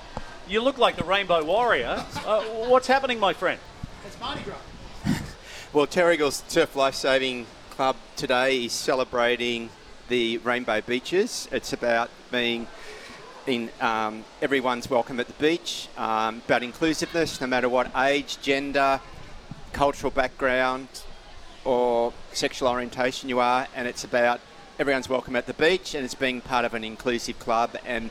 [0.45, 2.03] You look like the Rainbow Warrior.
[2.25, 3.61] Uh, what's happening, my friend?
[4.05, 4.57] It's Mardi Gras.
[5.71, 9.69] Well, Terrigal Surf Life Saving Club today is celebrating
[10.09, 11.47] the Rainbow Beaches.
[11.49, 12.67] It's about being
[13.47, 18.99] in um, everyone's welcome at the beach, um, about inclusiveness, no matter what age, gender,
[19.71, 20.89] cultural background,
[21.65, 24.39] or sexual orientation you are, and it's about
[24.79, 28.09] everyone's welcome at the beach, and it's being part of an inclusive club, and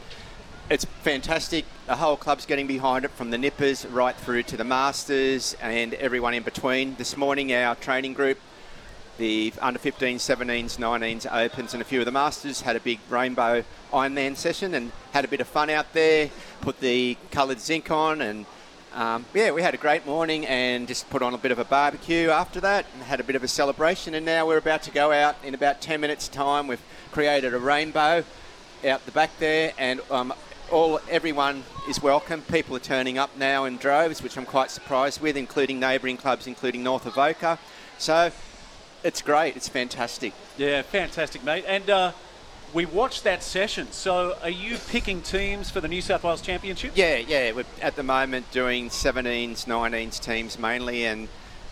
[0.68, 1.64] it's fantastic.
[1.86, 5.94] The whole club's getting behind it, from the nippers right through to the masters and
[5.94, 6.94] everyone in between.
[6.94, 8.38] This morning, our training group,
[9.18, 13.00] the under 15s, 17s, 19s, opens, and a few of the masters had a big
[13.08, 16.30] rainbow Ironman session and had a bit of fun out there.
[16.60, 18.46] Put the coloured zinc on and
[18.94, 21.64] um, yeah, we had a great morning and just put on a bit of a
[21.64, 24.14] barbecue after that and had a bit of a celebration.
[24.14, 26.66] And now we're about to go out in about 10 minutes' time.
[26.66, 28.24] We've created a rainbow
[28.84, 30.32] out the back there, and um,
[30.72, 32.42] all everyone is welcome.
[32.42, 36.46] People are turning up now in droves, which I'm quite surprised with, including neighbouring clubs,
[36.46, 37.58] including North Avoca.
[37.98, 38.32] So
[39.04, 39.54] it's great.
[39.54, 40.32] It's fantastic.
[40.56, 41.64] Yeah, fantastic, mate.
[41.66, 42.12] And uh,
[42.72, 43.90] we watched that session.
[43.92, 46.92] So, are you picking teams for the New South Wales Championship?
[46.94, 47.52] Yeah, yeah.
[47.52, 51.28] We're at the moment doing 17s, 19s teams mainly, and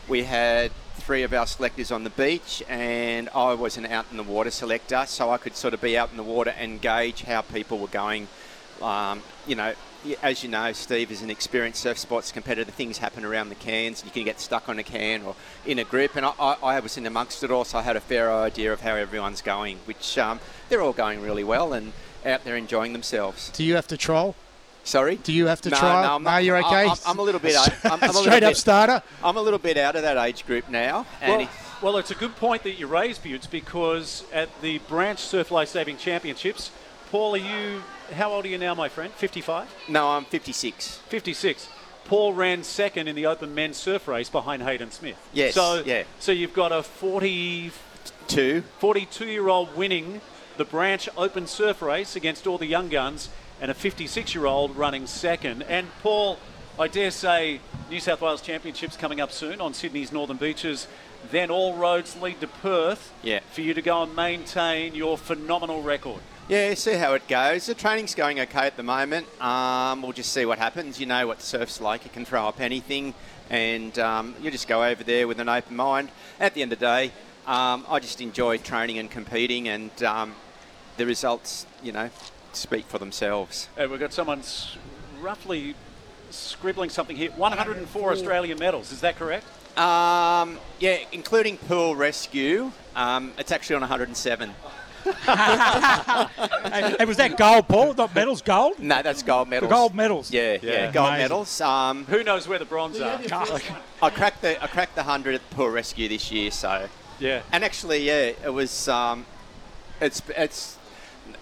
[0.08, 4.16] we had three of our selectors on the beach, and I was an out in
[4.16, 7.22] the water selector, so I could sort of be out in the water and gauge
[7.22, 8.28] how people were going.
[8.82, 9.74] Um, you know,
[10.22, 12.70] as you know, Steve is an experienced surf sports competitor.
[12.70, 14.04] Things happen around the cans.
[14.04, 15.34] You can get stuck on a can or
[15.66, 17.96] in a group, and I, I, I was in amongst it all, so I had
[17.96, 21.92] a fair idea of how everyone's going, which um, they're all going really well and
[22.24, 23.50] out there enjoying themselves.
[23.50, 24.34] Do you have to troll?
[24.84, 25.16] Sorry?
[25.16, 26.02] Do you have to no, try?
[26.02, 26.86] No, I'm not, you're okay.
[26.86, 27.56] I'm, I'm a little bit.
[27.84, 29.02] I'm, I'm a little Straight bit, up starter.
[29.22, 31.04] I'm a little bit out of that age group now.
[31.20, 31.48] And Well,
[31.82, 35.68] well, it's a good point that you raise, Butts, because at the Branch Surf Life
[35.68, 36.70] Saving Championships,
[37.10, 37.82] Paul, are you,
[38.12, 39.12] how old are you now, my friend?
[39.12, 39.68] 55?
[39.88, 40.98] no, I'm 56.
[41.08, 41.68] 56.
[42.04, 45.16] Paul ran second in the open men's surf race behind Hayden Smith.
[45.32, 46.04] Yes, So, yeah.
[46.18, 47.70] so you've got a 40,
[48.26, 48.62] Two.
[48.78, 50.20] 42 year old winning
[50.56, 53.28] the Branch Open Surf Race against all the young guns,
[53.60, 55.62] and a 56 year old running second.
[55.62, 56.38] And Paul,
[56.78, 57.60] I dare say,
[57.90, 60.86] New South Wales Championships coming up soon on Sydney's Northern Beaches.
[61.30, 63.40] Then all roads lead to Perth Yeah.
[63.52, 66.20] for you to go and maintain your phenomenal record.
[66.48, 67.66] Yeah, see how it goes.
[67.66, 69.26] The training's going okay at the moment.
[69.38, 70.98] Um, we'll just see what happens.
[70.98, 72.04] You know what surf's like.
[72.04, 73.12] You can throw up anything,
[73.50, 76.10] and um, you just go over there with an open mind.
[76.40, 77.12] At the end of the day,
[77.46, 80.34] um, I just enjoy training and competing, and um,
[80.96, 82.08] the results, you know,
[82.54, 83.68] speak for themselves.
[83.76, 84.42] We've got someone
[85.20, 85.74] roughly
[86.30, 87.30] scribbling something here.
[87.32, 89.44] 104 Australian medals, is that correct?
[89.78, 92.72] Um, yeah, including pool rescue.
[92.96, 94.54] Um, it's actually on 107.
[95.12, 97.94] Hey, hey, was that gold, Paul?
[97.94, 98.78] Not medals, gold?
[98.78, 99.70] No, that's gold The medals.
[99.70, 100.30] gold medals.
[100.32, 101.24] Yeah, yeah, gold Amazing.
[101.24, 101.60] medals.
[101.60, 103.20] Um, Who knows where the bronze are?
[104.02, 107.42] I cracked the I cracked the hundred at the pool rescue this year, so Yeah.
[107.52, 108.88] And actually, yeah, it was.
[108.88, 109.26] Um,
[110.00, 110.76] it's it's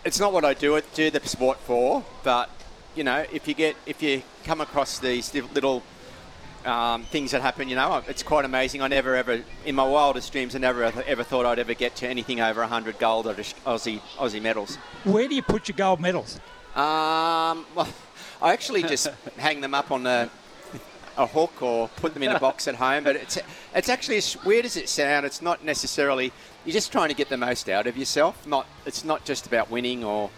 [0.04, 2.50] it's not what I do it do the sport for, but
[2.94, 5.82] you know, if you get if you come across these little
[6.66, 8.82] um, things that happen, you know, it's quite amazing.
[8.82, 11.94] I never ever, in my wildest dreams, I never ever, ever thought I'd ever get
[11.96, 14.76] to anything over 100 gold or Aussie Aussie medals.
[15.04, 16.40] Where do you put your gold medals?
[16.74, 17.88] Um, well,
[18.42, 20.28] I actually just hang them up on a,
[21.16, 23.04] a hook or put them in a box at home.
[23.04, 23.38] But it's
[23.74, 25.24] it's actually as weird as it sounds.
[25.24, 26.32] It's not necessarily.
[26.64, 28.46] You're just trying to get the most out of yourself.
[28.46, 28.66] Not.
[28.84, 30.30] It's not just about winning or.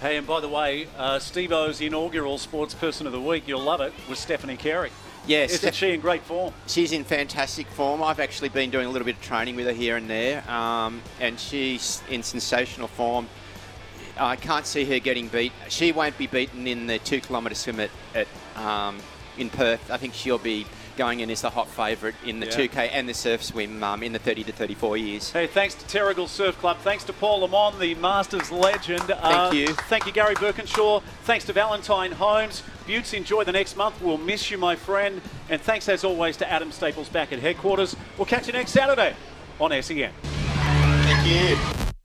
[0.00, 3.62] Hey, and by the way, uh, Steve O's inaugural Sports Person of the Week, you'll
[3.62, 4.90] love it, was Stephanie Carey.
[5.26, 5.52] Yes.
[5.52, 6.52] Isn't she in great form?
[6.66, 8.02] She's in fantastic form.
[8.02, 11.00] I've actually been doing a little bit of training with her here and there, um,
[11.20, 13.28] and she's in sensational form.
[14.18, 15.52] I can't see her getting beat.
[15.68, 18.26] She won't be beaten in the two kilometre swim at, at
[18.56, 18.98] um,
[19.38, 19.90] in Perth.
[19.90, 20.66] I think she'll be
[20.96, 22.52] going in as the hot favourite in the Yeah.
[22.52, 25.30] 2K and the surf swim um, in the 30 to 34 years.
[25.32, 26.78] Hey, thanks to Terrigal Surf Club.
[26.78, 29.02] Thanks to Paul Lamont, the Masters legend.
[29.02, 29.68] Thank you.
[29.74, 31.02] Thank you, Gary Birkinshaw.
[31.24, 32.62] Thanks to Valentine Holmes.
[32.86, 34.00] Buttes, enjoy the next month.
[34.02, 35.20] We'll miss you, my friend.
[35.48, 37.96] And thanks, as always, to Adam Staples back at headquarters.
[38.16, 39.14] We'll catch you next Saturday
[39.60, 40.10] on SEN.
[40.22, 41.26] Thank
[41.80, 41.91] you.